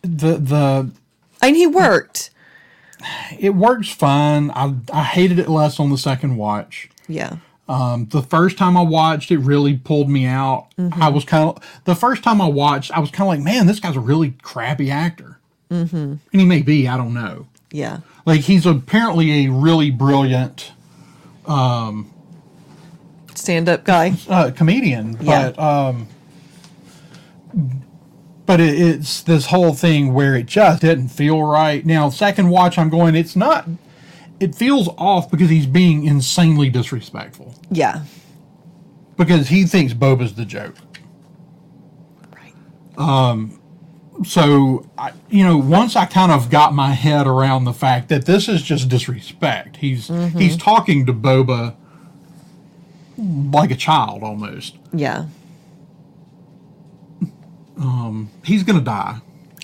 the 0.03 0.37
the 0.37 0.91
I 1.43 1.47
mean, 1.47 1.55
he 1.57 1.67
worked. 1.67 2.31
It 3.39 3.55
works 3.55 3.93
fine. 3.93 4.51
I 4.51 4.75
I 4.93 5.03
hated 5.05 5.39
it 5.39 5.49
less 5.49 5.79
on 5.81 5.91
the 5.91 5.99
second 5.99 6.37
watch. 6.37 6.89
Yeah. 7.09 7.37
Um, 7.69 8.07
the 8.07 8.23
first 8.23 8.59
time 8.59 8.77
I 8.77 8.83
watched, 8.83 9.31
it 9.33 9.39
really 9.39 9.77
pulled 9.77 10.09
me 10.09 10.25
out. 10.27 10.69
Mm-hmm. 10.79 11.03
I 11.03 11.09
was 11.09 11.25
kind 11.25 11.49
of 11.49 11.63
the 11.85 11.97
first 11.97 12.23
time 12.23 12.41
I 12.41 12.47
watched, 12.47 12.93
I 12.93 13.01
was 13.01 13.11
kind 13.11 13.23
of 13.23 13.37
like, 13.37 13.45
man, 13.45 13.67
this 13.67 13.81
guy's 13.81 13.97
a 13.97 14.01
really 14.01 14.35
crappy 14.43 14.89
actor, 14.91 15.39
mm-hmm. 15.71 15.97
and 15.97 16.21
he 16.41 16.45
may 16.45 16.63
be. 16.63 16.87
I 16.87 16.97
don't 16.97 17.13
know. 17.13 17.49
Yeah. 17.73 18.01
Like 18.25 18.43
he's 18.43 18.67
apparently 18.67 19.47
a 19.47 19.51
really 19.51 19.91
brilliant 19.91 20.73
um, 21.47 22.13
Stand 23.35 23.69
up 23.69 23.85
guy. 23.85 24.15
uh, 24.29 24.51
comedian, 24.53 25.19
Yeah. 25.21 25.51
but 25.51 25.59
um, 25.59 26.09
but 28.47 28.61
it, 28.61 28.81
it's 28.81 29.23
this 29.23 29.47
whole 29.47 29.75
thing 29.75 30.15
where 30.15 30.35
it 30.37 30.47
just 30.47 30.81
didn't 30.83 31.09
feel 31.09 31.43
right. 31.43 31.85
Now, 31.85 32.09
second 32.11 32.49
watch, 32.49 32.79
I'm 32.79 32.89
going. 32.89 33.15
It's 33.15 33.37
not. 33.37 33.69
It 34.41 34.55
feels 34.55 34.89
off 34.99 35.31
because 35.31 35.51
he's 35.51 35.67
being 35.67 36.05
insanely 36.05 36.69
disrespectful 36.71 37.55
Yeah. 37.71 38.03
because 39.17 39.49
he 39.49 39.65
thinks 39.65 39.95
Boba's 39.95 40.35
the 40.35 40.45
joke. 40.45 40.75
Right. 42.35 42.55
Um, 42.99 43.59
So, 44.25 44.87
I, 44.97 45.13
you 45.31 45.43
know, 45.45 45.57
once 45.59 45.95
I 45.97 46.07
kind 46.07 46.33
of 46.33 46.49
got 46.51 46.73
my 46.75 46.93
head 46.93 47.27
around 47.27 47.65
the 47.65 47.73
fact 47.75 48.09
that 48.09 48.25
this 48.27 48.49
is 48.49 48.63
just 48.63 48.89
disrespect. 48.89 49.77
He's 49.79 50.09
he's 50.37 50.57
talking 50.57 51.05
to 51.07 51.13
Boba 51.13 51.75
like 53.19 53.71
a 53.71 53.77
child 53.77 54.23
almost. 54.23 54.77
Yeah. 54.93 55.27
He's 58.45 58.63
gonna 58.63 58.81
die. 58.81 59.19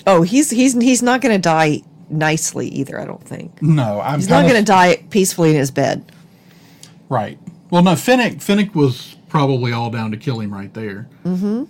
Oh, 0.06 0.22
he's 0.22 0.50
he's 0.50 0.74
he's 0.74 1.02
not 1.02 1.20
going 1.20 1.34
to 1.34 1.40
die 1.40 1.82
nicely 2.10 2.66
either. 2.68 3.00
I 3.00 3.04
don't 3.04 3.22
think 3.22 3.62
No, 3.62 4.00
I'm 4.00 4.18
he's 4.18 4.28
not 4.28 4.42
going 4.42 4.56
to 4.56 4.64
die 4.64 4.96
peacefully 5.10 5.50
in 5.50 5.56
his 5.56 5.70
bed. 5.70 6.10
Right. 7.08 7.38
Well, 7.70 7.82
no, 7.84 7.94
Fennec 7.94 8.40
Fennec 8.40 8.74
was 8.74 9.14
probably 9.28 9.72
all 9.72 9.90
down 9.90 10.10
to 10.10 10.16
kill 10.16 10.40
him 10.40 10.52
right 10.52 10.72
there. 10.74 11.08
Mm-hmm. 11.24 11.64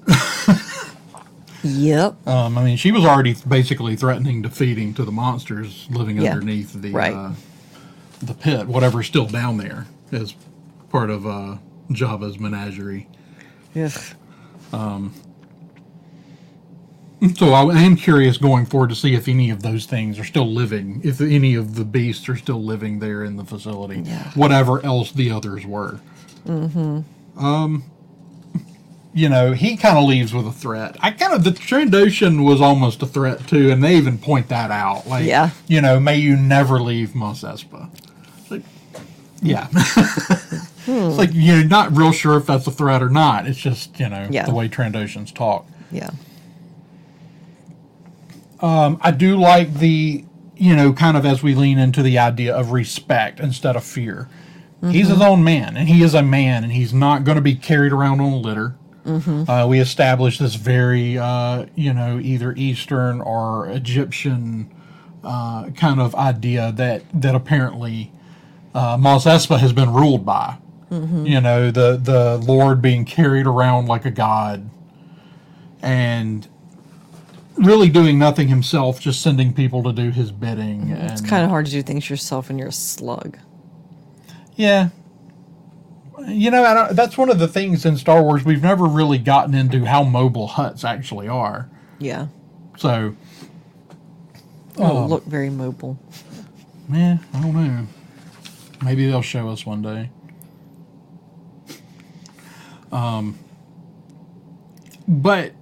yep. 1.62 2.26
Um, 2.26 2.57
I 2.59 2.64
mean, 2.64 2.76
she 2.76 2.90
was 2.90 3.05
already 3.05 3.34
basically 3.47 3.97
threatening 3.97 4.40
defeating 4.43 4.95
to 4.95 5.05
the 5.05 5.12
monsters 5.12 5.86
living 5.90 6.16
Yeah. 6.20 6.32
underneath 6.32 6.72
the 6.72 6.90
Right. 6.90 7.12
uh, 7.12 7.32
the 8.22 8.34
pit, 8.34 8.66
whatever's 8.66 9.07
still 9.07 9.26
down 9.26 9.59
there, 9.59 9.86
as 10.11 10.34
part 10.90 11.11
of 11.11 11.26
uh, 11.26 11.57
Jabba's 11.90 12.38
menagerie. 12.40 13.09
Ugh. 13.76 13.93
So 17.36 17.52
I 17.52 17.62
am 17.82 17.94
curious 17.96 18.36
going 18.36 18.66
forward 18.66 18.90
to 18.90 18.96
see 18.96 19.14
if 19.14 19.28
any 19.28 19.50
of 19.50 19.62
those 19.62 19.86
things 19.86 20.18
are 20.18 20.24
still 20.24 20.46
living, 20.50 21.00
if 21.04 21.20
any 21.20 21.54
of 21.54 21.76
the 21.76 21.84
beasts 21.84 22.28
are 22.28 22.36
still 22.36 22.62
living 22.62 22.98
there 22.98 23.22
in 23.24 23.36
the 23.36 23.44
facility, 23.44 24.00
Yeah. 24.04 24.30
whatever 24.34 24.84
else 24.84 25.12
the 25.12 25.30
others 25.30 25.64
were. 25.64 26.00
Mm-hmm. 26.46 27.44
Um, 27.44 27.84
you 29.14 29.28
know, 29.28 29.52
he 29.52 29.76
kind 29.76 29.96
of 29.98 30.04
leaves 30.04 30.34
with 30.34 30.46
a 30.48 30.52
threat. 30.52 30.96
I 31.00 31.12
kind 31.12 31.32
of 31.32 31.44
the 31.44 31.50
Trandoshan 31.50 32.44
was 32.44 32.60
almost 32.60 33.02
a 33.02 33.06
threat 33.06 33.46
too, 33.46 33.70
and 33.70 33.84
they 33.84 33.96
even 33.96 34.18
point 34.18 34.48
that 34.48 34.70
out. 34.72 35.06
Like, 35.06 35.24
Yeah. 35.24 35.50
you 35.68 35.80
know, 35.80 36.00
may 36.00 36.16
you 36.16 36.36
never 36.36 36.80
leave 36.80 37.14
Mos 37.14 37.42
Espa. 37.42 37.88
Like, 38.50 38.62
yeah. 39.40 39.68
It's 40.84 41.16
like 41.16 41.30
you're 41.32 41.62
not 41.62 41.96
real 41.96 42.10
sure 42.10 42.36
if 42.36 42.46
that's 42.46 42.66
a 42.66 42.72
threat 42.72 43.04
or 43.04 43.08
not. 43.08 43.46
It's 43.46 43.58
just 43.60 44.00
you 44.00 44.08
know 44.08 44.26
Yeah. 44.28 44.46
the 44.46 44.52
way 44.52 44.68
Trandoshans 44.68 45.32
talk. 45.32 45.64
Yeah. 45.92 46.10
I 48.62 49.10
do 49.10 49.36
like 49.36 49.74
the, 49.74 50.24
you 50.56 50.76
know, 50.76 50.92
kind 50.92 51.16
of 51.16 51.26
as 51.26 51.42
we 51.42 51.54
lean 51.54 51.78
into 51.78 52.02
the 52.02 52.18
idea 52.18 52.54
of 52.54 52.70
respect 52.72 53.40
instead 53.40 53.76
of 53.76 53.84
fear. 53.84 54.28
He's 54.90 55.08
his 55.08 55.20
own 55.20 55.44
man, 55.44 55.76
and 55.76 55.88
he 55.88 56.02
is 56.02 56.12
a 56.12 56.22
man, 56.24 56.64
and 56.64 56.72
he's 56.72 56.92
not 56.92 57.22
going 57.22 57.36
to 57.36 57.42
be 57.42 57.54
carried 57.54 57.92
around 57.92 58.20
on 58.20 58.32
a 58.32 58.36
litter. 58.36 58.74
Uh, 59.48 59.66
we 59.68 59.78
established 59.80 60.40
this 60.40 60.54
very, 60.56 61.16
uh, 61.18 61.66
you 61.76 61.92
know, 61.92 62.18
either 62.20 62.52
Eastern 62.56 63.20
or 63.20 63.68
Egyptian 63.68 64.70
uh, 65.24 65.70
kind 65.70 66.00
of 66.00 66.14
idea 66.16 66.72
that 66.72 67.02
that 67.14 67.34
apparently 67.34 68.10
uh, 68.74 68.96
Mos 68.98 69.24
Espa 69.24 69.58
has 69.58 69.72
been 69.72 69.92
ruled 69.92 70.24
by. 70.26 70.56
You 71.26 71.40
know, 71.40 71.70
the 71.70 71.96
the 71.96 72.38
Lord 72.38 72.82
being 72.82 73.04
carried 73.04 73.46
around 73.46 73.86
like 73.86 74.04
a 74.04 74.10
god, 74.10 74.68
and 75.80 76.46
really 77.57 77.88
doing 77.88 78.18
nothing 78.18 78.48
himself, 78.48 79.00
just 79.00 79.20
sending 79.22 79.53
people 79.53 79.82
to 79.84 79.92
do 79.92 80.11
his 80.11 80.32
bidding. 80.32 80.90
And, 80.92 81.11
It's 81.11 81.20
kind 81.20 81.44
of 81.44 81.50
hard 81.50 81.66
to 81.66 81.72
do 81.72 81.82
things 81.82 82.09
yourself 82.11 82.48
when 82.48 82.59
you're 82.59 82.68
a 82.68 82.72
slug. 82.72 83.38
yeah. 84.57 84.88
You 86.28 86.53
know, 86.53 86.62
I 86.64 86.72
don't, 86.74 86.94
that's 86.94 87.18
one 87.18 87.30
of 87.30 87.40
the 87.40 87.48
things 87.48 87.84
in 87.84 87.96
Star 87.96 88.22
Wars 88.22 88.44
we've 88.44 88.62
never 88.62 88.84
really 88.86 89.18
gotten 89.18 89.55
into 89.57 89.84
how 89.86 90.05
mobile 90.05 90.46
Hutts 90.48 90.84
actually 90.84 91.26
are. 91.26 91.68
Yeah. 91.98 92.28
So, 92.78 93.16
Oh, 94.78 95.05
look 95.07 95.24
very 95.24 95.50
mobile. 95.50 95.98
Yeah, 96.90 97.18
I 97.34 97.40
don't 97.42 97.55
know. 97.55 97.86
Maybe 98.84 99.07
they'll 99.07 99.20
show 99.20 99.48
us 99.48 99.66
one 99.66 99.82
day. 99.82 100.11
Um, 102.92 103.38
but 105.09 105.53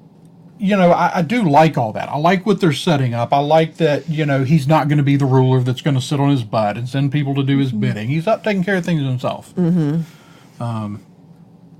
you 0.60 0.76
know, 0.76 0.92
I, 0.92 1.18
I 1.18 1.22
do 1.22 1.48
like 1.48 1.78
all 1.78 1.92
that. 1.94 2.08
I 2.10 2.18
like 2.18 2.44
what 2.44 2.60
they're 2.60 2.72
setting 2.72 3.14
up. 3.14 3.32
I 3.32 3.38
like 3.38 3.76
that 3.76 4.08
you 4.08 4.26
know 4.26 4.44
he's 4.44 4.68
not 4.68 4.88
going 4.88 4.98
to 4.98 5.04
be 5.04 5.16
the 5.16 5.24
ruler 5.24 5.60
that's 5.60 5.80
going 5.80 5.96
to 5.96 6.02
sit 6.02 6.20
on 6.20 6.30
his 6.30 6.44
butt 6.44 6.76
and 6.76 6.88
send 6.88 7.12
people 7.12 7.34
to 7.34 7.42
do 7.42 7.58
his 7.58 7.72
bidding. 7.72 8.08
He's 8.08 8.26
up 8.26 8.44
taking 8.44 8.62
care 8.62 8.76
of 8.76 8.84
things 8.84 9.02
himself. 9.02 9.54
Mm-hmm. 9.54 10.62
Um, 10.62 11.04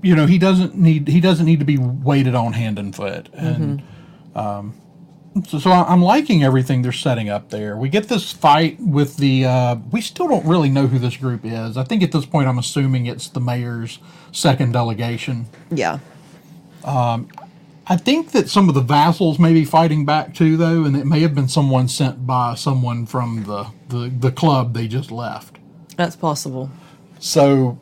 you 0.01 0.15
know, 0.15 0.25
he 0.25 0.39
doesn't 0.39 0.75
need 0.75 1.07
he 1.07 1.19
doesn't 1.19 1.45
need 1.45 1.59
to 1.59 1.65
be 1.65 1.77
weighted 1.77 2.33
on 2.33 2.53
hand 2.53 2.79
and 2.79 2.95
foot. 2.95 3.29
And 3.33 3.83
um, 4.35 4.73
so, 5.47 5.59
so 5.59 5.71
I'm 5.71 6.01
liking 6.01 6.43
everything 6.43 6.81
they're 6.81 6.91
setting 6.91 7.29
up 7.29 7.51
there. 7.51 7.77
We 7.77 7.87
get 7.87 8.07
this 8.07 8.31
fight 8.31 8.79
with 8.79 9.17
the. 9.17 9.45
Uh, 9.45 9.75
we 9.91 10.01
still 10.01 10.27
don't 10.27 10.45
really 10.45 10.69
know 10.69 10.87
who 10.87 10.99
this 10.99 11.17
group 11.17 11.41
is. 11.43 11.77
I 11.77 11.83
think 11.83 12.03
at 12.03 12.11
this 12.11 12.25
point, 12.25 12.47
I'm 12.47 12.57
assuming 12.57 13.05
it's 13.05 13.27
the 13.27 13.39
mayor's 13.39 13.99
second 14.31 14.73
delegation. 14.73 15.45
Yeah. 15.69 15.99
I 17.87 17.97
think 17.97 18.31
that 18.31 18.49
some 18.49 18.69
of 18.69 18.75
the 18.75 18.81
vassals 18.81 19.39
may 19.39 19.53
be 19.53 19.65
fighting 19.65 20.05
back 20.05 20.33
too, 20.35 20.57
though, 20.57 20.85
and 20.85 20.95
it 20.97 21.05
may 21.05 21.21
have 21.21 21.35
been 21.35 21.49
someone 21.49 21.87
sent 21.87 22.27
by 22.27 22.55
someone 22.55 23.05
from 23.05 23.43
the, 23.45 23.67
the, 23.89 24.09
the 24.09 24.31
club 24.31 24.73
they 24.73 24.87
just 24.87 25.11
left. 25.11 25.57
That's 25.97 26.15
possible. 26.15 26.71
So 27.19 27.79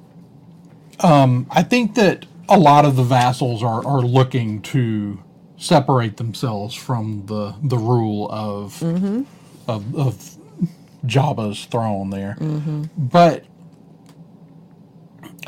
um, 1.01 1.47
I 1.51 1.63
think 1.63 1.95
that 1.95 2.25
a 2.49 2.59
lot 2.59 2.85
of 2.85 2.95
the 2.97 3.03
vassals 3.03 3.63
are, 3.63 3.85
are 3.85 4.01
looking 4.01 4.61
to 4.63 5.23
separate 5.57 6.17
themselves 6.17 6.75
from 6.75 7.25
the 7.27 7.55
the 7.63 7.77
rule 7.77 8.29
of 8.31 8.87
of, 9.67 9.95
of 9.95 10.37
Jabba's 11.05 11.65
throne 11.65 12.11
there. 12.11 12.39
But 12.97 13.45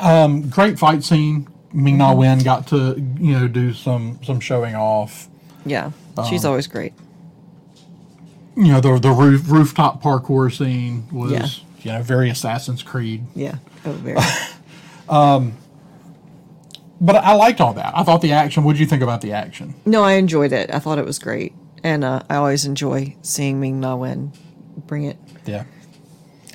um, 0.00 0.48
great 0.50 0.78
fight 0.78 1.04
scene. 1.04 1.48
Ming 1.72 1.98
Na 1.98 2.14
Wen 2.14 2.38
got 2.40 2.66
to 2.68 2.94
you 3.18 3.32
know 3.38 3.48
do 3.48 3.72
some 3.72 4.18
some 4.22 4.40
showing 4.40 4.74
off. 4.74 5.28
Yeah. 5.64 5.90
Um, 6.16 6.26
She's 6.26 6.44
always 6.44 6.66
great. 6.66 6.92
You 8.56 8.68
know 8.72 8.80
the 8.80 8.98
the 8.98 9.10
roof, 9.10 9.50
rooftop 9.50 10.02
parkour 10.02 10.52
scene 10.54 11.08
was 11.10 11.32
Yeah. 11.32 11.46
you 11.80 11.92
know 11.98 12.02
very 12.02 12.28
Assassin's 12.30 12.82
Creed. 12.82 13.24
Yeah. 13.34 13.56
Oh, 13.84 13.92
very. 13.92 14.18
But 17.00 17.16
I 17.16 17.34
liked 17.34 17.60
all 17.60 17.74
that. 17.74 17.92
I 17.96 18.04
thought 18.04 18.22
the 18.22 18.30
action. 18.32 18.62
What 18.62 18.74
did 18.74 18.80
you 18.80 18.86
think 18.86 19.02
about 19.02 19.22
the 19.22 19.32
action? 19.32 19.74
no, 19.84 20.04
I 20.04 20.12
enjoyed 20.12 20.52
it. 20.52 20.72
I 20.72 20.78
thought 20.78 20.98
it 20.98 21.04
was 21.04 21.18
great. 21.18 21.52
And 21.82 22.04
uh, 22.04 22.22
I 22.30 22.36
always 22.36 22.64
enjoy 22.64 23.16
seeing 23.22 23.58
Ming 23.58 23.80
Na 23.80 23.96
Wen 23.96 24.32
bring 24.86 25.02
it. 25.04 25.16
Yeah. 25.44 25.64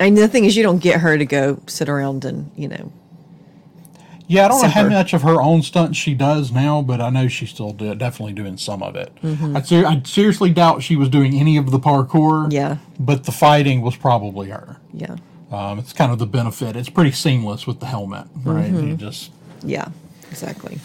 And 0.00 0.16
the 0.16 0.26
thing 0.26 0.46
is, 0.46 0.56
you 0.56 0.62
don't 0.62 0.78
get 0.78 1.00
her 1.00 1.18
to 1.18 1.26
go 1.26 1.60
sit 1.66 1.90
around 1.90 2.24
and, 2.24 2.50
you 2.56 2.66
know, 2.68 2.90
Yeah, 4.28 4.44
I 4.44 4.48
don't 4.48 4.62
know 4.62 4.68
how 4.68 4.82
much 4.90 5.14
of 5.14 5.22
her 5.22 5.40
own 5.40 5.62
stunts 5.62 5.96
she 5.98 6.14
does 6.14 6.52
now, 6.52 6.82
but 6.82 7.00
I 7.00 7.08
know 7.10 7.28
she's 7.28 7.48
still 7.48 7.72
do, 7.72 7.94
definitely 7.94 8.34
doing 8.34 8.58
some 8.58 8.82
of 8.82 8.94
it. 8.94 9.10
I'd, 9.24 9.66
ser- 9.66 9.86
I 9.86 10.02
seriously 10.04 10.50
doubt 10.50 10.82
she 10.82 10.96
was 10.96 11.08
doing 11.08 11.34
any 11.34 11.56
of 11.56 11.70
the 11.70 11.78
parkour. 11.78 12.52
Yeah. 12.52 12.76
But 13.00 13.24
the 13.24 13.32
fighting 13.32 13.80
was 13.80 13.96
probably 13.96 14.50
her. 14.50 14.76
yeah. 14.92 15.16
Um, 15.50 15.78
it's 15.78 15.94
kind 15.94 16.12
of 16.12 16.18
the 16.18 16.26
benefit. 16.26 16.76
It's 16.76 16.90
pretty 16.90 17.12
seamless 17.12 17.66
with 17.66 17.80
the 17.80 17.86
helmet, 17.86 18.26
right? 18.44 18.70
You 18.70 18.96
just 18.96 19.32
Yeah. 19.62 19.88
Exactly. 20.30 20.78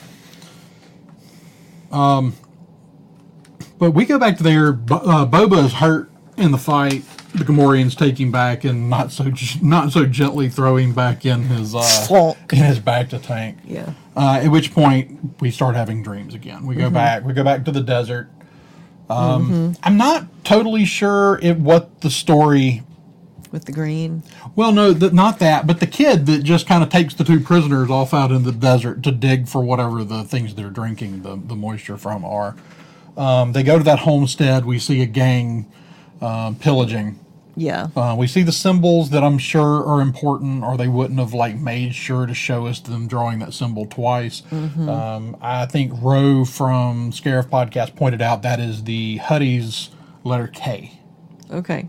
But 1.92 3.92
we 3.94 4.06
go 4.06 4.18
back 4.18 4.38
to 4.38 4.44
there. 4.44 4.70
Uh, 4.70 5.26
Boba 5.26 5.66
is 5.66 5.74
hurt 5.74 6.10
in 6.38 6.52
the 6.52 6.58
fight. 6.58 7.04
The 7.34 7.44
Gamorreans 7.44 7.98
take 7.98 8.20
him 8.20 8.32
back 8.32 8.64
and 8.64 8.90
not 8.90 9.12
so 9.12 9.32
not 9.62 9.92
so 9.92 10.06
gently 10.06 10.50
throw 10.50 10.78
him 10.78 10.94
back 10.94 11.26
in 11.26 11.44
his 11.44 11.74
uh, 11.74 12.34
in 12.52 12.58
his 12.58 12.80
bacta 12.80 13.22
tank. 13.22 13.58
Yeah. 13.66 13.94
Uh, 14.16 14.42
at 14.44 14.50
which 14.50 14.74
point 14.74 15.42
we 15.42 15.50
start 15.50 15.76
having 15.76 16.04
dreams 16.04 16.34
again. 16.36 16.66
We 16.66 16.76
go 16.76 16.90
back. 16.90 17.24
We 17.24 17.34
go 17.34 17.44
back 17.44 17.66
to 17.66 17.72
the 17.72 17.82
desert. 17.82 18.30
Um, 19.10 19.76
I'm 19.84 19.98
not 19.98 20.28
totally 20.44 20.86
sure 20.86 21.40
if 21.42 21.58
what 21.58 22.02
the 22.02 22.10
story. 22.10 22.84
With 23.52 23.66
the 23.66 23.72
green. 23.72 24.24
Well, 24.56 24.72
no, 24.72 24.94
th- 24.94 25.12
not 25.14 25.38
that, 25.40 25.68
but 25.68 25.80
the 25.80 25.86
kid 25.86 26.26
that 26.26 26.44
just 26.44 26.68
kind 26.68 26.82
of 26.82 26.90
takes 26.90 27.14
the 27.14 27.24
two 27.24 27.40
prisoners 27.40 27.90
off 27.92 28.12
out 28.14 28.32
in 28.32 28.44
the 28.44 28.52
desert 28.52 29.04
to 29.04 29.12
dig 29.12 29.48
for 29.48 29.62
whatever 29.62 30.04
the 30.04 30.24
things 30.24 30.56
they're 30.56 30.72
drinking 30.72 31.22
the, 31.22 31.36
the 31.36 31.56
moisture 31.56 31.98
from 31.98 32.26
are. 32.26 32.56
Um, 33.16 33.52
they 33.54 33.62
go 33.62 33.78
to 33.78 33.84
that 33.84 34.00
homestead. 34.00 34.66
We 34.66 34.80
see 34.80 35.04
a 35.04 35.06
gang 35.06 35.72
um, 36.24 36.56
pillaging. 36.56 37.20
Yeah. 37.56 37.90
Uh, 37.96 38.16
we 38.18 38.26
see 38.26 38.42
the 38.42 38.52
symbols 38.52 39.12
that 39.12 39.24
I'm 39.24 39.38
sure 39.38 39.86
are 39.86 40.02
important, 40.02 40.64
or 40.64 40.76
they 40.76 40.88
wouldn't 40.88 41.20
have 41.20 41.34
like 41.36 41.56
made 41.56 41.94
sure 41.94 42.26
to 42.26 42.34
show 42.34 42.66
us 42.66 42.80
them 42.80 43.08
drawing 43.08 43.38
that 43.40 43.54
symbol 43.54 43.86
twice. 43.86 44.42
Um, 44.52 45.38
I 45.40 45.68
think 45.68 45.94
Roe 46.02 46.46
from 46.46 47.12
Scarif 47.12 47.50
Podcast 47.50 47.96
pointed 47.96 48.22
out 48.24 48.42
that 48.42 48.60
is 48.60 48.86
the 48.86 49.20
Huttese 49.20 49.90
letter 50.24 50.48
K. 50.48 51.00
Okay. 51.52 51.88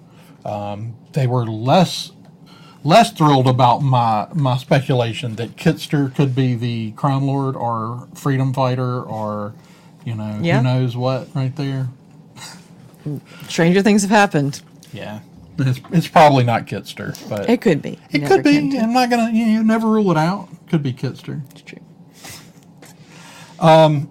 They 1.12 1.26
were 1.26 1.47
less 1.47 2.11
less 2.82 3.11
thrilled 3.12 3.47
about 3.47 3.78
my 3.80 4.28
my 4.35 4.59
speculation 4.59 5.37
that 5.37 5.57
Kitster 5.57 6.14
could 6.14 6.35
be 6.35 6.55
the 6.55 6.91
crime 6.93 7.24
lord 7.24 7.57
or 7.57 8.09
freedom 8.14 8.53
fighter 8.53 9.01
or 9.01 9.55
you 10.05 10.14
know 10.14 10.39
Yeah. 10.43 10.59
who 10.59 10.64
knows 10.64 10.95
what 10.97 11.28
right 11.35 11.55
there. 11.57 11.89
Stranger 13.49 13.83
things 13.83 14.03
have 14.03 14.11
happened. 14.11 14.63
Yeah, 14.93 15.21
it's, 15.59 15.81
it's 15.93 16.09
probably 16.09 16.45
not 16.45 16.67
Kitster, 16.67 17.17
but 17.29 17.49
It 17.51 17.61
could 17.61 17.83
be. 17.83 17.99
It 18.11 18.21
never 18.23 18.35
could 18.37 18.45
be. 18.45 18.53
can 18.55 18.71
tell. 18.71 18.85
I'm 18.85 18.93
not 18.93 19.11
gonna. 19.11 19.31
You 19.33 19.47
know, 19.47 19.63
never 19.63 19.89
rule 19.89 20.11
it 20.11 20.17
out. 20.17 20.49
Could 20.69 20.83
be 20.83 20.93
Kitster. 20.93 21.43
It's 21.53 21.63
true. 21.63 21.79
Um 23.61 24.11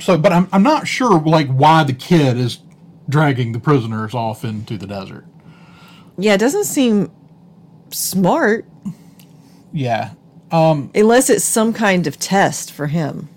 so, 0.00 0.16
but 0.16 0.32
I'm 0.32 0.48
I'm 0.52 0.62
not 0.62 0.86
sure 0.86 1.18
like 1.20 1.48
why 1.48 1.82
the 1.84 1.92
kid 1.92 2.36
is 2.36 2.58
dragging 3.08 3.52
the 3.52 3.58
prisoners 3.58 4.14
off 4.14 4.44
into 4.44 4.76
the 4.78 4.86
desert. 4.86 5.26
Yeah, 6.16 6.34
it 6.34 6.38
doesn't 6.38 6.64
seem 6.64 7.10
smart 7.90 8.64
Yeah, 9.72 10.10
unless 10.52 11.28
it's 11.30 11.44
some 11.44 11.72
kind 11.72 12.06
of 12.06 12.18
test 12.20 12.70
for 12.70 12.86
him. 12.88 13.28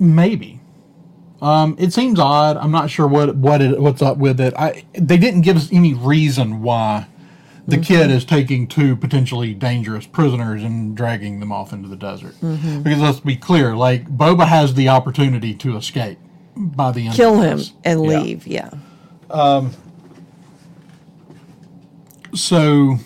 maybe. 0.00 0.57
Um, 1.40 1.76
it 1.78 1.92
seems 1.92 2.18
odd. 2.18 2.56
I'm 2.56 2.72
not 2.72 2.90
sure 2.90 3.06
what 3.06 3.36
what 3.36 3.62
it, 3.62 3.80
what's 3.80 4.02
up 4.02 4.16
with 4.18 4.40
it. 4.40 4.54
I 4.56 4.84
they 4.94 5.16
didn't 5.18 5.42
give 5.42 5.56
us 5.56 5.68
any 5.72 5.94
reason 5.94 6.62
why 6.62 7.06
the 7.66 7.78
kid 7.78 8.10
is 8.10 8.24
taking 8.24 8.66
two 8.66 8.96
potentially 8.96 9.52
dangerous 9.54 10.06
prisoners 10.06 10.62
and 10.64 10.96
dragging 10.96 11.38
them 11.38 11.52
off 11.52 11.72
into 11.72 11.86
the 11.88 11.96
desert. 11.96 12.34
Because 12.40 12.98
let's 13.00 13.20
be 13.20 13.36
clear, 13.36 13.76
like 13.76 14.08
Boba 14.08 14.46
has 14.48 14.74
the 14.74 14.88
opportunity 14.88 15.54
to 15.54 15.76
escape 15.76 16.18
by 16.56 16.90
the 16.92 17.06
end. 17.06 17.14
Kill 17.14 17.40
him 17.40 17.60
and 17.84 18.04
Yeah. 18.04 18.20
leave. 18.20 18.46
Yeah. 18.46 18.70
Um. 19.30 19.72
so 22.34 22.96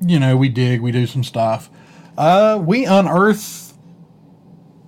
you 0.00 0.18
know 0.18 0.36
we 0.36 0.48
dig 0.48 0.80
we 0.80 0.92
do 0.92 1.06
some 1.06 1.24
stuff 1.24 1.68
uh 2.16 2.58
we 2.64 2.84
unearth 2.84 3.71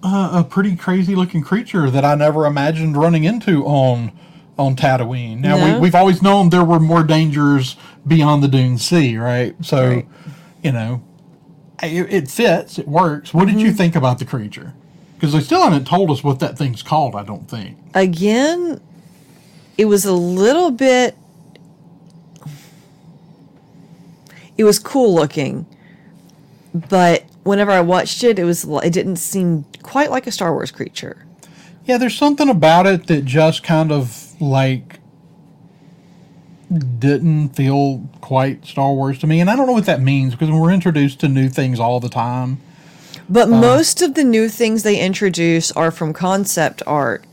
uh, 0.05 0.30
a 0.34 0.44
pretty 0.44 0.76
crazy 0.76 1.14
looking 1.16 1.42
creature 1.42 1.90
that 1.90 2.05
i 2.05 2.14
never 2.14 2.44
imagined 2.46 2.96
running 2.96 3.24
into 3.24 3.64
on 3.64 4.12
on 4.59 4.76
tatooine 4.76 5.38
now 5.40 5.57
No. 5.57 5.74
we, 5.74 5.80
we've 5.80 5.94
always 5.94 6.20
known 6.22 6.50
there 6.50 6.62
were 6.64 6.78
more 6.78 7.02
dangers 7.02 7.76
beyond 8.07 8.42
the 8.42 8.48
dune 8.48 8.78
sea 8.78 9.16
right 9.16 9.57
so 9.62 9.88
Right. 9.88 10.09
you 10.62 10.72
know 10.72 11.02
it, 11.82 12.12
it 12.12 12.30
fits 12.30 12.78
it 12.78 12.86
works 12.86 13.32
what 13.34 13.48
did 13.48 13.61
you 13.61 13.72
think 13.72 13.96
about 13.96 14.18
the 14.18 14.24
creature 14.24 14.74
because 15.14 15.32
they 15.32 15.40
still 15.40 15.62
haven't 15.62 15.86
told 15.86 16.11
us 16.11 16.22
what 16.22 16.38
that 16.40 16.57
thing's 16.59 16.82
called 16.82 17.14
i 17.16 17.22
don't 17.24 17.48
think 17.48 17.78
Again, 17.96 18.80
it 19.78 19.84
was 19.84 20.05
a 20.05 20.12
little 20.12 20.72
bit. 20.72 21.16
It 24.59 24.64
was 24.64 24.78
cool 24.78 25.14
looking, 25.14 25.66
but 26.74 27.24
whenever 27.44 27.70
I 27.70 27.80
watched 27.80 28.22
it, 28.24 28.38
it 28.38 28.44
was 28.44 28.64
it 28.64 28.92
didn't 28.92 29.16
seem 29.16 29.64
quite 29.85 30.11
like 30.11 30.26
a 30.26 30.32
Star 30.32 30.53
Wars 30.53 30.72
creature. 30.72 31.24
Yeah, 31.85 31.99
there's 31.99 32.16
something 32.16 32.49
about 32.49 32.87
it 32.87 33.07
that 33.07 33.24
just 33.24 33.62
kind 33.62 33.93
of 33.93 34.41
like 34.41 34.99
didn't 36.99 37.51
feel 37.51 38.09
quite 38.20 38.64
Star 38.64 38.93
Wars 38.93 39.18
to 39.20 39.26
me. 39.28 39.39
And 39.41 39.49
I 39.49 39.55
don't 39.55 39.66
know 39.66 39.74
what 39.74 39.87
that 39.87 40.01
means 40.01 40.35
because 40.35 40.51
we're 40.51 40.72
introduced 40.72 41.20
to 41.20 41.28
new 41.28 41.49
things 41.49 41.78
all 41.78 42.01
the 42.01 42.09
time. 42.09 42.61
But 43.28 43.49
uh, 43.49 43.61
most 43.61 44.03
of 44.03 44.14
the 44.14 44.24
new 44.24 44.49
things 44.49 44.82
they 44.82 44.99
introduce 44.99 45.70
are 45.72 45.91
from 45.91 46.12
concept 46.12 46.82
art 46.87 47.24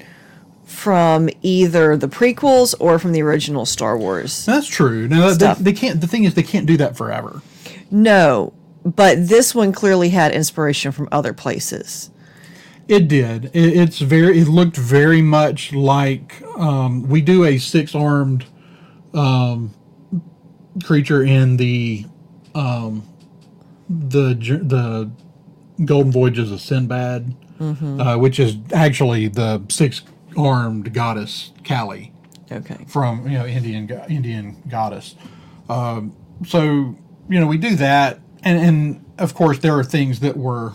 from 0.66 1.30
either 1.42 1.98
the 1.98 2.08
prequels 2.08 2.74
or 2.80 2.98
from 3.00 3.12
the 3.12 3.22
original 3.22 3.66
Star 3.66 3.98
Wars. 3.98 4.46
That's 4.46 4.68
true. 4.68 5.08
Now 5.08 5.34
they, 5.34 5.54
they 5.56 5.74
can't. 5.74 6.00
The 6.02 6.08
thing 6.08 6.24
is, 6.24 6.34
they 6.34 6.44
can't 6.44 6.66
do 6.66 6.78
that 6.78 6.96
forever. 6.96 7.42
No, 7.90 8.54
but 8.86 9.28
this 9.28 9.54
one 9.54 9.74
clearly 9.74 10.10
had 10.10 10.32
inspiration 10.32 10.92
from 10.92 11.10
other 11.12 11.34
places. 11.34 12.10
It 12.88 13.08
did. 13.08 13.46
It, 13.46 13.78
it's 13.78 14.00
very. 14.00 14.40
It 14.40 14.48
looked 14.48 14.76
very 14.78 15.22
much 15.22 15.72
like 15.74 16.42
um, 16.58 17.08
we 17.08 17.22
do 17.22 17.46
a 17.46 17.58
six 17.58 17.96
armed 17.96 18.46
um, 19.14 19.74
creature 20.84 21.24
in 21.24 21.58
the 21.58 22.06
um, 22.56 23.08
the 23.90 24.34
the 24.34 25.12
Golden 25.86 26.12
Voyages 26.12 26.52
of 26.52 26.60
Sinbad, 26.62 27.34
uh, 27.60 28.18
which 28.18 28.40
is 28.40 28.58
actually 28.74 29.28
the 29.28 29.64
six 29.70 30.02
armed 30.38 30.94
goddess 30.94 31.52
Kali 31.64 32.14
Okay. 32.52 32.86
from 32.88 33.28
you 33.28 33.38
know 33.38 33.46
Indian 33.46 33.90
Indian 34.10 34.62
goddess. 34.68 35.16
Um, 35.70 36.14
so 36.46 36.96
you 37.30 37.40
know 37.40 37.48
we 37.48 37.58
do 37.58 37.76
that, 37.78 38.20
and 38.44 38.60
and 38.60 39.06
of 39.18 39.34
course 39.34 39.60
there 39.60 39.78
are 39.78 39.84
things 39.84 40.20
that 40.22 40.36
were. 40.36 40.74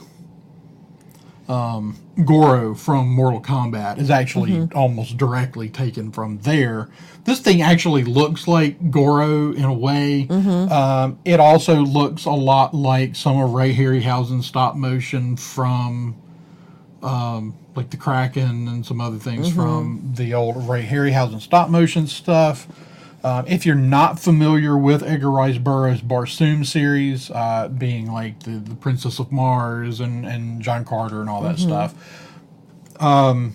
Um, 1.49 1.97
Goro 2.24 2.74
from 2.74 3.09
Mortal 3.09 3.40
Kombat 3.40 3.99
is 3.99 4.11
actually 4.11 4.53
almost 4.74 5.16
directly 5.16 5.68
taken 5.68 6.11
from 6.12 6.38
there. 6.40 6.88
This 7.24 7.40
thing 7.40 7.62
actually 7.62 8.05
looks 8.05 8.49
like 8.49 8.90
Goro 8.90 9.53
in 9.53 9.64
a 9.64 9.72
way. 9.74 10.26
Um, 10.70 11.18
it 11.24 11.40
also 11.40 11.76
looks 11.82 12.24
a 12.24 12.30
lot 12.32 12.74
like 12.74 13.16
some 13.16 13.40
of 13.40 13.53
Ray 13.53 13.74
Harryhausen's 13.74 14.47
stop 14.47 14.76
motion 14.76 15.36
from 15.36 16.16
like 17.76 17.90
the 17.90 17.97
Kraken 17.97 18.68
and 18.68 18.84
some 18.86 19.01
other 19.01 19.18
things 19.18 19.49
from 19.55 20.12
the 20.16 20.34
old 20.34 20.68
Ray 20.68 20.84
Harryhausen 20.86 21.40
stop 21.40 21.70
motion 21.70 22.07
stuff. 22.07 22.66
Um, 23.25 23.45
if 23.49 23.67
you're 23.67 23.75
not 23.75 24.21
familiar 24.21 24.77
with 24.79 25.03
Edgar 25.03 25.31
Rice 25.31 25.59
Burroughs' 25.59 26.01
Barsoom 26.01 26.64
series, 26.64 27.31
uh, 27.31 27.69
being 27.69 28.12
like 28.12 28.41
the, 28.45 28.59
the 28.59 28.75
Princess 28.77 29.19
of 29.19 29.33
Mars 29.33 29.99
and, 30.01 30.25
and 30.25 30.62
John 30.62 30.85
Carter 30.85 31.21
and 31.21 31.29
all 31.29 31.43
that 31.43 31.59
stuff, 31.59 31.95
um, 33.01 33.55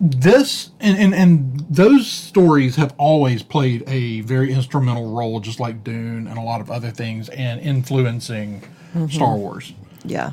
this 0.00 0.70
and, 0.80 0.98
and, 0.98 1.14
and 1.14 1.60
those 1.70 2.06
stories 2.10 2.76
have 2.76 2.94
always 2.98 3.42
played 3.42 3.84
a 3.86 4.20
very 4.22 4.52
instrumental 4.52 5.14
role, 5.16 5.40
just 5.40 5.58
like 5.60 5.82
Dune 5.84 6.26
and 6.26 6.38
a 6.38 6.42
lot 6.42 6.60
of 6.60 6.70
other 6.70 6.90
things, 6.90 7.28
in 7.28 7.58
influencing 7.60 8.62
Star 9.10 9.36
Wars. 9.36 9.72
Yeah. 10.04 10.32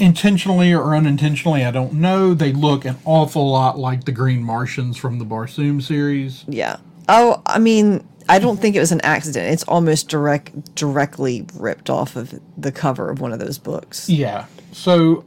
Intentionally 0.00 0.72
or 0.72 0.94
unintentionally, 0.94 1.64
I 1.64 1.70
don't 1.70 1.94
know. 1.94 2.34
They 2.34 2.52
look 2.52 2.84
an 2.84 2.96
awful 3.04 3.50
lot 3.50 3.78
like 3.78 4.04
the 4.04 4.12
Green 4.12 4.42
Martians 4.42 4.96
from 4.96 5.18
the 5.18 5.24
Barsoom 5.24 5.82
series. 5.82 6.44
Yeah. 6.48 6.76
Oh, 7.08 7.42
I 7.46 7.58
mean, 7.58 8.06
I 8.28 8.38
don't 8.38 8.58
think 8.60 8.76
it 8.76 8.80
was 8.80 8.92
an 8.92 9.00
accident. 9.02 9.52
It's 9.52 9.64
almost 9.64 10.08
direct, 10.08 10.74
directly 10.74 11.46
ripped 11.54 11.90
off 11.90 12.16
of 12.16 12.38
the 12.56 12.70
cover 12.72 13.10
of 13.10 13.20
one 13.20 13.32
of 13.32 13.38
those 13.38 13.58
books. 13.58 14.08
Yeah. 14.08 14.46
So, 14.72 15.24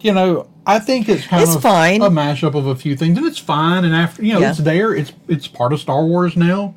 you 0.00 0.12
know, 0.12 0.48
I 0.66 0.78
think 0.78 1.08
it's 1.08 1.26
kind 1.26 1.42
It's 1.42 1.54
of 1.54 1.62
fine. 1.62 2.00
a 2.02 2.08
mashup 2.10 2.54
of 2.54 2.66
a 2.66 2.74
few 2.76 2.96
things, 2.96 3.18
and 3.18 3.26
it's 3.26 3.38
fine. 3.38 3.84
And 3.84 3.94
after 3.94 4.24
you 4.24 4.34
know, 4.34 4.40
Yeah. 4.40 4.50
it's 4.50 4.58
there. 4.60 4.94
It's 4.94 5.12
it's 5.28 5.48
part 5.48 5.72
of 5.72 5.80
Star 5.80 6.04
Wars 6.04 6.36
now. 6.36 6.74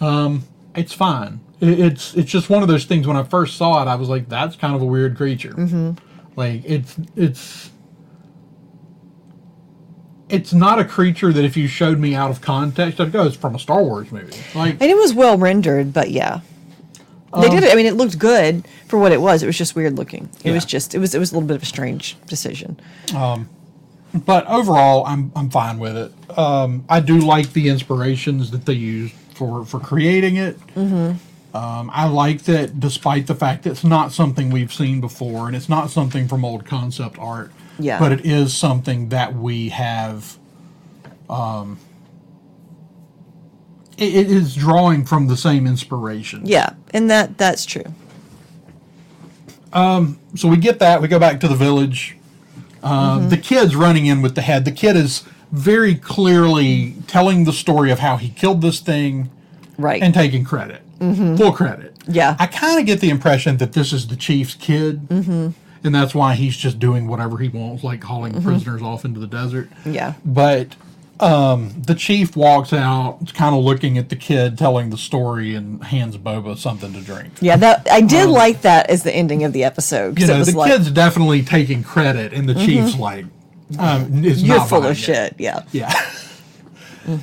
Um, 0.00 0.44
it's 0.74 0.92
fine. 0.92 1.40
It, 1.60 1.78
it's 1.80 2.14
it's 2.14 2.30
just 2.30 2.50
one 2.50 2.62
of 2.62 2.68
those 2.68 2.84
things. 2.84 3.06
When 3.06 3.16
I 3.16 3.22
first 3.22 3.56
saw 3.56 3.82
it, 3.82 3.86
I 3.88 3.94
was 3.94 4.08
like, 4.08 4.28
"That's 4.28 4.56
kind 4.56 4.74
of 4.74 4.82
a 4.82 4.86
weird 4.86 5.16
creature." 5.16 5.52
Mm-hmm. 5.52 5.92
Like 6.40 6.62
it's 6.64 6.96
it's 7.16 7.68
it's 10.30 10.54
not 10.54 10.78
a 10.78 10.86
creature 10.86 11.30
that 11.34 11.44
if 11.44 11.54
you 11.54 11.66
showed 11.68 11.98
me 11.98 12.14
out 12.14 12.30
of 12.30 12.40
context, 12.40 12.98
I'd 12.98 13.12
go, 13.12 13.26
"It's 13.26 13.36
from 13.36 13.54
a 13.54 13.58
Star 13.58 13.82
Wars 13.82 14.10
movie." 14.10 14.38
Like 14.54 14.72
And 14.80 14.90
it 14.90 14.96
was 14.96 15.12
well 15.12 15.36
rendered, 15.36 15.92
but 15.92 16.10
yeah. 16.10 16.40
They 17.38 17.48
Um, 17.48 17.54
did 17.54 17.62
it. 17.64 17.72
I 17.72 17.74
mean, 17.76 17.84
it 17.84 17.94
looked 17.94 18.18
good 18.18 18.66
for 18.88 18.98
what 18.98 19.12
it 19.12 19.20
was. 19.20 19.42
It 19.42 19.46
was 19.46 19.58
just 19.58 19.76
weird 19.76 19.98
looking. 19.98 20.30
It 20.42 20.52
was 20.52 20.64
just. 20.64 20.94
It 20.94 20.98
was. 20.98 21.14
It 21.14 21.18
was 21.18 21.30
a 21.30 21.34
little 21.34 21.46
bit 21.46 21.56
of 21.56 21.62
a 21.62 21.66
strange 21.66 22.16
decision. 22.26 22.80
but 23.12 24.46
overall, 24.46 25.04
I'm 25.04 25.30
I'm 25.36 25.50
fine 25.50 25.78
with 25.78 25.94
it. 25.98 26.38
Um, 26.38 26.84
I 26.88 27.00
do 27.00 27.18
like 27.18 27.52
the 27.52 27.68
inspirations 27.68 28.50
that 28.52 28.64
they 28.64 28.72
used 28.72 29.12
for 29.34 29.66
for 29.66 29.78
creating 29.78 30.36
it. 30.36 30.58
Mm-hmm. 30.74 31.18
Um, 31.52 31.90
I 31.92 32.06
like 32.06 32.42
that, 32.44 32.78
despite 32.78 33.26
the 33.26 33.34
fact 33.34 33.64
that 33.64 33.70
it's 33.70 33.84
not 33.84 34.12
something 34.12 34.50
we've 34.50 34.72
seen 34.72 35.00
before, 35.00 35.46
and 35.48 35.56
it's 35.56 35.68
not 35.68 35.90
something 35.90 36.28
from 36.28 36.44
old 36.44 36.64
concept 36.64 37.18
art. 37.18 37.50
Yeah. 37.78 37.98
But 37.98 38.12
it 38.12 38.24
is 38.24 38.54
something 38.54 39.08
that 39.08 39.34
we 39.34 39.70
have. 39.70 40.38
Um, 41.28 41.78
it, 43.98 44.14
it 44.14 44.30
is 44.30 44.54
drawing 44.54 45.04
from 45.04 45.26
the 45.26 45.36
same 45.36 45.66
inspiration. 45.66 46.42
Yeah, 46.44 46.74
and 46.94 47.10
that 47.10 47.36
that's 47.38 47.64
true. 47.64 47.84
so 49.72 50.48
we 50.48 50.56
get 50.56 50.78
that. 50.78 51.02
We 51.02 51.08
go 51.08 51.18
back 51.18 51.40
to 51.40 51.48
the 51.48 51.54
village. 51.56 52.16
Uh, 52.82 53.28
The 53.28 53.36
kid's 53.36 53.76
running 53.76 54.06
in 54.06 54.22
with 54.22 54.34
the 54.34 54.42
head. 54.42 54.64
The 54.64 54.72
kid 54.72 54.96
is 54.96 55.24
very 55.52 55.94
clearly 55.94 56.94
telling 57.06 57.44
the 57.44 57.52
story 57.52 57.90
of 57.90 57.98
how 57.98 58.16
he 58.16 58.28
killed 58.30 58.62
this 58.62 58.80
thing 58.80 59.30
Right. 59.78 60.02
and 60.02 60.14
taking 60.14 60.44
credit, 60.44 60.82
full 61.00 61.52
credit. 61.52 61.96
Yeah. 62.06 62.36
I 62.38 62.46
kind 62.46 62.78
of 62.78 62.86
get 62.86 63.00
the 63.00 63.10
impression 63.10 63.56
that 63.58 63.72
this 63.72 63.92
is 63.92 64.08
the 64.08 64.16
chief's 64.16 64.54
kid, 64.54 65.08
mm-hmm. 65.08 65.50
and 65.84 65.94
that's 65.94 66.14
why 66.14 66.34
he's 66.34 66.56
just 66.56 66.78
doing 66.78 67.08
whatever 67.08 67.38
he 67.38 67.48
wants, 67.48 67.82
like 67.82 68.04
hauling 68.04 68.42
prisoners 68.42 68.82
off 68.82 69.04
into 69.04 69.20
the 69.20 69.26
desert. 69.26 69.68
yeah. 69.84 70.14
But 70.24 70.76
um, 71.20 71.82
the 71.86 71.94
chief 71.94 72.36
walks 72.36 72.72
out, 72.72 73.32
kind 73.34 73.54
of 73.54 73.62
looking 73.62 73.98
at 73.98 74.08
the 74.08 74.16
kid 74.16 74.56
telling 74.58 74.90
the 74.90 74.98
story, 74.98 75.54
and 75.54 75.82
hands 75.84 76.16
Boba 76.16 76.56
something 76.56 76.92
to 76.92 77.00
drink. 77.00 77.34
Yeah. 77.40 77.56
That 77.56 77.86
I 77.90 78.00
did 78.00 78.28
like 78.28 78.62
that 78.62 78.90
as 78.90 79.02
the 79.02 79.12
ending 79.14 79.44
of 79.44 79.52
the 79.52 79.64
episode. 79.64 80.18
you 80.18 80.26
know, 80.26 80.42
the 80.42 80.56
like, 80.56 80.70
kid's 80.72 80.90
definitely 80.90 81.42
taking 81.42 81.82
credit, 81.82 82.32
and 82.32 82.48
the 82.48 82.54
chief's 82.54 82.96
like, 82.96 83.26
um, 83.78 84.24
is 84.24 84.42
You're 84.42 84.64
full 84.64 84.84
of 84.84 84.92
it. 84.92 84.94
shit. 84.96 85.34
Yeah. 85.38 85.64
Yeah. 85.72 85.92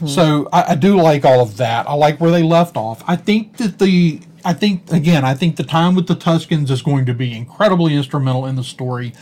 So 0.08 0.50
I, 0.52 0.72
I 0.72 0.76
do 0.76 1.00
like 1.00 1.24
all 1.24 1.42
of 1.42 1.58
that. 1.58 1.88
I 1.88 1.94
like 1.94 2.20
where 2.20 2.32
they 2.32 2.44
left 2.44 2.76
off. 2.78 3.04
I 3.08 3.16
think 3.16 3.58
that 3.58 3.80
the, 3.80 4.22
I 4.44 4.54
think 4.54 4.92
again, 4.92 5.24
I 5.24 5.34
think 5.34 5.56
the 5.56 5.64
time 5.64 5.96
with 5.96 6.08
the 6.08 6.16
Tuskens 6.16 6.70
is 6.70 6.82
going 6.82 7.06
to 7.06 7.14
be 7.14 7.36
incredibly 7.36 7.96
instrumental 7.96 8.46
in 8.46 8.56
the 8.56 8.64
story. 8.64 9.14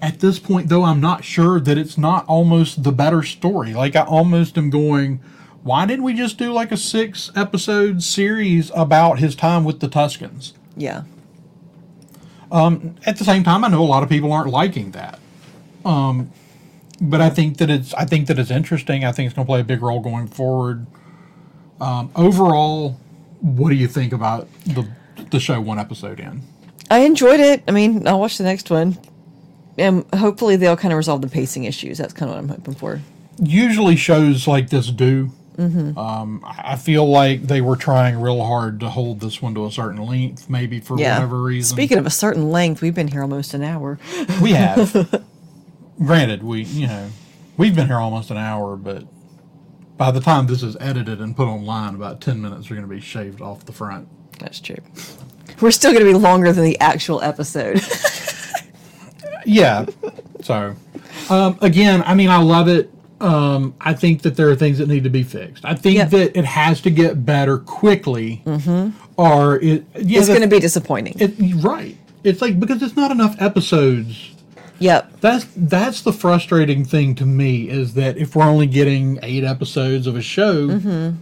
At 0.00 0.20
this 0.20 0.38
point, 0.38 0.68
though, 0.68 0.84
I'm 0.84 1.00
not 1.00 1.24
sure 1.24 1.60
that 1.60 1.76
it's 1.76 1.98
not 1.98 2.24
almost 2.26 2.84
the 2.84 2.92
better 2.92 3.22
story. 3.22 3.74
Like 3.74 3.96
I 3.96 4.02
almost 4.02 4.56
am 4.56 4.70
going, 4.70 5.20
why 5.62 5.86
didn't 5.86 6.04
we 6.04 6.14
just 6.14 6.38
do 6.38 6.52
like 6.52 6.72
a 6.72 6.76
six 6.76 7.30
episode 7.36 8.02
series 8.02 8.70
about 8.74 9.18
his 9.18 9.34
time 9.34 9.64
with 9.64 9.80
the 9.80 9.88
Tuskens? 9.88 10.52
Yeah. 10.76 11.02
at 13.06 13.16
the 13.18 13.24
same 13.24 13.44
time, 13.44 13.64
I 13.64 13.68
know 13.68 13.82
a 13.82 13.84
lot 13.84 14.02
of 14.02 14.08
people 14.08 14.32
aren't 14.32 14.50
liking 14.50 14.90
that. 14.92 15.18
Um, 15.84 16.30
but 17.02 17.20
I 17.20 17.28
think 17.28 17.58
that 17.58 17.68
it's 17.68 17.92
I 17.94 18.04
think 18.06 18.28
that 18.28 18.38
it's 18.38 18.50
interesting. 18.50 19.04
I 19.04 19.12
think 19.12 19.26
it's 19.26 19.34
going 19.36 19.44
to 19.46 19.50
play 19.50 19.60
a 19.60 19.64
big 19.64 19.82
role 19.82 20.00
going 20.00 20.28
forward. 20.28 20.86
Um, 21.80 22.10
overall, 22.16 22.98
what 23.40 23.70
do 23.70 23.74
you 23.74 23.88
think 23.88 24.12
about 24.12 24.48
the 24.64 24.88
the 25.30 25.40
show 25.40 25.60
one 25.60 25.78
episode 25.78 26.20
in? 26.20 26.42
I 26.90 27.00
enjoyed 27.00 27.40
it. 27.40 27.62
I 27.66 27.70
mean, 27.72 28.06
I'll 28.06 28.20
watch 28.20 28.38
the 28.38 28.44
next 28.44 28.70
one. 28.70 28.98
And 29.78 30.04
hopefully 30.14 30.56
they'll 30.56 30.76
kind 30.76 30.92
of 30.92 30.98
resolve 30.98 31.22
the 31.22 31.28
pacing 31.28 31.64
issues. 31.64 31.96
That's 31.98 32.12
kind 32.12 32.30
of 32.30 32.36
what 32.36 32.42
I'm 32.42 32.48
hoping 32.50 32.74
for. 32.74 33.00
Usually, 33.42 33.96
shows 33.96 34.46
like 34.46 34.68
this 34.70 34.88
do. 34.90 35.32
Um, 35.58 36.42
I 36.44 36.72
I 36.72 36.76
feel 36.76 37.06
like 37.08 37.42
they 37.42 37.60
were 37.60 37.76
trying 37.76 38.20
real 38.20 38.42
hard 38.44 38.80
to 38.80 38.88
hold 38.90 39.20
this 39.20 39.40
one 39.40 39.54
to 39.54 39.66
a 39.66 39.70
certain 39.70 40.04
length, 40.04 40.50
maybe 40.50 40.80
for 40.80 40.98
Yeah. 40.98 41.14
whatever 41.16 41.40
reason. 41.42 41.74
Speaking 41.76 41.98
of 41.98 42.06
a 42.06 42.10
certain 42.10 42.50
length, 42.50 42.82
we've 42.82 42.94
been 42.94 43.08
here 43.08 43.22
almost 43.22 43.54
an 43.54 43.62
hour. 43.62 43.98
we 44.42 44.52
have. 44.52 45.24
Granted, 45.98 46.42
we 46.42 46.62
you 46.62 46.86
know 46.86 47.10
we've 47.56 47.74
been 47.76 47.86
here 47.86 47.98
almost 47.98 48.30
an 48.30 48.36
hour, 48.36 48.76
but 48.76 49.04
by 49.96 50.10
the 50.10 50.20
time 50.20 50.46
this 50.46 50.62
is 50.62 50.76
edited 50.80 51.20
and 51.20 51.36
put 51.36 51.46
online, 51.48 51.94
about 51.94 52.20
ten 52.20 52.40
minutes 52.40 52.70
are 52.70 52.74
going 52.74 52.86
to 52.88 52.92
be 52.94 53.00
shaved 53.00 53.40
off 53.40 53.64
the 53.66 53.72
front. 53.72 54.08
That's 54.38 54.58
true. 54.60 54.76
We're 55.60 55.70
still 55.70 55.92
going 55.92 56.04
to 56.04 56.10
be 56.12 56.18
longer 56.18 56.52
than 56.52 56.64
the 56.64 56.78
actual 56.80 57.20
episode. 57.22 57.80
Yeah. 59.44 59.86
So, 60.42 60.76
um, 61.28 61.58
again, 61.62 62.02
I 62.06 62.14
mean, 62.14 62.30
I 62.30 62.36
love 62.40 62.68
it. 62.68 62.92
Um, 63.20 63.74
I 63.80 63.92
think 63.92 64.22
that 64.22 64.36
there 64.36 64.48
are 64.50 64.54
things 64.54 64.78
that 64.78 64.86
need 64.86 65.02
to 65.04 65.10
be 65.10 65.24
fixed. 65.24 65.64
I 65.64 65.74
think 65.74 65.96
Yep. 65.98 66.10
that 66.10 66.38
it 66.38 66.44
has 66.44 66.80
to 66.82 66.90
get 66.90 67.24
better 67.26 67.58
quickly, 67.58 68.42
or 69.16 69.56
it. 69.56 69.62
Yeah, 69.62 70.00
Mm-hmm. 70.00 70.10
it's 70.14 70.28
going 70.28 70.40
to 70.42 70.46
be 70.46 70.60
disappointing. 70.60 71.16
It, 71.18 71.34
right. 71.62 71.96
It's 72.22 72.40
like 72.40 72.60
because 72.60 72.82
it's 72.82 72.94
not 72.96 73.10
enough 73.10 73.34
episodes. 73.40 74.31
Yep. 74.82 75.20
That's 75.20 75.46
that's 75.56 76.02
the 76.02 76.12
frustrating 76.12 76.84
thing 76.84 77.14
to 77.16 77.24
me 77.26 77.68
is 77.68 77.94
that 77.94 78.16
if 78.18 78.34
we're 78.36 78.44
only 78.44 78.66
getting 78.66 79.18
eight 79.22 79.44
episodes 79.44 80.06
of 80.06 80.16
a 80.16 80.22
show, 80.22 80.68
Mm-hmm. 80.68 81.16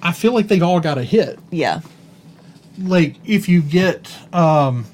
I 0.00 0.12
feel 0.12 0.32
like 0.32 0.46
they've 0.46 0.62
all 0.62 0.78
got 0.78 0.96
a 0.96 1.02
hit. 1.02 1.40
Yeah. 1.50 1.80
Like 2.80 3.16
if 3.26 3.48
you 3.48 3.60
get, 3.60 4.12
um, 4.32 4.84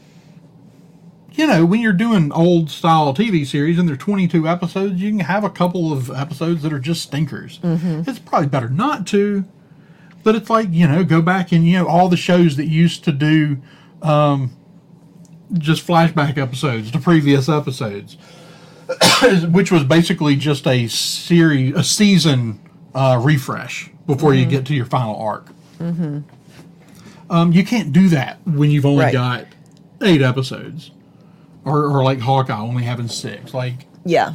you 1.32 1.46
know, 1.46 1.66
when 1.66 1.80
you're 1.80 1.92
doing 1.92 2.32
old 2.32 2.70
style 2.70 3.12
TV 3.12 3.46
series 3.46 3.78
and 3.78 3.86
they're 3.88 3.96
22 3.96 4.48
episodes, 4.48 5.02
you 5.02 5.10
can 5.10 5.20
have 5.20 5.44
a 5.44 5.50
couple 5.50 5.92
of 5.92 6.10
episodes 6.10 6.62
that 6.62 6.72
are 6.72 6.78
just 6.78 7.02
stinkers. 7.02 7.60
It's 7.62 8.18
probably 8.18 8.48
better 8.48 8.70
not 8.70 9.06
to, 9.08 9.44
but 10.22 10.34
it's 10.34 10.48
like 10.48 10.68
you 10.70 10.86
know, 10.88 11.04
go 11.04 11.20
back 11.20 11.52
and 11.52 11.66
you 11.66 11.76
know 11.78 11.86
all 11.86 12.08
the 12.08 12.16
shows 12.16 12.56
that 12.56 12.66
used 12.66 13.04
to 13.04 13.12
do. 13.12 13.58
Um, 14.00 14.52
just 15.53 15.86
flashback 15.86 16.38
episodes 16.38 16.90
to 16.90 16.99
previous 16.99 17.49
episodes, 17.49 18.16
which 19.51 19.70
was 19.70 19.84
basically 19.84 20.36
just 20.36 20.66
a 20.66 20.88
series, 20.88 21.74
a 21.74 21.84
season 21.84 22.61
uh, 22.95 23.20
refresh. 23.22 23.90
before 24.07 24.32
Mm-hmm. 24.32 24.40
you 24.40 24.47
get 24.59 24.66
to 24.66 24.74
your 24.74 24.86
final 24.86 25.16
arc. 25.16 25.49
Um, 27.30 27.53
you 27.53 27.64
can't 27.64 27.92
do 27.92 28.09
that 28.09 28.38
when 28.47 28.70
you've 28.70 28.84
only 28.86 29.05
Right. 29.05 29.12
got 29.12 29.47
eight 30.03 30.20
episodes, 30.22 30.90
or, 31.64 31.84
or 31.86 32.05
like 32.05 32.20
Hawkeye 32.20 32.59
only 32.59 32.82
having 32.84 33.09
six. 33.09 33.55
Like, 33.55 33.86
Yeah. 34.05 34.34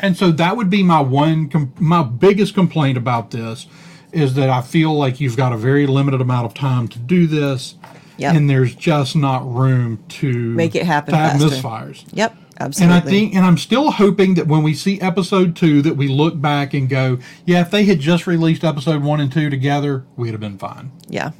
and 0.00 0.16
so 0.16 0.30
that 0.32 0.56
would 0.56 0.68
be 0.68 0.82
my 0.82 1.00
one, 1.00 1.48
com- 1.48 1.72
my 1.78 2.02
biggest 2.02 2.54
complaint 2.54 2.98
about 2.98 3.30
this 3.30 3.66
is 4.12 4.34
that 4.34 4.50
I 4.50 4.60
feel 4.60 4.92
like 4.96 5.20
you've 5.20 5.36
got 5.36 5.52
a 5.52 5.56
very 5.56 5.86
limited 5.86 6.20
amount 6.20 6.46
of 6.46 6.54
time 6.54 6.88
to 6.88 6.98
do 6.98 7.26
this, 7.26 7.74
Yep. 8.18 8.34
and 8.34 8.48
there's 8.50 8.74
just 8.74 9.14
not 9.16 9.46
room 9.46 10.02
to 10.08 10.32
Make 10.32 10.74
it 10.74 10.86
happen 10.86 11.14
have 11.14 11.40
faster. 11.40 11.48
misfires. 11.48 12.04
Yep. 12.12 12.36
Absolutely. 12.58 12.96
And 12.96 13.04
I 13.04 13.10
think, 13.10 13.34
and 13.34 13.44
I'm 13.44 13.58
still 13.58 13.90
hoping 13.90 14.34
that 14.34 14.46
when 14.46 14.62
we 14.62 14.72
see 14.72 14.98
episode 15.02 15.54
two, 15.56 15.82
that 15.82 15.94
we 15.96 16.08
look 16.08 16.40
back 16.40 16.72
and 16.72 16.88
go, 16.88 17.18
yeah, 17.44 17.60
if 17.60 17.70
they 17.70 17.84
had 17.84 18.00
just 18.00 18.26
released 18.26 18.64
episode 18.64 19.02
one 19.02 19.20
and 19.20 19.30
two 19.30 19.50
together, 19.50 20.04
we'd 20.16 20.30
have 20.30 20.40
been 20.40 20.56
fine. 20.56 20.90
Yeah. 21.08 21.32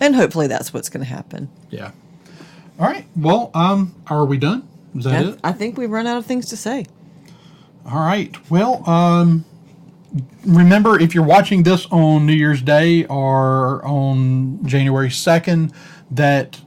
And 0.00 0.16
hopefully 0.16 0.48
that's 0.48 0.74
what's 0.74 0.88
going 0.88 1.04
to 1.04 1.08
happen. 1.08 1.48
Yeah. 1.70 1.92
All 2.80 2.86
right. 2.88 3.06
Well, 3.14 3.52
um, 3.54 3.94
are 4.08 4.24
we 4.24 4.36
done? 4.36 4.66
Is 4.96 5.04
that 5.04 5.14
I, 5.24 5.28
it? 5.28 5.38
I 5.44 5.52
think 5.52 5.78
we've 5.78 5.90
run 5.90 6.08
out 6.08 6.16
of 6.16 6.26
things 6.26 6.46
to 6.46 6.56
say. 6.56 6.86
All 7.86 8.00
right. 8.00 8.34
Well, 8.50 8.82
um, 8.90 9.44
remember 10.44 10.98
if 11.00 11.14
you're 11.14 11.24
watching 11.24 11.62
this 11.62 11.86
on 11.92 12.26
New 12.26 12.32
Year's 12.32 12.62
Day 12.62 13.04
or 13.06 13.84
on 13.84 14.64
January 14.66 15.08
2nd, 15.08 15.72
that 16.16 16.60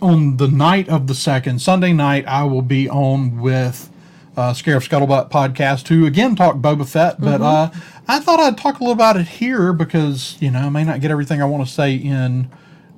on 0.00 0.36
the 0.36 0.48
night 0.48 0.88
of 0.88 1.06
the 1.06 1.14
2nd, 1.14 1.60
Sunday 1.60 1.92
night, 1.92 2.26
I 2.26 2.44
will 2.44 2.62
be 2.62 2.88
on 2.88 3.40
with 3.40 3.90
uh, 4.36 4.52
Scarif 4.52 4.88
Scuttlebutt 4.88 5.30
podcast 5.30 5.84
to 5.86 6.06
again 6.06 6.34
talk 6.34 6.56
Boba 6.56 6.88
Fett. 6.88 7.20
But 7.20 7.40
uh, 7.40 7.70
I 8.08 8.18
thought 8.18 8.40
I'd 8.40 8.58
talk 8.58 8.80
a 8.80 8.82
little 8.82 8.94
about 8.94 9.16
it 9.16 9.28
here 9.28 9.72
because, 9.72 10.36
you 10.40 10.50
know, 10.50 10.60
I 10.60 10.68
may 10.70 10.84
not 10.84 11.00
get 11.00 11.10
everything 11.10 11.40
I 11.40 11.44
want 11.44 11.66
to 11.66 11.72
say 11.72 11.94
in 11.94 12.50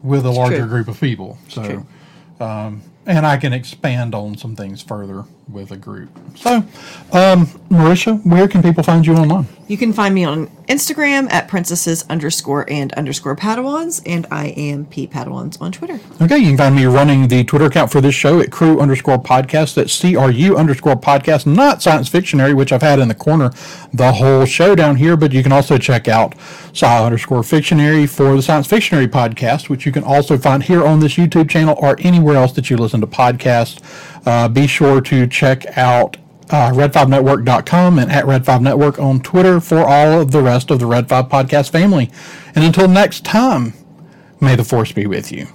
with 0.02 0.24
a 0.24 0.30
larger 0.30 0.58
true. 0.58 0.68
group 0.68 0.88
of 0.88 1.00
people. 1.00 1.38
So, 1.48 1.86
um, 2.40 2.82
and 3.06 3.26
I 3.26 3.36
can 3.36 3.52
expand 3.52 4.14
on 4.14 4.36
some 4.36 4.56
things 4.56 4.82
further 4.82 5.24
with 5.50 5.70
a 5.70 5.76
group. 5.76 6.08
So, 6.36 6.56
um, 7.12 7.46
Marisha, 7.70 8.24
where 8.24 8.48
can 8.48 8.62
people 8.62 8.82
find 8.82 9.06
you 9.06 9.14
online? 9.14 9.46
You 9.66 9.78
can 9.78 9.94
find 9.94 10.14
me 10.14 10.24
on 10.24 10.48
Instagram 10.68 11.30
at 11.32 11.48
princesses 11.48 12.04
underscore 12.10 12.70
and 12.70 12.92
underscore 12.94 13.34
padawans, 13.34 14.02
and 14.04 14.26
I 14.30 14.48
am 14.48 14.84
P 14.84 15.06
Padawans 15.06 15.58
on 15.60 15.72
Twitter. 15.72 16.00
Okay, 16.20 16.36
you 16.36 16.48
can 16.48 16.58
find 16.58 16.76
me 16.76 16.84
running 16.84 17.28
the 17.28 17.44
Twitter 17.44 17.64
account 17.66 17.90
for 17.90 18.02
this 18.02 18.14
show 18.14 18.40
at 18.40 18.52
crew 18.52 18.78
underscore 18.78 19.18
podcast. 19.18 19.74
That's 19.74 19.92
C 19.92 20.16
R 20.16 20.30
U 20.30 20.56
underscore 20.56 20.96
podcast, 20.96 21.46
not 21.46 21.82
science 21.82 22.08
fictionary, 22.08 22.52
which 22.52 22.72
I've 22.72 22.82
had 22.82 22.98
in 22.98 23.08
the 23.08 23.14
corner 23.14 23.52
the 23.92 24.12
whole 24.12 24.44
show 24.44 24.74
down 24.74 24.96
here. 24.96 25.16
But 25.16 25.32
you 25.32 25.42
can 25.42 25.52
also 25.52 25.78
check 25.78 26.08
out 26.08 26.36
sci 26.72 27.04
underscore 27.04 27.42
fictionary 27.42 28.06
for 28.06 28.36
the 28.36 28.42
science 28.42 28.66
fictionary 28.66 29.08
podcast, 29.08 29.70
which 29.70 29.86
you 29.86 29.92
can 29.92 30.04
also 30.04 30.36
find 30.36 30.62
here 30.62 30.84
on 30.84 31.00
this 31.00 31.14
YouTube 31.14 31.48
channel 31.48 31.74
or 31.78 31.96
anywhere 32.00 32.36
else 32.36 32.52
that 32.52 32.68
you 32.68 32.76
listen 32.76 33.00
to 33.00 33.06
podcasts. 33.06 33.80
Uh, 34.26 34.48
be 34.48 34.66
sure 34.66 35.00
to 35.00 35.26
check 35.26 35.66
out 35.76 36.16
uh, 36.50 36.70
red5network.com 36.70 37.98
and 37.98 38.10
at 38.10 38.24
red5network 38.24 39.02
on 39.02 39.20
Twitter 39.20 39.60
for 39.60 39.78
all 39.78 40.20
of 40.20 40.30
the 40.30 40.42
rest 40.42 40.70
of 40.70 40.78
the 40.78 40.86
Red 40.86 41.08
5 41.08 41.26
podcast 41.26 41.70
family. 41.70 42.10
And 42.54 42.64
until 42.64 42.88
next 42.88 43.24
time, 43.24 43.72
may 44.40 44.56
the 44.56 44.64
force 44.64 44.92
be 44.92 45.06
with 45.06 45.32
you. 45.32 45.46